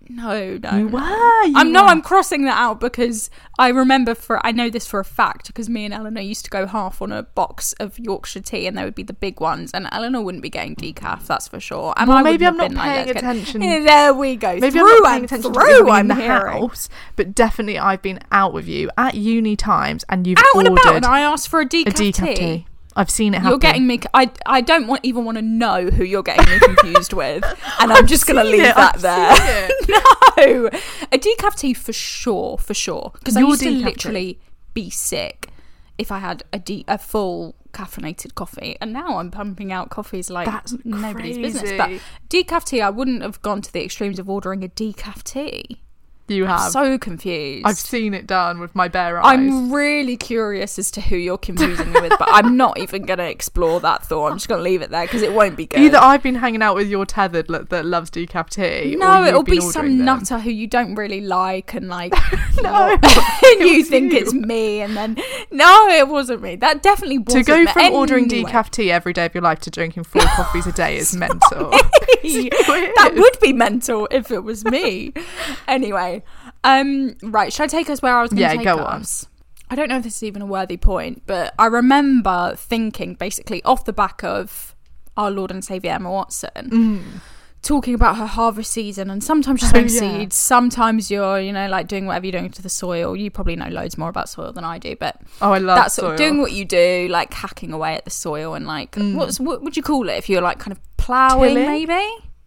No, 0.09 0.57
no. 0.57 0.71
You 0.77 0.89
no. 0.89 0.97
were. 0.97 1.45
You 1.45 1.53
I'm 1.55 1.71
no. 1.71 1.85
I'm 1.85 2.01
crossing 2.01 2.43
that 2.45 2.57
out 2.57 2.79
because 2.79 3.29
I 3.57 3.69
remember 3.69 4.13
for 4.15 4.45
I 4.45 4.51
know 4.51 4.69
this 4.69 4.85
for 4.85 4.99
a 4.99 5.05
fact 5.05 5.47
because 5.47 5.69
me 5.69 5.85
and 5.85 5.93
Eleanor 5.93 6.21
used 6.21 6.43
to 6.45 6.51
go 6.51 6.67
half 6.67 7.01
on 7.01 7.11
a 7.11 7.23
box 7.23 7.73
of 7.79 7.97
Yorkshire 7.97 8.41
tea 8.41 8.67
and 8.67 8.77
they 8.77 8.83
would 8.83 8.95
be 8.95 9.03
the 9.03 9.13
big 9.13 9.39
ones 9.39 9.71
and 9.73 9.87
Eleanor 9.91 10.21
wouldn't 10.21 10.43
be 10.43 10.49
getting 10.49 10.75
decaf, 10.75 11.25
that's 11.25 11.47
for 11.47 11.59
sure. 11.59 11.93
And 11.97 12.09
Well, 12.09 12.17
I 12.17 12.21
maybe 12.23 12.45
I'm 12.45 12.57
not 12.57 12.71
like, 12.73 12.83
paying 12.83 13.05
get-" 13.07 13.15
attention. 13.17 13.61
Yeah, 13.61 13.79
there 13.85 14.13
we 14.13 14.35
go. 14.35 14.53
Maybe 14.57 14.71
through 14.71 14.81
I'm 14.81 15.01
not 15.03 15.09
paying 15.11 15.23
attention 15.23 15.53
through. 15.53 15.63
everything 15.63 15.87
in 15.87 15.93
I'm 15.93 16.07
the 16.09 16.15
hearing. 16.15 16.53
house, 16.61 16.89
but 17.15 17.33
definitely 17.33 17.79
I've 17.79 18.01
been 18.01 18.19
out 18.31 18.53
with 18.53 18.67
you 18.67 18.89
at 18.97 19.15
uni 19.15 19.55
times, 19.55 20.03
and 20.09 20.27
you've 20.27 20.37
Out 20.39 20.45
and 20.55 20.67
ordered 20.69 20.81
about, 20.83 20.95
and 20.97 21.05
I 21.05 21.21
asked 21.21 21.47
for 21.47 21.61
a 21.61 21.65
decaf, 21.65 21.87
a 21.87 21.91
decaf 21.91 22.35
tea. 22.35 22.67
I've 22.95 23.09
seen 23.09 23.33
it 23.33 23.37
happen. 23.37 23.51
You're 23.51 23.59
getting 23.59 23.87
me. 23.87 23.99
I 24.13 24.31
I 24.45 24.61
don't 24.61 24.87
want 24.87 25.03
even 25.03 25.25
want 25.25 25.37
to 25.37 25.41
know 25.41 25.89
who 25.89 26.03
you're 26.03 26.23
getting 26.23 26.51
me 26.51 26.59
confused 26.59 27.13
with, 27.13 27.43
and 27.79 27.91
I'm 27.91 28.07
just 28.07 28.27
gonna 28.27 28.43
leave 28.43 28.63
it, 28.63 28.75
that 28.75 28.95
I've 28.95 29.01
there. 29.01 29.69
no, 29.89 30.67
a 31.11 31.17
decaf 31.17 31.55
tea 31.55 31.73
for 31.73 31.93
sure, 31.93 32.57
for 32.57 32.73
sure. 32.73 33.11
Because 33.13 33.37
I 33.37 33.41
used 33.41 33.61
to 33.61 33.69
tea. 33.69 33.83
literally 33.83 34.39
be 34.73 34.89
sick 34.89 35.49
if 35.97 36.11
I 36.11 36.19
had 36.19 36.43
a 36.51 36.59
de- 36.59 36.85
a 36.87 36.97
full 36.97 37.55
caffeinated 37.71 38.35
coffee, 38.35 38.77
and 38.79 38.93
now 38.93 39.17
I'm 39.17 39.31
pumping 39.31 39.71
out 39.71 39.89
coffees 39.89 40.29
like 40.29 40.45
That's 40.45 40.75
nobody's 40.83 41.37
business. 41.37 41.71
But 41.77 41.99
decaf 42.29 42.65
tea, 42.65 42.81
I 42.81 42.89
wouldn't 42.89 43.21
have 43.21 43.41
gone 43.41 43.61
to 43.61 43.73
the 43.73 43.83
extremes 43.83 44.19
of 44.19 44.29
ordering 44.29 44.63
a 44.63 44.67
decaf 44.67 45.23
tea. 45.23 45.82
You 46.29 46.45
have. 46.45 46.61
I'm 46.61 46.71
So 46.71 46.97
confused. 46.97 47.65
I've 47.65 47.77
seen 47.77 48.13
it 48.13 48.25
done 48.27 48.59
with 48.61 48.73
my 48.75 48.87
bare 48.87 49.17
eyes. 49.19 49.25
I'm 49.25 49.73
really 49.73 50.15
curious 50.15 50.79
as 50.79 50.89
to 50.91 51.01
who 51.01 51.17
you're 51.17 51.37
confusing 51.37 51.91
me 51.91 51.99
with, 51.99 52.13
but 52.17 52.29
I'm 52.31 52.55
not 52.63 52.79
even 52.79 53.03
going 53.03 53.19
to 53.19 53.29
explore 53.29 53.81
that 53.81 54.05
thought. 54.05 54.31
I'm 54.31 54.37
just 54.37 54.47
going 54.47 54.59
to 54.59 54.63
leave 54.63 54.81
it 54.81 54.89
there 54.89 55.03
because 55.05 55.21
it 55.21 55.33
won't 55.33 55.57
be 55.57 55.65
good. 55.65 55.81
Either 55.81 55.97
I've 55.97 56.23
been 56.23 56.35
hanging 56.35 56.61
out 56.61 56.75
with 56.75 56.87
your 56.87 57.05
tethered 57.05 57.47
that 57.69 57.85
loves 57.85 58.09
decaf 58.09 58.49
tea. 58.49 58.95
no, 58.95 59.23
or 59.23 59.25
it'll 59.27 59.43
be 59.43 59.59
some 59.59 59.97
them. 59.97 60.05
nutter 60.05 60.39
who 60.39 60.49
you 60.49 60.65
don't 60.65 60.95
really 60.95 61.19
like 61.21 61.73
and 61.73 61.87
like. 61.89 62.13
No, 62.61 62.91
and 63.03 63.59
you 63.61 63.83
think 63.83 64.13
you. 64.13 64.19
it's 64.19 64.31
me, 64.33 64.79
and 64.81 64.95
then 64.95 65.17
no, 65.51 65.87
it 65.89 66.07
wasn't 66.07 66.41
me. 66.43 66.55
That 66.55 66.81
definitely 66.83 67.17
To 67.17 67.23
wasn't 67.39 67.47
go 67.47 67.63
me. 67.63 67.71
from 67.71 67.91
ordering 67.93 68.25
Anyway. 68.31 68.49
decaf 68.51 68.69
tea 68.69 68.91
every 68.91 69.11
day 69.11 69.25
of 69.25 69.33
your 69.33 69.41
life 69.41 69.59
to 69.61 69.71
drinking 69.71 70.03
four 70.03 70.21
coffees 70.21 70.67
a 70.67 70.71
day 70.71 70.95
is 70.97 71.13
mental. 71.15 71.73
that 72.95 73.11
would 73.15 73.39
be 73.41 73.53
mental 73.53 74.07
if 74.11 74.31
it 74.31 74.43
was 74.43 74.63
me. 74.65 75.13
anyway, 75.67 76.23
um, 76.63 77.15
right. 77.23 77.51
Should 77.51 77.63
I 77.63 77.67
take 77.67 77.89
us 77.89 78.01
where 78.01 78.15
I 78.17 78.21
was 78.21 78.29
going 78.31 78.37
to 78.37 78.41
Yeah, 78.41 78.53
take 78.55 78.63
go 78.63 78.77
on. 78.77 79.01
us? 79.01 79.27
I 79.69 79.75
don't 79.75 79.89
know 79.89 79.97
if 79.97 80.03
this 80.03 80.17
is 80.17 80.23
even 80.23 80.41
a 80.41 80.45
worthy 80.45 80.77
point, 80.77 81.23
but 81.25 81.53
I 81.57 81.65
remember 81.65 82.53
thinking 82.55 83.15
basically 83.15 83.63
off 83.63 83.85
the 83.85 83.93
back 83.93 84.23
of 84.23 84.75
our 85.17 85.31
Lord 85.31 85.51
and 85.51 85.63
Savior 85.63 85.91
Emma 85.91 86.11
Watson. 86.11 87.21
Talking 87.63 87.93
about 87.95 88.17
her 88.17 88.25
harvest 88.25 88.71
season, 88.71 89.09
and 89.09 89.23
sometimes 89.23 89.61
you're 89.61 89.71
sowing. 89.71 89.85
Oh, 89.85 89.87
yeah. 89.87 90.19
seeds, 90.19 90.35
sometimes 90.35 91.09
you're, 91.09 91.39
you 91.39 91.53
know, 91.53 91.67
like 91.69 91.87
doing 91.87 92.05
whatever 92.05 92.25
you're 92.25 92.33
doing 92.39 92.51
to 92.51 92.61
the 92.61 92.67
soil. 92.69 93.15
You 93.15 93.31
probably 93.31 93.55
know 93.55 93.69
loads 93.69 93.97
more 93.97 94.09
about 94.09 94.27
soil 94.27 94.51
than 94.51 94.65
I 94.65 94.77
do, 94.79 94.97
but 94.97 95.15
Oh, 95.41 95.53
I 95.53 95.59
love 95.59 95.77
that's 95.77 95.95
sort 95.95 96.11
of 96.11 96.17
soil. 96.19 96.27
doing 96.27 96.41
what 96.41 96.51
you 96.51 96.65
do, 96.65 97.07
like 97.09 97.33
hacking 97.33 97.71
away 97.71 97.95
at 97.95 98.03
the 98.03 98.11
soil 98.11 98.53
and 98.53 98.67
like 98.67 98.91
Mm. 98.91 99.15
what's 99.15 99.39
what 99.39 99.61
would 99.63 99.77
you 99.77 99.81
call 99.83 100.09
it 100.09 100.13
if 100.17 100.27
you're 100.29 100.41
like 100.41 100.59
kind 100.59 100.73
of 100.73 100.79
ploughing 100.97 101.55
Tilling? 101.55 101.65
maybe? 101.65 101.93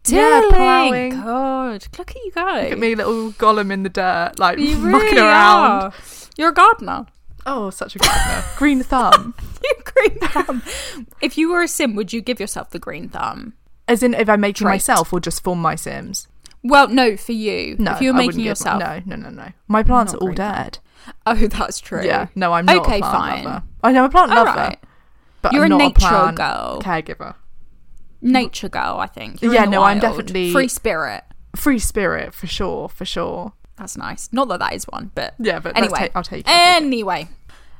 Yeah, 0.09 0.40
Tilling. 0.42 0.50
ploughing. 0.52 1.11
God, 1.22 1.87
look 1.98 2.11
at 2.11 2.16
you 2.16 2.31
go. 2.33 2.42
Look 2.44 2.72
at 2.72 2.79
me, 2.79 2.94
little 2.94 3.33
golem 3.33 3.72
in 3.72 3.85
the 3.85 3.88
dirt, 3.88 4.38
like 4.38 4.59
You 4.59 4.76
mucking 4.76 4.92
really 5.09 5.18
around. 5.18 5.81
are. 5.83 5.92
You're 6.37 6.50
a 6.50 6.55
gardener. 6.55 7.07
Oh, 7.46 7.70
such 7.70 7.96
a 7.96 7.98
gardener. 8.00 8.44
Green 8.59 8.83
thumb. 8.83 9.35
You 9.64 9.74
green 9.83 10.18
thumb. 10.29 10.62
if 11.22 11.38
you 11.38 11.48
were 11.50 11.62
a 11.62 11.68
sim, 11.68 11.94
would 11.96 12.12
you 12.12 12.20
give 12.20 12.38
yourself 12.38 12.68
the 12.70 12.79
green 12.79 13.09
thumb? 13.09 13.55
As 13.88 14.03
in, 14.03 14.14
if 14.14 14.29
I'm 14.29 14.40
making 14.40 14.64
Trait. 14.64 14.75
myself 14.75 15.12
or 15.12 15.20
just 15.20 15.42
for 15.44 15.55
my 15.57 15.75
Sims? 15.77 16.27
Well, 16.64 16.88
no, 16.88 17.16
for 17.16 17.33
you. 17.33 17.77
No, 17.79 17.92
if 17.92 18.01
you're 18.01 18.14
I 18.14 18.16
making 18.16 18.40
yourself. 18.40 18.83
My, 18.83 19.03
no, 19.07 19.16
no, 19.16 19.29
no, 19.29 19.44
no. 19.44 19.53
My 19.68 19.83
plants 19.85 20.14
are 20.14 20.18
all 20.18 20.33
dead. 20.33 20.79
Oh, 21.25 21.35
that's 21.46 21.79
true. 21.79 22.03
Yeah, 22.05 22.27
no, 22.35 22.53
I'm 22.53 22.64
not 22.66 22.79
Okay, 22.79 22.96
a 22.96 23.01
plant 23.01 23.14
fine. 23.14 23.44
lover. 23.44 23.62
I 23.85 23.92
know 23.92 24.05
a 24.05 24.09
plant 24.09 24.33
All 24.33 24.44
lover, 24.44 24.59
right. 24.59 24.79
but 25.42 25.53
You're 25.53 25.64
I'm 25.66 25.72
a 25.72 25.79
nature 25.79 26.01
plant 26.01 26.37
girl. 26.37 26.81
caregiver. 26.83 27.35
Nature 28.20 28.68
girl, 28.68 28.96
I 28.99 29.07
think. 29.07 29.42
You're 29.42 29.55
Yeah, 29.55 29.66
no, 29.66 29.83
I'm 29.83 30.01
definitely- 30.01 30.53
free 30.53 30.68
spirit. 30.68 31.22
Free 31.55 31.79
spirit 31.79 32.35
for 32.35 32.46
sure, 32.46 32.88
for 32.88 33.05
sure. 33.05 33.53
That's 33.79 33.96
nice. 33.96 34.29
Not 34.33 34.49
that 34.49 34.59
that 34.61 34.72
is 34.72 34.85
one, 34.85 35.11
but 35.14 35.35
Yeah, 35.38 35.59
but 35.61 35.77
anyway, 35.77 35.99
take. 35.99 36.16
I'll 36.16 36.22
take 36.25 36.40
it. 36.40 36.51
Anyway, 36.51 37.29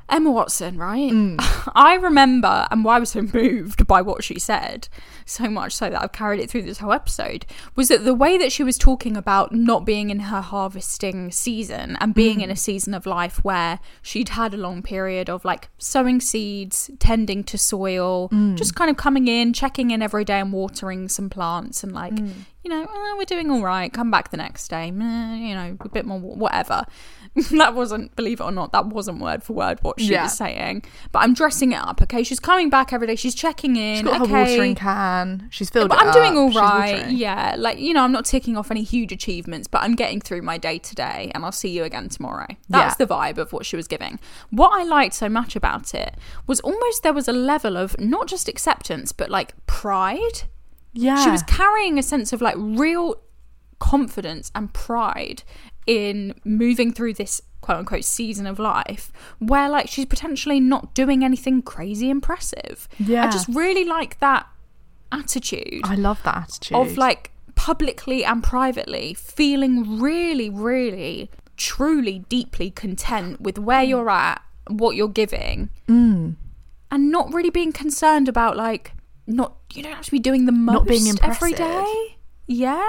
Emma 0.09 0.31
Watson, 0.31 0.77
right? 0.77 1.11
Mm. 1.11 1.35
I 1.75 1.95
remember, 1.95 2.67
and 2.71 2.83
why 2.85 2.95
I 2.95 2.99
was 2.99 3.09
so 3.09 3.21
moved 3.21 3.85
by 3.87 4.01
what 4.01 4.23
she 4.23 4.39
said, 4.39 4.87
so 5.25 5.49
much 5.49 5.73
so 5.73 5.89
that 5.89 6.01
I've 6.01 6.11
carried 6.13 6.39
it 6.39 6.49
through 6.49 6.61
this 6.63 6.77
whole 6.79 6.93
episode, 6.93 7.45
was 7.75 7.89
that 7.89 8.05
the 8.05 8.13
way 8.13 8.37
that 8.37 8.51
she 8.51 8.63
was 8.63 8.77
talking 8.77 9.17
about 9.17 9.51
not 9.53 9.85
being 9.85 10.09
in 10.09 10.19
her 10.21 10.41
harvesting 10.41 11.31
season 11.31 11.97
and 11.99 12.13
being 12.13 12.39
Mm. 12.39 12.43
in 12.43 12.51
a 12.51 12.55
season 12.55 12.93
of 12.93 13.05
life 13.05 13.43
where 13.43 13.79
she'd 14.01 14.29
had 14.29 14.53
a 14.53 14.57
long 14.57 14.81
period 14.81 15.29
of 15.29 15.43
like 15.43 15.69
sowing 15.77 16.21
seeds, 16.21 16.89
tending 16.99 17.43
to 17.45 17.57
soil, 17.57 18.29
Mm. 18.29 18.55
just 18.55 18.75
kind 18.75 18.89
of 18.89 18.97
coming 18.97 19.27
in, 19.27 19.51
checking 19.53 19.91
in 19.91 20.01
every 20.01 20.23
day 20.23 20.39
and 20.39 20.53
watering 20.53 21.09
some 21.09 21.29
plants 21.29 21.83
and 21.83 21.91
like, 21.93 22.13
Mm. 22.15 22.31
you 22.63 22.69
know, 22.69 22.85
"Oh, 22.89 23.15
we're 23.17 23.25
doing 23.25 23.49
all 23.51 23.61
right. 23.61 23.91
Come 23.91 24.09
back 24.11 24.31
the 24.31 24.37
next 24.37 24.69
day, 24.69 24.87
you 24.87 24.91
know, 24.93 25.77
a 25.79 25.89
bit 25.89 26.05
more 26.05 26.19
whatever. 26.19 26.83
that 27.51 27.73
wasn't, 27.75 28.15
believe 28.15 28.39
it 28.39 28.43
or 28.43 28.51
not, 28.51 28.71
that 28.71 28.87
wasn't 28.87 29.19
word 29.19 29.43
for 29.43 29.53
word 29.53 29.79
what 29.81 29.99
she 29.99 30.11
Yeah. 30.13 30.23
was 30.23 30.37
saying. 30.37 30.83
But 31.11 31.19
I'm 31.19 31.33
dressing 31.33 31.71
it 31.71 31.79
up. 31.79 32.01
Okay, 32.01 32.23
she's 32.23 32.39
coming 32.39 32.69
back 32.69 32.91
every 32.93 33.07
day. 33.07 33.15
She's 33.15 33.35
checking 33.35 33.75
in. 33.75 33.97
She's 33.97 34.03
got 34.05 34.21
okay. 34.21 34.31
her 34.31 34.37
watering 34.39 34.75
can. 34.75 35.47
She's 35.51 35.69
filled 35.69 35.89
But 35.89 35.99
it 36.01 36.05
I'm 36.07 36.13
doing 36.13 36.31
up. 36.33 36.37
all 36.37 36.49
She's 36.49 36.57
right. 36.61 37.09
Yeah, 37.11 37.55
like 37.57 37.79
you 37.79 37.93
know, 37.93 38.03
I'm 38.03 38.11
not 38.11 38.25
ticking 38.25 38.57
off 38.57 38.71
any 38.71 38.83
huge 38.83 39.11
achievements, 39.11 39.67
but 39.67 39.81
I'm 39.83 39.95
getting 39.95 40.19
through 40.21 40.41
my 40.41 40.57
day 40.57 40.79
today 40.79 41.31
and 41.35 41.45
I'll 41.45 41.51
see 41.51 41.69
you 41.69 41.83
again 41.83 42.09
tomorrow. 42.09 42.47
That's 42.69 42.95
Yeah. 42.99 43.05
the 43.05 43.13
vibe 43.13 43.37
of 43.37 43.53
what 43.53 43.65
she 43.65 43.75
was 43.75 43.87
giving. 43.87 44.19
What 44.49 44.71
I 44.73 44.83
liked 44.83 45.13
so 45.13 45.29
much 45.29 45.55
about 45.55 45.93
it 45.93 46.15
was 46.47 46.59
almost 46.61 47.03
there 47.03 47.13
was 47.13 47.27
a 47.27 47.33
level 47.33 47.77
of 47.77 47.99
not 47.99 48.27
just 48.27 48.47
acceptance, 48.47 49.11
but 49.11 49.29
like 49.29 49.53
pride. 49.67 50.43
Yeah. 50.93 51.23
She 51.23 51.29
was 51.29 51.43
carrying 51.43 51.99
a 51.99 52.03
sense 52.03 52.33
of 52.33 52.41
like 52.41 52.55
real 52.57 53.15
confidence 53.79 54.51
and 54.55 54.73
pride 54.73 55.43
in 55.87 56.33
moving 56.45 56.93
through 56.93 57.13
this 57.15 57.41
quote 57.61 57.79
unquote 57.79 58.03
season 58.05 58.45
of 58.45 58.59
life 58.59 59.11
where 59.39 59.67
like 59.69 59.87
she's 59.89 60.05
potentially 60.05 60.59
not 60.59 60.93
doing 60.93 61.23
anything 61.23 61.61
crazy 61.61 62.09
impressive. 62.09 62.87
I 62.99 63.29
just 63.31 63.47
really 63.49 63.83
like 63.85 64.19
that 64.19 64.45
attitude 65.11 65.81
I 65.85 65.95
love 65.95 66.21
that 66.23 66.35
attitude. 66.37 66.77
of 66.77 66.97
like 66.97 67.31
publicly 67.55 68.23
and 68.23 68.43
privately 68.43 69.13
feeling 69.15 69.99
really, 69.99 70.49
really, 70.49 71.31
truly, 71.55 72.19
deeply 72.29 72.69
content 72.69 73.41
with 73.41 73.57
where 73.57 73.83
Mm. 73.83 73.89
you're 73.89 74.09
at, 74.09 74.41
what 74.69 74.95
you're 74.95 75.07
giving, 75.07 75.69
and 75.87 76.35
not 76.91 77.33
really 77.33 77.49
being 77.49 77.71
concerned 77.71 78.27
about 78.29 78.55
like 78.57 78.91
not 79.25 79.55
you 79.73 79.83
don't 79.83 79.93
have 79.93 80.05
to 80.05 80.11
be 80.11 80.19
doing 80.19 80.45
the 80.45 80.51
most 80.51 80.73
Not 80.73 80.87
being 80.87 81.07
impressive. 81.07 81.55
day. 81.57 82.17
Yeah. 82.45 82.87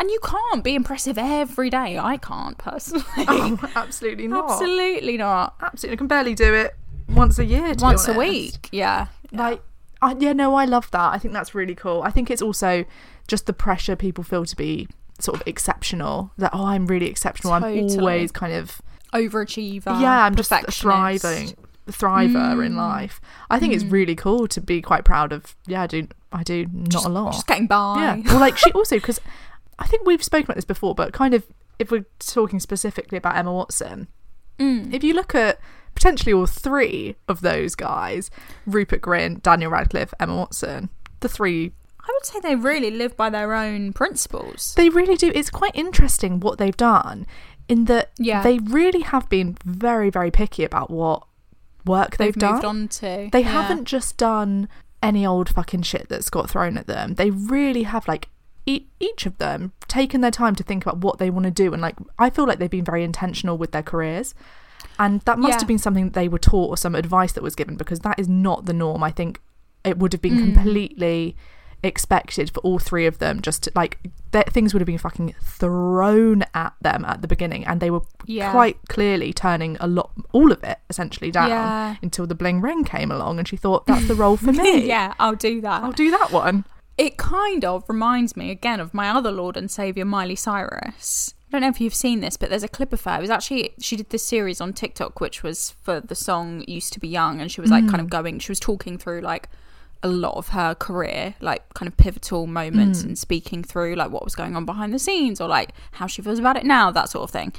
And 0.00 0.10
you 0.10 0.18
can't 0.24 0.64
be 0.64 0.74
impressive 0.74 1.18
every 1.18 1.68
day. 1.68 1.98
I 1.98 2.16
can't 2.16 2.56
personally. 2.56 3.04
oh, 3.18 3.58
absolutely 3.76 4.26
not. 4.28 4.50
Absolutely 4.50 5.18
not. 5.18 5.56
Absolutely. 5.60 5.94
I 5.94 5.98
can 5.98 6.06
barely 6.06 6.34
do 6.34 6.54
it 6.54 6.74
once 7.10 7.38
a 7.38 7.44
year. 7.44 7.74
Once 7.78 8.08
a 8.08 8.14
week. 8.14 8.70
Yeah. 8.72 9.08
Like, 9.30 9.60
I, 10.00 10.16
yeah, 10.18 10.32
no, 10.32 10.54
I 10.54 10.64
love 10.64 10.90
that. 10.92 11.12
I 11.12 11.18
think 11.18 11.34
that's 11.34 11.54
really 11.54 11.74
cool. 11.74 12.02
I 12.02 12.10
think 12.10 12.30
it's 12.30 12.40
also 12.40 12.86
just 13.28 13.44
the 13.44 13.52
pressure 13.52 13.94
people 13.94 14.24
feel 14.24 14.46
to 14.46 14.56
be 14.56 14.88
sort 15.18 15.38
of 15.38 15.46
exceptional. 15.46 16.30
That 16.38 16.52
oh, 16.54 16.64
I'm 16.64 16.86
really 16.86 17.06
exceptional. 17.06 17.52
Totally. 17.60 17.80
I'm 17.80 18.00
always 18.00 18.32
kind 18.32 18.54
of 18.54 18.80
Overachiever. 19.12 20.00
yeah, 20.00 20.24
I'm 20.24 20.34
just 20.34 20.50
thriving 20.70 21.54
thriver 21.88 22.64
in 22.64 22.72
mm. 22.72 22.76
life. 22.76 23.20
I 23.50 23.58
think 23.58 23.74
it's 23.74 23.84
mm. 23.84 23.92
really 23.92 24.14
cool 24.14 24.48
to 24.48 24.60
be 24.60 24.80
quite 24.80 25.04
proud 25.04 25.32
of. 25.32 25.56
Yeah, 25.66 25.82
I 25.82 25.86
do. 25.86 26.08
I 26.32 26.42
do 26.42 26.66
not 26.72 27.04
a 27.04 27.08
lot. 27.08 27.32
Just 27.32 27.46
getting 27.46 27.66
by. 27.66 27.96
Yeah. 27.98 28.16
Well, 28.32 28.40
like 28.40 28.56
she 28.56 28.70
also 28.72 28.96
because 28.96 29.20
I 29.80 29.86
think 29.86 30.06
we've 30.06 30.22
spoken 30.22 30.44
about 30.44 30.56
this 30.56 30.64
before, 30.64 30.94
but 30.94 31.12
kind 31.12 31.34
of 31.34 31.44
if 31.78 31.90
we're 31.90 32.04
talking 32.18 32.60
specifically 32.60 33.18
about 33.18 33.36
Emma 33.36 33.52
Watson, 33.52 34.08
Mm. 34.58 34.92
if 34.92 35.02
you 35.02 35.14
look 35.14 35.34
at 35.34 35.58
potentially 35.94 36.32
all 36.34 36.46
three 36.46 37.16
of 37.28 37.40
those 37.40 37.74
guys, 37.74 38.30
Rupert 38.66 39.00
Grint, 39.00 39.42
Daniel 39.42 39.70
Radcliffe, 39.70 40.12
Emma 40.20 40.36
Watson, 40.36 40.90
the 41.20 41.28
three, 41.28 41.72
I 41.98 42.06
would 42.12 42.26
say 42.26 42.40
they 42.40 42.54
really 42.56 42.90
live 42.90 43.16
by 43.16 43.30
their 43.30 43.54
own 43.54 43.92
principles. 43.94 44.74
they 44.76 44.88
really 44.90 45.16
do. 45.16 45.32
It's 45.34 45.50
quite 45.50 45.72
interesting 45.74 46.40
what 46.40 46.58
they've 46.58 46.76
done 46.76 47.26
in 47.68 47.86
that 47.86 48.10
Yeah. 48.18 48.42
they 48.42 48.58
really 48.58 49.00
have 49.00 49.28
been 49.30 49.56
very, 49.64 50.10
very 50.10 50.30
picky 50.30 50.64
about 50.64 50.90
what 50.90 51.22
work 51.86 52.18
they've, 52.18 52.34
They've, 52.34 52.40
done. 52.40 52.52
moved 52.54 52.64
on 52.66 52.88
to. 52.88 53.28
They 53.32 53.40
Yeah. 53.40 53.48
haven't 53.62 53.84
just 53.86 54.16
done 54.18 54.68
any 55.02 55.24
old 55.24 55.48
fucking 55.48 55.82
shit 55.82 56.08
that's 56.10 56.28
got 56.28 56.50
thrown 56.50 56.76
at 56.76 56.86
them. 56.86 57.14
They 57.14 57.30
really 57.30 57.84
have 57.84 58.06
like 58.06 58.28
e- 58.76 58.86
each 59.00 59.26
of 59.26 59.36
them 59.38 59.72
taken 59.88 60.20
their 60.20 60.30
time 60.30 60.54
to 60.56 60.62
think 60.62 60.84
about 60.84 60.98
what 60.98 61.18
they 61.18 61.30
want 61.30 61.44
to 61.44 61.50
do 61.50 61.72
and 61.72 61.82
like 61.82 61.96
I 62.18 62.30
feel 62.30 62.46
like 62.46 62.58
they've 62.58 62.70
been 62.78 62.84
very 62.84 63.02
intentional 63.04 63.56
with 63.58 63.72
their 63.72 63.82
careers. 63.82 64.34
And 64.98 65.20
that 65.22 65.38
must 65.38 65.50
Yeah. 65.52 65.58
have 65.60 65.68
been 65.68 65.78
something 65.78 66.04
that 66.06 66.14
they 66.14 66.28
were 66.28 66.38
taught 66.38 66.68
or 66.70 66.76
some 66.76 66.94
advice 66.94 67.32
that 67.32 67.42
was 67.42 67.54
given 67.54 67.76
because 67.76 68.00
that 68.00 68.18
is 68.18 68.28
not 68.28 68.66
the 68.66 68.72
norm. 68.72 69.02
I 69.02 69.10
think 69.10 69.40
it 69.84 69.98
would 69.98 70.12
have 70.12 70.22
been 70.22 70.36
Mm. 70.38 70.54
completely 70.54 71.36
expected 71.82 72.50
for 72.50 72.60
all 72.60 72.78
three 72.78 73.06
of 73.06 73.18
them 73.18 73.40
just 73.40 73.62
to, 73.62 73.72
like 73.74 73.98
that 74.32 74.52
things 74.52 74.74
would 74.74 74.80
have 74.82 74.86
been 74.86 74.98
fucking 74.98 75.34
thrown 75.42 76.44
at 76.54 76.74
them 76.82 77.04
at 77.06 77.22
the 77.22 77.28
beginning 77.28 77.64
and 77.66 77.80
they 77.80 77.90
were 77.90 78.02
Yeah. 78.26 78.50
quite 78.52 78.76
clearly 78.88 79.32
turning 79.32 79.78
a 79.80 79.86
lot 79.86 80.10
all 80.32 80.52
of 80.52 80.62
it 80.62 80.78
essentially 80.90 81.30
down 81.30 81.48
Yeah. 81.48 81.96
until 82.02 82.26
the 82.26 82.34
bling 82.34 82.60
ring 82.60 82.84
came 82.84 83.10
along 83.10 83.38
and 83.38 83.48
she 83.48 83.56
thought 83.56 83.86
that's 83.86 84.06
the 84.08 84.14
role 84.14 84.36
for 84.36 84.52
me 84.62 84.86
yeah, 84.86 85.14
I'll 85.18 85.34
do 85.34 85.62
that. 85.62 85.82
i'll 85.82 85.92
do 85.92 86.10
that 86.10 86.30
one 86.32 86.64
it 87.00 87.16
kind 87.16 87.64
of 87.64 87.82
reminds 87.88 88.36
me 88.36 88.50
again 88.50 88.78
of 88.78 88.92
my 88.92 89.08
other 89.08 89.32
Lord 89.32 89.56
and 89.56 89.70
Savior, 89.70 90.04
Miley 90.04 90.36
Cyrus. 90.36 91.32
I 91.48 91.52
don't 91.52 91.62
know 91.62 91.68
if 91.68 91.80
you've 91.80 91.94
seen 91.94 92.20
this, 92.20 92.36
but 92.36 92.50
there's 92.50 92.62
a 92.62 92.68
clip 92.68 92.92
of 92.92 93.02
her. 93.04 93.16
It 93.16 93.22
was 93.22 93.30
actually 93.30 93.72
she 93.80 93.96
did 93.96 94.10
this 94.10 94.22
series 94.22 94.60
on 94.60 94.74
TikTok, 94.74 95.18
which 95.18 95.42
was 95.42 95.70
for 95.82 96.00
the 96.00 96.14
song 96.14 96.62
"Used 96.68 96.92
to 96.92 97.00
Be 97.00 97.08
Young," 97.08 97.40
and 97.40 97.50
she 97.50 97.62
was 97.62 97.70
like 97.70 97.88
kind 97.88 98.00
of 98.00 98.08
mm. 98.08 98.10
going. 98.10 98.38
She 98.38 98.52
was 98.52 98.60
talking 98.60 98.98
through 98.98 99.22
like 99.22 99.48
a 100.02 100.08
lot 100.08 100.36
of 100.36 100.48
her 100.48 100.74
career, 100.74 101.36
like 101.40 101.72
kind 101.72 101.88
of 101.88 101.96
pivotal 101.96 102.46
moments, 102.46 103.00
mm. 103.00 103.06
and 103.06 103.18
speaking 103.18 103.64
through 103.64 103.94
like 103.94 104.10
what 104.10 104.22
was 104.22 104.34
going 104.34 104.54
on 104.54 104.66
behind 104.66 104.92
the 104.92 104.98
scenes 104.98 105.40
or 105.40 105.48
like 105.48 105.70
how 105.92 106.06
she 106.06 106.20
feels 106.20 106.38
about 106.38 106.58
it 106.58 106.66
now, 106.66 106.90
that 106.90 107.08
sort 107.08 107.24
of 107.24 107.30
thing. 107.30 107.54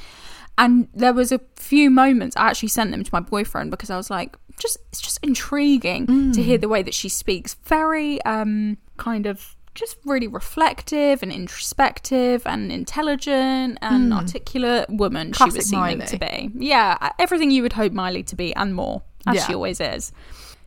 And 0.61 0.87
there 0.93 1.13
was 1.13 1.31
a 1.31 1.39
few 1.55 1.89
moments 1.89 2.37
I 2.37 2.47
actually 2.49 2.69
sent 2.69 2.91
them 2.91 3.03
to 3.03 3.09
my 3.11 3.19
boyfriend 3.19 3.71
because 3.71 3.89
I 3.89 3.97
was 3.97 4.09
like, 4.09 4.37
just 4.59 4.77
it's 4.91 5.01
just 5.01 5.19
intriguing 5.23 6.31
to 6.33 6.41
hear 6.43 6.57
the 6.59 6.67
way 6.69 6.81
that 6.83 6.93
she 6.93 7.09
speaks. 7.09 7.55
Very 7.65 8.21
um 8.23 8.77
kind 8.97 9.25
of 9.25 9.55
just 9.73 9.97
really 10.05 10.27
reflective 10.27 11.23
and 11.23 11.31
introspective 11.31 12.43
and 12.45 12.71
intelligent 12.71 13.77
and 13.81 14.13
articulate 14.13 14.89
woman 14.89 15.31
she 15.33 15.43
Hmm. 15.45 15.55
Was 15.55 15.65
seeming 15.65 15.97
Miley. 15.99 16.05
to 16.07 16.17
be. 16.17 16.51
Yeah, 16.55 17.09
everything 17.17 17.51
you 17.51 17.63
would 17.63 17.73
hope 17.73 17.93
Miley 17.93 18.21
to 18.23 18.35
be 18.35 18.53
and 18.55 18.75
more, 18.75 19.01
as 19.25 19.35
Yeah. 19.37 19.47
she 19.47 19.53
always 19.55 19.79
is. 19.79 20.11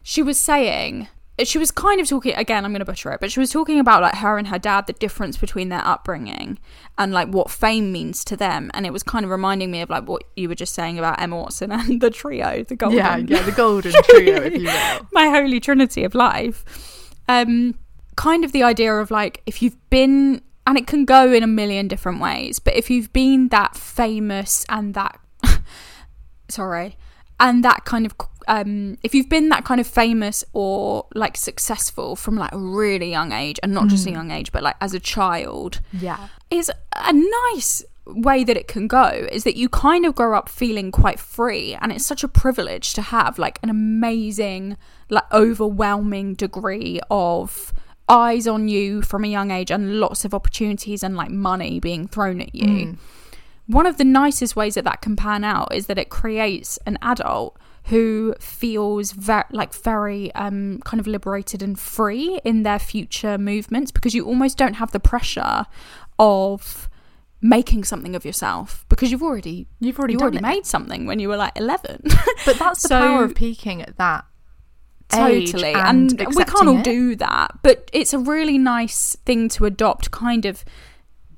She 0.02 0.22
was 0.22 0.38
saying 0.38 1.08
she 1.42 1.58
was 1.58 1.70
kind 1.72 2.00
of 2.00 2.08
talking 2.08 2.32
again 2.34 2.64
i'm 2.64 2.70
going 2.70 2.78
to 2.78 2.84
butcher 2.84 3.10
it 3.10 3.20
but 3.20 3.30
she 3.30 3.40
was 3.40 3.50
talking 3.50 3.80
about 3.80 4.00
like 4.02 4.14
her 4.16 4.38
and 4.38 4.48
her 4.48 4.58
dad 4.58 4.86
the 4.86 4.92
difference 4.94 5.36
between 5.36 5.68
their 5.68 5.84
upbringing 5.84 6.58
and 6.96 7.12
like 7.12 7.28
what 7.28 7.50
fame 7.50 7.90
means 7.90 8.24
to 8.24 8.36
them 8.36 8.70
and 8.72 8.86
it 8.86 8.92
was 8.92 9.02
kind 9.02 9.24
of 9.24 9.30
reminding 9.30 9.70
me 9.70 9.80
of 9.80 9.90
like 9.90 10.06
what 10.08 10.22
you 10.36 10.48
were 10.48 10.54
just 10.54 10.74
saying 10.74 10.96
about 10.98 11.20
emma 11.20 11.36
watson 11.36 11.72
and 11.72 12.00
the 12.00 12.10
trio 12.10 12.62
the 12.64 12.76
golden 12.76 12.98
Yeah, 12.98 13.16
yeah, 13.16 13.42
the 13.42 13.52
golden 13.52 13.92
trio, 14.04 14.42
if 14.42 14.52
you 14.54 14.64
will. 14.64 15.08
my 15.12 15.28
holy 15.28 15.58
trinity 15.58 16.04
of 16.04 16.14
life 16.14 16.64
um 17.28 17.74
kind 18.16 18.44
of 18.44 18.52
the 18.52 18.62
idea 18.62 18.94
of 18.94 19.10
like 19.10 19.42
if 19.44 19.60
you've 19.60 19.90
been 19.90 20.40
and 20.66 20.78
it 20.78 20.86
can 20.86 21.04
go 21.04 21.32
in 21.32 21.42
a 21.42 21.48
million 21.48 21.88
different 21.88 22.20
ways 22.20 22.60
but 22.60 22.74
if 22.76 22.88
you've 22.90 23.12
been 23.12 23.48
that 23.48 23.76
famous 23.76 24.64
and 24.68 24.94
that 24.94 25.18
sorry 26.48 26.96
and 27.40 27.64
that 27.64 27.84
kind 27.84 28.06
of 28.06 28.14
um 28.48 28.96
if 29.02 29.14
you've 29.14 29.28
been 29.28 29.48
that 29.48 29.64
kind 29.64 29.80
of 29.80 29.86
famous 29.86 30.44
or 30.52 31.06
like 31.14 31.36
successful 31.36 32.16
from 32.16 32.36
like 32.36 32.52
a 32.52 32.58
really 32.58 33.10
young 33.10 33.32
age 33.32 33.58
and 33.62 33.72
not 33.72 33.88
just 33.88 34.06
a 34.06 34.10
young 34.10 34.30
age 34.30 34.52
but 34.52 34.62
like 34.62 34.76
as 34.80 34.94
a 34.94 35.00
child 35.00 35.80
Yeah. 35.92 36.28
is 36.50 36.70
a 36.96 37.12
nice 37.12 37.82
way 38.06 38.44
that 38.44 38.56
it 38.56 38.68
can 38.68 38.86
go 38.86 39.26
is 39.32 39.44
that 39.44 39.56
you 39.56 39.68
kind 39.70 40.04
of 40.04 40.14
grow 40.14 40.36
up 40.36 40.48
feeling 40.48 40.92
quite 40.92 41.18
free 41.18 41.74
and 41.80 41.90
it's 41.90 42.04
such 42.04 42.22
a 42.22 42.28
privilege 42.28 42.92
to 42.92 43.00
have 43.02 43.38
like 43.38 43.58
an 43.62 43.70
amazing 43.70 44.76
like 45.08 45.24
overwhelming 45.32 46.34
degree 46.34 47.00
of 47.10 47.72
eyes 48.08 48.46
on 48.46 48.68
you 48.68 49.00
from 49.00 49.24
a 49.24 49.28
young 49.28 49.50
age 49.50 49.70
and 49.70 49.98
lots 49.98 50.26
of 50.26 50.34
opportunities 50.34 51.02
and 51.02 51.16
like 51.16 51.30
money 51.30 51.80
being 51.80 52.06
thrown 52.06 52.42
at 52.42 52.54
you. 52.54 52.98
One 53.66 53.86
of 53.86 53.96
the 53.96 54.04
nicest 54.04 54.54
ways 54.56 54.74
that 54.74 54.84
that 54.84 55.00
can 55.00 55.16
pan 55.16 55.42
out 55.42 55.74
is 55.74 55.86
that 55.86 55.96
it 55.98 56.10
creates 56.10 56.78
an 56.84 56.98
adult 57.00 57.56
who 57.88 58.34
feels 58.40 59.12
very 59.12 59.44
like 59.50 59.74
very 59.74 60.34
um 60.34 60.80
kind 60.84 61.00
of 61.00 61.06
liberated 61.06 61.62
and 61.62 61.78
free 61.78 62.40
in 62.44 62.62
their 62.62 62.78
future 62.78 63.36
movements 63.38 63.90
because 63.90 64.14
you 64.14 64.24
almost 64.24 64.56
don't 64.56 64.74
have 64.74 64.90
the 64.92 65.00
pressure 65.00 65.66
of 66.18 66.88
making 67.42 67.84
something 67.84 68.16
of 68.16 68.24
yourself 68.24 68.86
because 68.88 69.10
you've 69.10 69.22
already 69.22 69.66
You've 69.80 69.98
already 69.98 70.14
you 70.14 70.20
already 70.20 70.38
it. 70.38 70.42
made 70.42 70.64
something 70.64 71.04
when 71.06 71.18
you 71.18 71.28
were 71.28 71.36
like 71.36 71.52
11 71.56 72.00
But 72.46 72.58
that's 72.58 72.82
the 72.82 72.88
So- 72.88 72.98
power 73.00 73.24
of 73.24 73.34
peaking 73.34 73.82
at 73.82 73.98
that 73.98 74.24
age 75.14 75.52
totally 75.52 75.74
and, 75.74 76.18
and, 76.18 76.34
we 76.34 76.44
can't 76.44 76.66
all 76.66 76.78
it. 76.78 76.84
do 76.84 77.14
that 77.16 77.58
but 77.62 77.88
it's 77.92 78.14
a 78.14 78.18
really 78.18 78.56
nice 78.56 79.14
thing 79.26 79.48
to 79.50 79.66
adopt 79.66 80.10
kind 80.10 80.46
of 80.46 80.64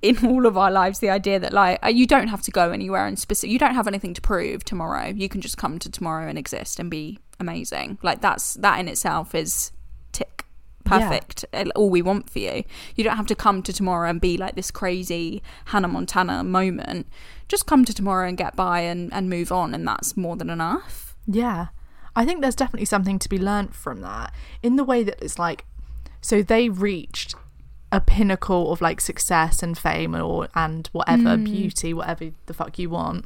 in 0.06 0.26
all 0.26 0.46
of 0.46 0.56
our 0.56 0.70
lives 0.70 0.98
the 1.00 1.10
idea 1.10 1.38
that 1.38 1.52
like 1.52 1.84
uh, 1.84 1.88
you 1.88 2.06
don't 2.06 2.28
have 2.28 2.42
to 2.42 2.50
go 2.50 2.70
anywhere 2.70 3.06
and 3.06 3.18
specific 3.18 3.50
you 3.50 3.58
don't 3.58 3.74
have 3.74 3.88
anything 3.88 4.14
to 4.14 4.20
prove 4.20 4.64
tomorrow. 4.64 5.08
You 5.08 5.28
can 5.28 5.40
just 5.40 5.56
come 5.56 5.78
to 5.80 5.90
tomorrow 5.90 6.28
and 6.28 6.38
exist 6.38 6.78
and 6.78 6.90
be 6.90 7.18
amazing. 7.40 7.98
Like 8.02 8.20
that's 8.20 8.54
that 8.54 8.78
in 8.78 8.88
itself 8.88 9.34
is 9.34 9.72
tick. 10.12 10.44
Perfect. 10.84 11.44
Uh, 11.52 11.64
all 11.74 11.90
we 11.90 12.00
want 12.00 12.30
for 12.30 12.38
you. 12.38 12.62
You 12.94 13.04
don't 13.04 13.16
have 13.16 13.26
to 13.26 13.34
come 13.34 13.62
to 13.64 13.72
tomorrow 13.72 14.08
and 14.08 14.20
be 14.20 14.36
like 14.36 14.54
this 14.54 14.70
crazy 14.70 15.42
hannah 15.66 15.88
montana 15.88 16.44
moment. 16.44 17.08
Just 17.48 17.66
come 17.66 17.84
to 17.84 17.92
tomorrow 17.92 18.28
and 18.28 18.38
get 18.38 18.54
by 18.54 18.80
and, 18.80 19.12
and 19.12 19.28
move 19.28 19.50
on 19.50 19.74
and 19.74 19.86
that's 19.86 20.16
more 20.16 20.36
than 20.36 20.50
enough. 20.50 21.16
Yeah. 21.26 21.66
I 22.14 22.24
think 22.24 22.40
there's 22.40 22.54
definitely 22.54 22.86
something 22.86 23.18
to 23.18 23.28
be 23.28 23.38
learnt 23.38 23.74
from 23.74 24.00
that. 24.00 24.32
In 24.62 24.76
the 24.76 24.84
way 24.84 25.02
that 25.02 25.22
it's 25.22 25.38
like, 25.38 25.66
so 26.20 26.42
they 26.42 26.68
reached 26.68 27.34
a 27.92 28.00
pinnacle 28.00 28.72
of 28.72 28.80
like 28.80 29.00
success 29.00 29.62
and 29.62 29.76
fame 29.78 30.14
or 30.14 30.48
and 30.54 30.88
whatever 30.92 31.36
beauty, 31.36 31.94
whatever 31.94 32.30
the 32.46 32.54
fuck 32.54 32.78
you 32.78 32.90
want. 32.90 33.24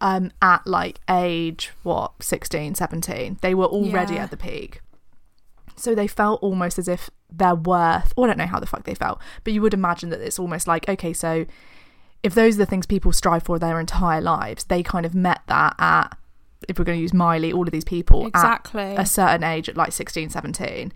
Um, 0.00 0.32
at 0.42 0.66
like 0.66 1.00
age 1.08 1.72
what 1.82 2.22
16, 2.22 2.74
17, 2.74 3.38
they 3.40 3.54
were 3.54 3.64
already 3.66 4.14
Yeah. 4.14 4.24
at 4.24 4.30
the 4.30 4.36
peak. 4.36 4.80
So 5.76 5.94
they 5.94 6.06
felt 6.06 6.42
almost 6.42 6.78
as 6.78 6.88
if 6.88 7.10
their 7.30 7.54
worth, 7.54 8.12
or 8.16 8.24
I 8.24 8.28
don't 8.28 8.38
know 8.38 8.46
how 8.46 8.60
the 8.60 8.66
fuck 8.66 8.84
they 8.84 8.94
felt, 8.94 9.20
but 9.44 9.52
you 9.52 9.62
would 9.62 9.74
imagine 9.74 10.10
that 10.10 10.20
it's 10.20 10.38
almost 10.38 10.66
like 10.66 10.88
okay, 10.88 11.12
so 11.12 11.46
if 12.22 12.34
those 12.34 12.54
are 12.56 12.58
the 12.58 12.66
things 12.66 12.86
people 12.86 13.12
strive 13.12 13.42
for 13.42 13.58
their 13.58 13.78
entire 13.80 14.20
lives, 14.20 14.64
they 14.64 14.82
kind 14.82 15.04
of 15.04 15.14
met 15.14 15.40
that 15.46 15.74
at, 15.78 16.16
if 16.68 16.78
we're 16.78 16.84
going 16.84 16.96
to 16.98 17.02
use 17.02 17.12
Miley, 17.12 17.52
all 17.52 17.64
of 17.66 17.70
these 17.72 17.84
people 17.84 18.26
Exactly. 18.26 18.82
at 18.82 19.00
a 19.00 19.04
certain 19.06 19.42
age, 19.44 19.68
at 19.68 19.76
like 19.76 19.92
16, 19.92 20.30
17. 20.30 20.92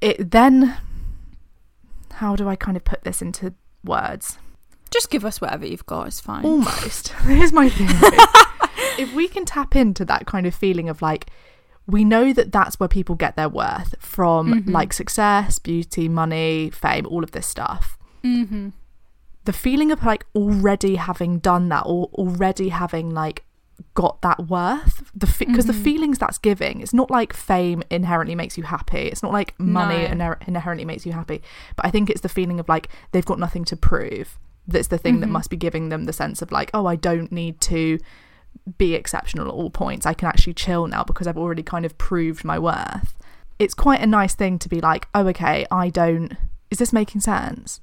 It 0.00 0.30
then, 0.30 0.76
how 2.18 2.36
do 2.36 2.48
I 2.48 2.56
kind 2.56 2.76
of 2.76 2.84
put 2.84 3.04
this 3.04 3.22
into 3.22 3.54
words? 3.84 4.38
just 4.90 5.10
give 5.10 5.24
us 5.24 5.40
whatever 5.40 5.66
you've 5.66 5.86
got 5.86 6.06
it's 6.06 6.20
fine 6.20 6.44
Almost. 6.44 7.08
Here's 7.24 7.52
my 7.52 7.68
theory. 7.68 7.92
if 8.98 9.12
we 9.14 9.28
can 9.28 9.44
tap 9.44 9.76
into 9.76 10.04
that 10.06 10.26
kind 10.26 10.46
of 10.46 10.54
feeling 10.54 10.88
of 10.88 11.02
like, 11.02 11.26
we 11.86 12.04
know 12.04 12.32
that 12.32 12.52
that's 12.52 12.78
where 12.78 12.88
people 12.88 13.14
get 13.14 13.36
their 13.36 13.48
worth 13.48 13.94
from, 13.98 14.64
like 14.66 14.92
success, 14.92 15.58
beauty, 15.58 16.08
money, 16.08 16.70
fame, 16.70 17.06
all 17.06 17.24
of 17.24 17.30
this 17.30 17.46
stuff. 17.46 17.96
mm-hmm. 18.22 18.70
the 19.44 19.52
feeling 19.52 19.90
of 19.90 20.04
like 20.04 20.26
already 20.34 20.96
having 20.96 21.38
done 21.38 21.70
that 21.70 21.84
or 21.86 22.10
already 22.14 22.68
having 22.68 23.10
like 23.10 23.44
got 23.94 24.20
that 24.22 24.48
worth 24.48 25.10
the 25.14 25.26
because 25.38 25.66
the 25.66 25.72
mm-hmm. 25.72 25.82
feelings 25.82 26.18
that's 26.18 26.38
giving 26.38 26.80
it's 26.80 26.94
not 26.94 27.10
like 27.10 27.32
fame 27.32 27.82
inherently 27.90 28.34
makes 28.34 28.56
you 28.58 28.64
happy 28.64 29.02
it's 29.02 29.22
not 29.22 29.32
like 29.32 29.58
money 29.58 30.02
No. 30.02 30.14
inher- 30.14 30.48
inherently 30.48 30.84
makes 30.84 31.06
you 31.06 31.12
happy 31.12 31.42
but 31.76 31.86
i 31.86 31.90
think 31.90 32.10
it's 32.10 32.20
the 32.20 32.28
feeling 32.28 32.58
of 32.58 32.68
like 32.68 32.88
they've 33.12 33.24
got 33.24 33.38
nothing 33.38 33.64
to 33.66 33.76
prove 33.76 34.38
that's 34.66 34.88
the 34.88 34.98
thing 34.98 35.20
that 35.20 35.26
mm-hmm. 35.26 35.32
must 35.34 35.50
be 35.50 35.56
giving 35.56 35.88
them 35.88 36.04
the 36.04 36.12
sense 36.12 36.42
of 36.42 36.50
like 36.50 36.70
oh 36.74 36.86
i 36.86 36.96
don't 36.96 37.30
need 37.30 37.60
to 37.60 37.98
be 38.76 38.94
exceptional 38.94 39.46
at 39.46 39.54
all 39.54 39.70
points 39.70 40.06
i 40.06 40.14
can 40.14 40.28
actually 40.28 40.54
chill 40.54 40.86
now 40.86 41.04
because 41.04 41.26
i've 41.26 41.38
already 41.38 41.62
kind 41.62 41.84
of 41.84 41.96
proved 41.98 42.44
my 42.44 42.58
worth. 42.58 43.14
It's 43.58 43.74
quite 43.74 44.00
a 44.00 44.06
nice 44.06 44.34
thing 44.34 44.58
to 44.60 44.68
be 44.68 44.80
like 44.80 45.08
oh 45.14 45.26
okay 45.28 45.66
i 45.70 45.88
don't 45.88 46.36
is 46.70 46.78
this 46.78 46.92
making 46.92 47.22
sense? 47.22 47.80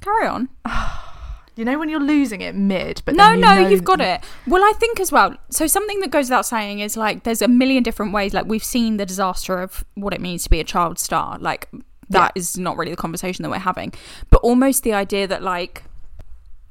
Carry 0.00 0.26
on 0.26 0.48
You 1.56 1.64
know 1.64 1.78
when 1.78 1.88
you're 1.88 2.00
losing 2.00 2.42
it 2.42 2.54
mid, 2.54 3.02
but 3.04 3.14
no 3.14 3.32
you 3.32 3.40
no 3.40 3.54
know 3.54 3.68
you've 3.68 3.84
got 3.84 4.00
it. 4.00 4.22
Well 4.46 4.62
i 4.62 4.72
think 4.78 5.00
as 5.00 5.10
well 5.10 5.36
so 5.50 5.66
something 5.66 6.00
that 6.00 6.10
goes 6.10 6.26
without 6.26 6.46
saying 6.46 6.80
is 6.80 6.96
like 6.96 7.24
there's 7.24 7.42
a 7.42 7.48
million 7.48 7.82
different 7.82 8.12
ways 8.12 8.34
like 8.34 8.46
we've 8.46 8.64
seen 8.64 8.98
the 8.98 9.06
disaster 9.06 9.60
of 9.60 9.84
what 9.94 10.12
it 10.12 10.20
means 10.20 10.44
to 10.44 10.50
be 10.50 10.60
a 10.60 10.64
child 10.64 10.98
star 10.98 11.38
like 11.38 11.68
that 12.10 12.32
is 12.34 12.56
not 12.56 12.76
really 12.76 12.90
the 12.90 12.96
conversation 12.96 13.42
that 13.42 13.50
we're 13.50 13.58
having. 13.58 13.92
But 14.30 14.38
almost 14.42 14.82
the 14.82 14.92
idea 14.92 15.26
that 15.26 15.42
like 15.42 15.84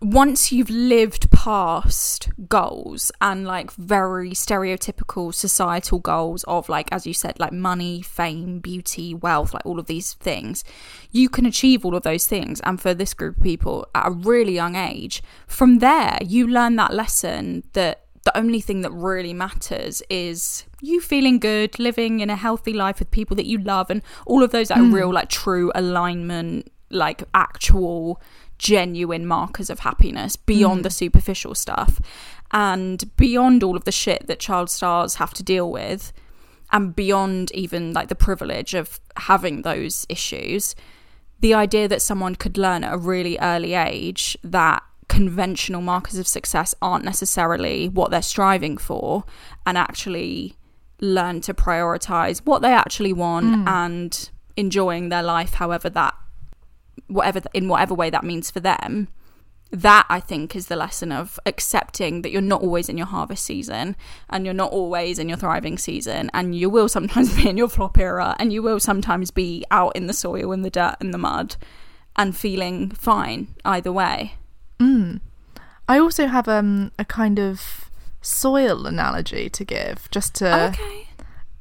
once 0.02 0.52
you've 0.52 0.70
lived 0.70 1.32
past 1.32 2.30
goals 2.50 3.12
and 3.22 3.46
like 3.46 3.72
very 3.72 4.32
stereotypical 4.32 5.34
societal 5.34 6.00
goals 6.00 6.44
of 6.44 6.68
like 6.68 6.90
as 6.92 7.08
you 7.08 7.14
said 7.14 7.40
like 7.40 7.54
money 7.54 8.02
fame 8.02 8.60
beauty 8.60 9.14
wealth 9.14 9.54
like 9.54 9.66
all 9.66 9.80
of 9.80 9.86
these 9.86 10.14
things 10.16 10.66
you 11.12 11.30
can 11.30 11.46
achieve 11.46 11.86
all 11.86 11.96
of 11.96 12.04
those 12.04 12.28
things. 12.28 12.60
And 12.62 12.80
for 12.80 12.94
this 12.94 13.14
group 13.14 13.38
of 13.38 13.44
people 13.44 13.88
at 13.96 14.08
a 14.08 14.12
really 14.12 14.54
young 14.54 14.76
age 14.76 15.24
from 15.48 15.80
there 15.80 16.18
you 16.22 16.48
learn 16.48 16.76
that 16.76 16.94
lesson 16.94 17.64
that 17.74 18.02
the 18.26 18.38
only 18.38 18.60
thing 18.60 18.82
that 18.82 18.92
really 18.92 19.34
matters 19.34 20.02
is 20.10 20.66
you 20.82 21.00
feeling 21.00 21.40
good 21.40 21.78
living 21.80 22.20
in 22.20 22.30
a 22.30 22.36
healthy 22.36 22.74
life 22.74 23.00
with 23.00 23.12
people 23.12 23.36
that 23.36 23.46
you 23.46 23.60
love 23.60 23.90
and 23.90 24.02
all 24.26 24.44
of 24.44 24.52
those 24.52 24.72
like 24.72 24.80
hmm. 24.80 24.94
real 24.94 25.14
like 25.14 25.30
true 25.30 25.72
alignment 25.76 26.70
like 26.90 27.24
actual 27.34 28.22
genuine 28.58 29.26
markers 29.26 29.70
of 29.70 29.80
happiness 29.80 30.36
beyond 30.36 30.82
mm. 30.82 30.84
the 30.84 30.90
superficial 30.90 31.56
stuff. 31.56 32.00
And 32.52 33.16
beyond 33.18 33.64
all 33.64 33.76
of 33.76 33.84
the 33.84 33.92
shit 33.92 34.28
that 34.28 34.40
child 34.40 34.70
stars 34.70 35.16
have 35.16 35.34
to 35.34 35.44
deal 35.44 35.70
with 35.72 36.14
and 36.72 36.96
beyond 36.96 37.52
even 37.54 37.94
like 37.94 38.08
the 38.08 38.16
privilege 38.16 38.74
of 38.74 39.00
having 39.18 39.62
those 39.62 40.06
issues 40.10 40.76
the 41.40 41.54
idea 41.54 41.88
that 41.88 42.02
someone 42.02 42.36
could 42.36 42.58
learn 42.58 42.84
at 42.84 42.94
a 42.94 42.98
really 42.98 43.38
early 43.40 43.74
age 43.74 44.38
that 44.44 44.84
conventional 45.08 45.82
markers 45.82 46.18
of 46.18 46.28
success 46.28 46.74
aren't 46.82 47.06
necessarily 47.06 47.88
what 47.88 48.10
they're 48.10 48.22
striving 48.22 48.78
for 48.78 49.24
and 49.66 49.78
actually 49.78 50.56
learn 51.02 51.42
to 51.42 51.54
prioritize 51.54 52.40
what 52.46 52.62
they 52.62 52.74
actually 52.74 53.14
want 53.14 53.46
mm. 53.46 53.68
and 53.68 54.30
enjoying 54.58 55.10
their 55.10 55.22
life 55.22 55.56
however 55.56 55.90
that 55.90 56.16
whatever 57.08 57.42
in 57.54 57.68
whatever 57.68 57.94
way 57.94 58.10
that 58.10 58.24
means 58.24 58.50
for 58.52 58.60
them 58.60 59.08
that 59.72 60.06
i 60.10 60.20
think 60.20 60.56
is 60.56 60.68
the 60.68 60.76
lesson 60.76 61.12
of 61.12 61.40
accepting 61.46 62.22
that 62.22 62.32
you're 62.32 62.42
not 62.42 62.62
always 62.62 62.88
in 62.88 62.98
your 62.98 63.08
harvest 63.08 63.44
season 63.44 63.96
and 64.30 64.46
you're 64.46 64.54
not 64.54 64.72
always 64.72 65.20
in 65.20 65.28
your 65.28 65.38
thriving 65.38 65.78
season 65.78 66.30
and 66.34 66.56
you 66.56 66.70
will 66.70 66.88
sometimes 66.88 67.36
be 67.42 67.50
in 67.50 67.58
your 67.58 67.68
flop 67.68 67.98
era 67.98 68.36
and 68.40 68.54
you 68.54 68.62
will 68.62 68.80
sometimes 68.80 69.32
be 69.32 69.66
out 69.72 69.96
in 69.96 70.08
the 70.08 70.14
soil 70.14 70.52
in 70.52 70.62
the 70.62 70.70
dirt 70.70 70.96
and 71.00 71.14
the 71.14 71.18
mud 71.18 71.56
and 72.16 72.36
feeling 72.38 72.90
fine 72.92 73.48
either 73.66 73.92
way 73.92 74.36
I 75.88 76.00
also 76.00 76.28
have 76.28 76.48
um 76.48 76.92
a 76.98 77.06
kind 77.06 77.40
of 77.40 77.90
soil 78.22 78.88
analogy 78.88 79.50
to 79.50 79.64
give, 79.64 80.10
just 80.12 80.34
to 80.36 80.68
okay 80.70 81.08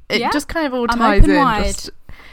it 0.09 0.19
yeah. 0.19 0.31
just 0.31 0.47
kind 0.47 0.65
of 0.67 0.73
all 0.73 0.87
ties 0.87 1.23
in. 1.23 1.29
Just, 1.63 1.89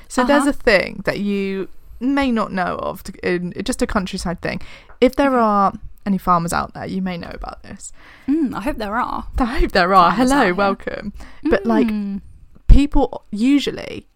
so 0.08 0.24
there's 0.24 0.42
Uh-huh. 0.42 0.50
a 0.50 0.52
thing 0.52 1.02
that 1.04 1.20
you 1.20 1.68
may 2.02 2.30
not 2.30 2.52
know 2.52 2.76
of, 2.78 3.02
in, 3.22 3.52
just 3.64 3.82
a 3.82 3.86
countryside 3.86 4.40
thing. 4.42 4.60
If 5.00 5.16
there 5.16 5.38
are 5.38 5.72
any 6.04 6.18
farmers 6.18 6.52
out 6.52 6.74
there, 6.74 6.86
you 6.86 7.00
may 7.00 7.16
know 7.16 7.30
about 7.32 7.62
this. 7.62 7.92
Mm, 8.28 8.54
I 8.54 8.60
hope 8.60 8.76
there 8.76 8.96
are. 8.96 9.26
I 9.38 9.44
hope 9.60 9.72
there 9.72 9.94
are. 9.94 10.10
Farmers 10.10 10.30
Hello, 10.32 10.52
welcome. 10.52 11.12
But 11.44 11.64
like 11.66 11.86
Mm. 11.88 12.20
people 12.68 13.24
usually 13.30 14.08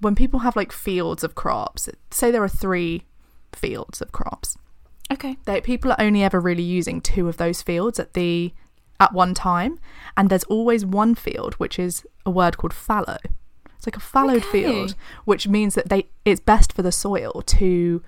when 0.00 0.14
people 0.14 0.40
have 0.40 0.56
like 0.56 0.72
fields 0.72 1.22
of 1.22 1.34
crops, 1.34 1.88
say 2.10 2.30
there 2.30 2.42
are 2.42 2.48
3 2.48 3.02
fields 3.52 4.00
of 4.00 4.12
crops. 4.12 4.56
Okay. 5.12 5.36
They, 5.44 5.60
people 5.60 5.90
are 5.92 6.00
only 6.00 6.22
ever 6.22 6.40
really 6.40 6.62
using 6.62 7.00
two 7.02 7.28
of 7.28 7.36
those 7.36 7.60
fields 7.62 7.98
at 7.98 8.14
the 8.14 8.54
at 8.98 9.12
one 9.14 9.32
time, 9.34 9.78
and 10.16 10.28
there's 10.28 10.44
always 10.44 10.84
one 10.84 11.14
field 11.14 11.54
which 11.54 11.78
is 11.78 12.06
a 12.26 12.30
word 12.30 12.56
called 12.58 12.72
fallow. 12.74 13.16
It's 13.80 13.86
like 13.86 13.96
a 13.96 14.00
fallowed 14.00 14.42
Okay. 14.44 14.62
field, 14.64 14.94
which 15.24 15.48
means 15.48 15.74
that 15.74 15.88
they 15.88 16.06
it's 16.26 16.38
best 16.38 16.70
for 16.74 16.82
the 16.82 16.92
soil 16.92 17.40
to 17.46 18.02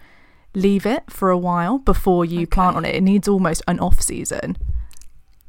leave 0.55 0.85
it 0.85 1.05
for 1.11 1.31
a 1.31 1.39
while 1.39 1.79
before 1.79 2.27
you 2.27 2.47
plant 2.47 2.77
on 2.77 2.85
it. 2.85 2.95
It 2.95 3.03
needs 3.03 3.27
almost 3.27 3.63
an 3.67 3.81
off 3.81 4.03
season. 4.03 4.59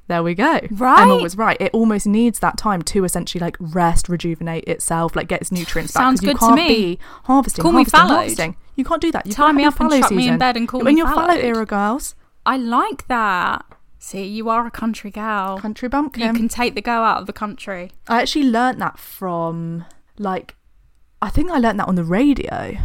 There 0.08 0.24
we 0.24 0.34
go. 0.34 0.62
Right? 0.72 1.02
Emma 1.02 1.18
was 1.18 1.36
right. 1.38 1.58
It 1.60 1.74
almost 1.74 2.08
needs 2.08 2.40
that 2.40 2.58
time 2.58 2.82
to 2.84 3.04
essentially 3.04 3.42
like 3.42 3.58
rest, 3.60 4.08
rejuvenate 4.08 4.64
itself, 4.64 5.14
like 5.14 5.28
get 5.28 5.42
its 5.42 5.52
nutrients 5.60 5.92
back. 5.92 6.02
Sounds 6.04 6.22
good 6.22 6.28
to 6.28 6.32
you 6.32 6.38
can't 6.40 6.56
me. 6.56 6.68
be 6.70 7.00
harvesting, 7.26 7.62
Call 7.64 7.72
me 7.74 7.80
harvesting, 7.80 8.00
fallowed. 8.00 8.16
harvesting. 8.16 8.56
You 8.76 8.86
can't 8.86 9.02
do 9.02 9.12
that. 9.12 9.26
You've 9.26 9.36
Tie 9.36 9.52
me 9.52 9.66
up 9.66 9.78
and 9.82 9.92
chuck 9.92 10.12
me 10.12 10.30
in 10.30 10.38
bed 10.38 10.56
and 10.56 10.70
call 10.70 10.80
in 10.88 10.96
me 10.96 11.00
your 11.00 11.08
fallow 11.08 11.34
era, 11.36 11.66
girls. 11.66 12.16
I 12.46 12.56
like 12.56 13.08
that. 13.10 13.66
See, 14.00 14.24
you 14.26 14.50
are 14.50 14.66
a 14.68 14.72
country 14.72 15.12
gal. 15.12 15.58
Country 15.60 15.88
bumpkin. 15.88 16.22
you 16.28 16.34
can 16.34 16.50
take 16.50 16.76
the 16.76 16.82
girl 16.82 17.04
out 17.04 17.20
of 17.22 17.26
the 17.28 17.32
country. 17.34 17.92
I 18.10 18.22
actually 18.22 18.46
learnt 18.46 18.80
that 18.80 19.00
from 19.00 19.86
like 20.18 20.56
I 21.22 21.30
think 21.30 21.52
I 21.52 21.58
learnt 21.58 21.78
that 21.78 21.88
on 21.88 21.96
the 21.96 22.04
radio. 22.04 22.78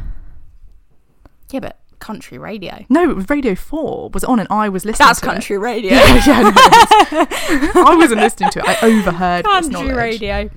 Yeah, 1.51 1.61
but 1.61 1.79
country 1.99 2.39
radio. 2.39 2.85
No, 2.89 3.11
it 3.11 3.17
was 3.17 3.29
Radio 3.29 3.55
Four 3.55 4.11
was 4.11 4.25
on, 4.25 4.39
and 4.39 4.49
I 4.51 4.69
was 4.69 4.85
listening. 4.85 5.07
That's 5.07 5.21
to 5.21 5.27
it. 5.27 5.31
country 5.33 5.59
radio. 5.59 5.91
Yeah, 5.99 6.23
yeah, 6.27 6.43
no, 6.43 6.53
I 7.87 7.95
wasn't 7.97 8.21
listening 8.21 8.51
to 8.51 8.59
it. 8.61 8.65
I 8.69 8.87
overheard 8.87 9.45
country 9.45 9.93
radio. 9.93 10.51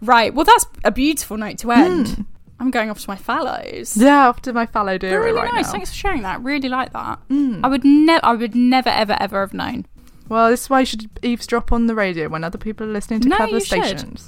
Right. 0.00 0.34
Well, 0.34 0.44
that's 0.44 0.66
a 0.84 0.90
beautiful 0.90 1.36
note 1.36 1.58
to 1.58 1.70
end. 1.70 2.08
Hmm. 2.08 2.22
I'm 2.58 2.70
going 2.70 2.90
off 2.90 3.00
to 3.00 3.08
my 3.10 3.16
fallows. 3.16 3.96
Yeah, 3.96 4.28
after 4.28 4.52
my 4.52 4.66
fallow 4.66 4.96
They're 4.98 5.20
really 5.20 5.32
right 5.40 5.52
nice. 5.52 5.66
now. 5.66 5.72
Thanks 5.72 5.90
for 5.90 5.96
sharing 5.96 6.22
that. 6.22 6.40
Really 6.42 6.68
like 6.68 6.92
that. 6.92 7.18
Hmm. 7.28 7.64
I 7.64 7.68
would 7.68 7.84
never. 7.84 8.24
I 8.24 8.34
would 8.34 8.54
never, 8.54 8.88
ever, 8.88 9.16
ever 9.18 9.40
have 9.40 9.54
known. 9.54 9.86
Well, 10.28 10.50
this 10.50 10.62
is 10.62 10.70
why 10.70 10.80
you 10.80 10.86
should 10.86 11.10
eavesdrop 11.22 11.72
on 11.72 11.86
the 11.86 11.94
radio 11.94 12.28
when 12.28 12.44
other 12.44 12.58
people 12.58 12.86
are 12.86 12.92
listening 12.92 13.20
to 13.22 13.28
No, 13.28 13.36
clever 13.36 13.52
you 13.52 13.60
should. 13.60 14.20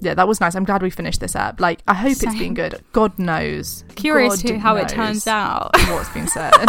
Yeah, 0.00 0.14
that 0.14 0.26
was 0.26 0.40
nice. 0.40 0.54
I'm 0.54 0.64
glad 0.64 0.82
we 0.82 0.90
finished 0.90 1.20
this 1.20 1.36
up. 1.36 1.60
Like, 1.60 1.80
I 1.86 1.94
hope 1.94 2.12
it's 2.12 2.24
been 2.38 2.54
good. 2.54 2.82
God 2.92 3.18
knows. 3.18 3.84
Curious 3.96 4.42
God 4.42 4.48
to 4.48 4.58
how 4.58 4.76
it 4.76 4.88
turns 4.88 5.26
out. 5.26 5.70
What's 5.88 6.08
been 6.10 6.26
said? 6.28 6.52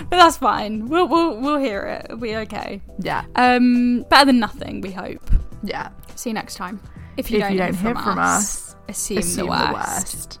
But 0.00 0.16
that's 0.16 0.36
fine. 0.36 0.86
We'll 0.86 1.08
we'll 1.08 1.40
we'll 1.40 1.58
hear 1.58 1.80
it. 1.82 2.04
It'll 2.06 2.18
be 2.18 2.36
okay. 2.36 2.80
yeah, 3.00 3.24
Um, 3.34 4.04
better 4.08 4.26
than 4.26 4.38
nothing. 4.38 4.80
We 4.80 4.92
hope. 4.92 5.20
yeah. 5.62 5.90
See 6.14 6.30
you 6.30 6.34
next 6.34 6.54
time. 6.54 6.80
If 7.16 7.30
you 7.30 7.38
If 7.38 7.42
don't, 7.42 7.52
you 7.52 7.58
hear, 7.58 7.66
don't 7.66 7.76
from, 7.76 7.86
hear 7.86 7.94
from 7.96 8.18
us, 8.18 8.74
us, 8.74 8.76
assume, 8.88 9.18
Assume 9.18 9.46
the 9.48 9.72
worst. 9.74 10.40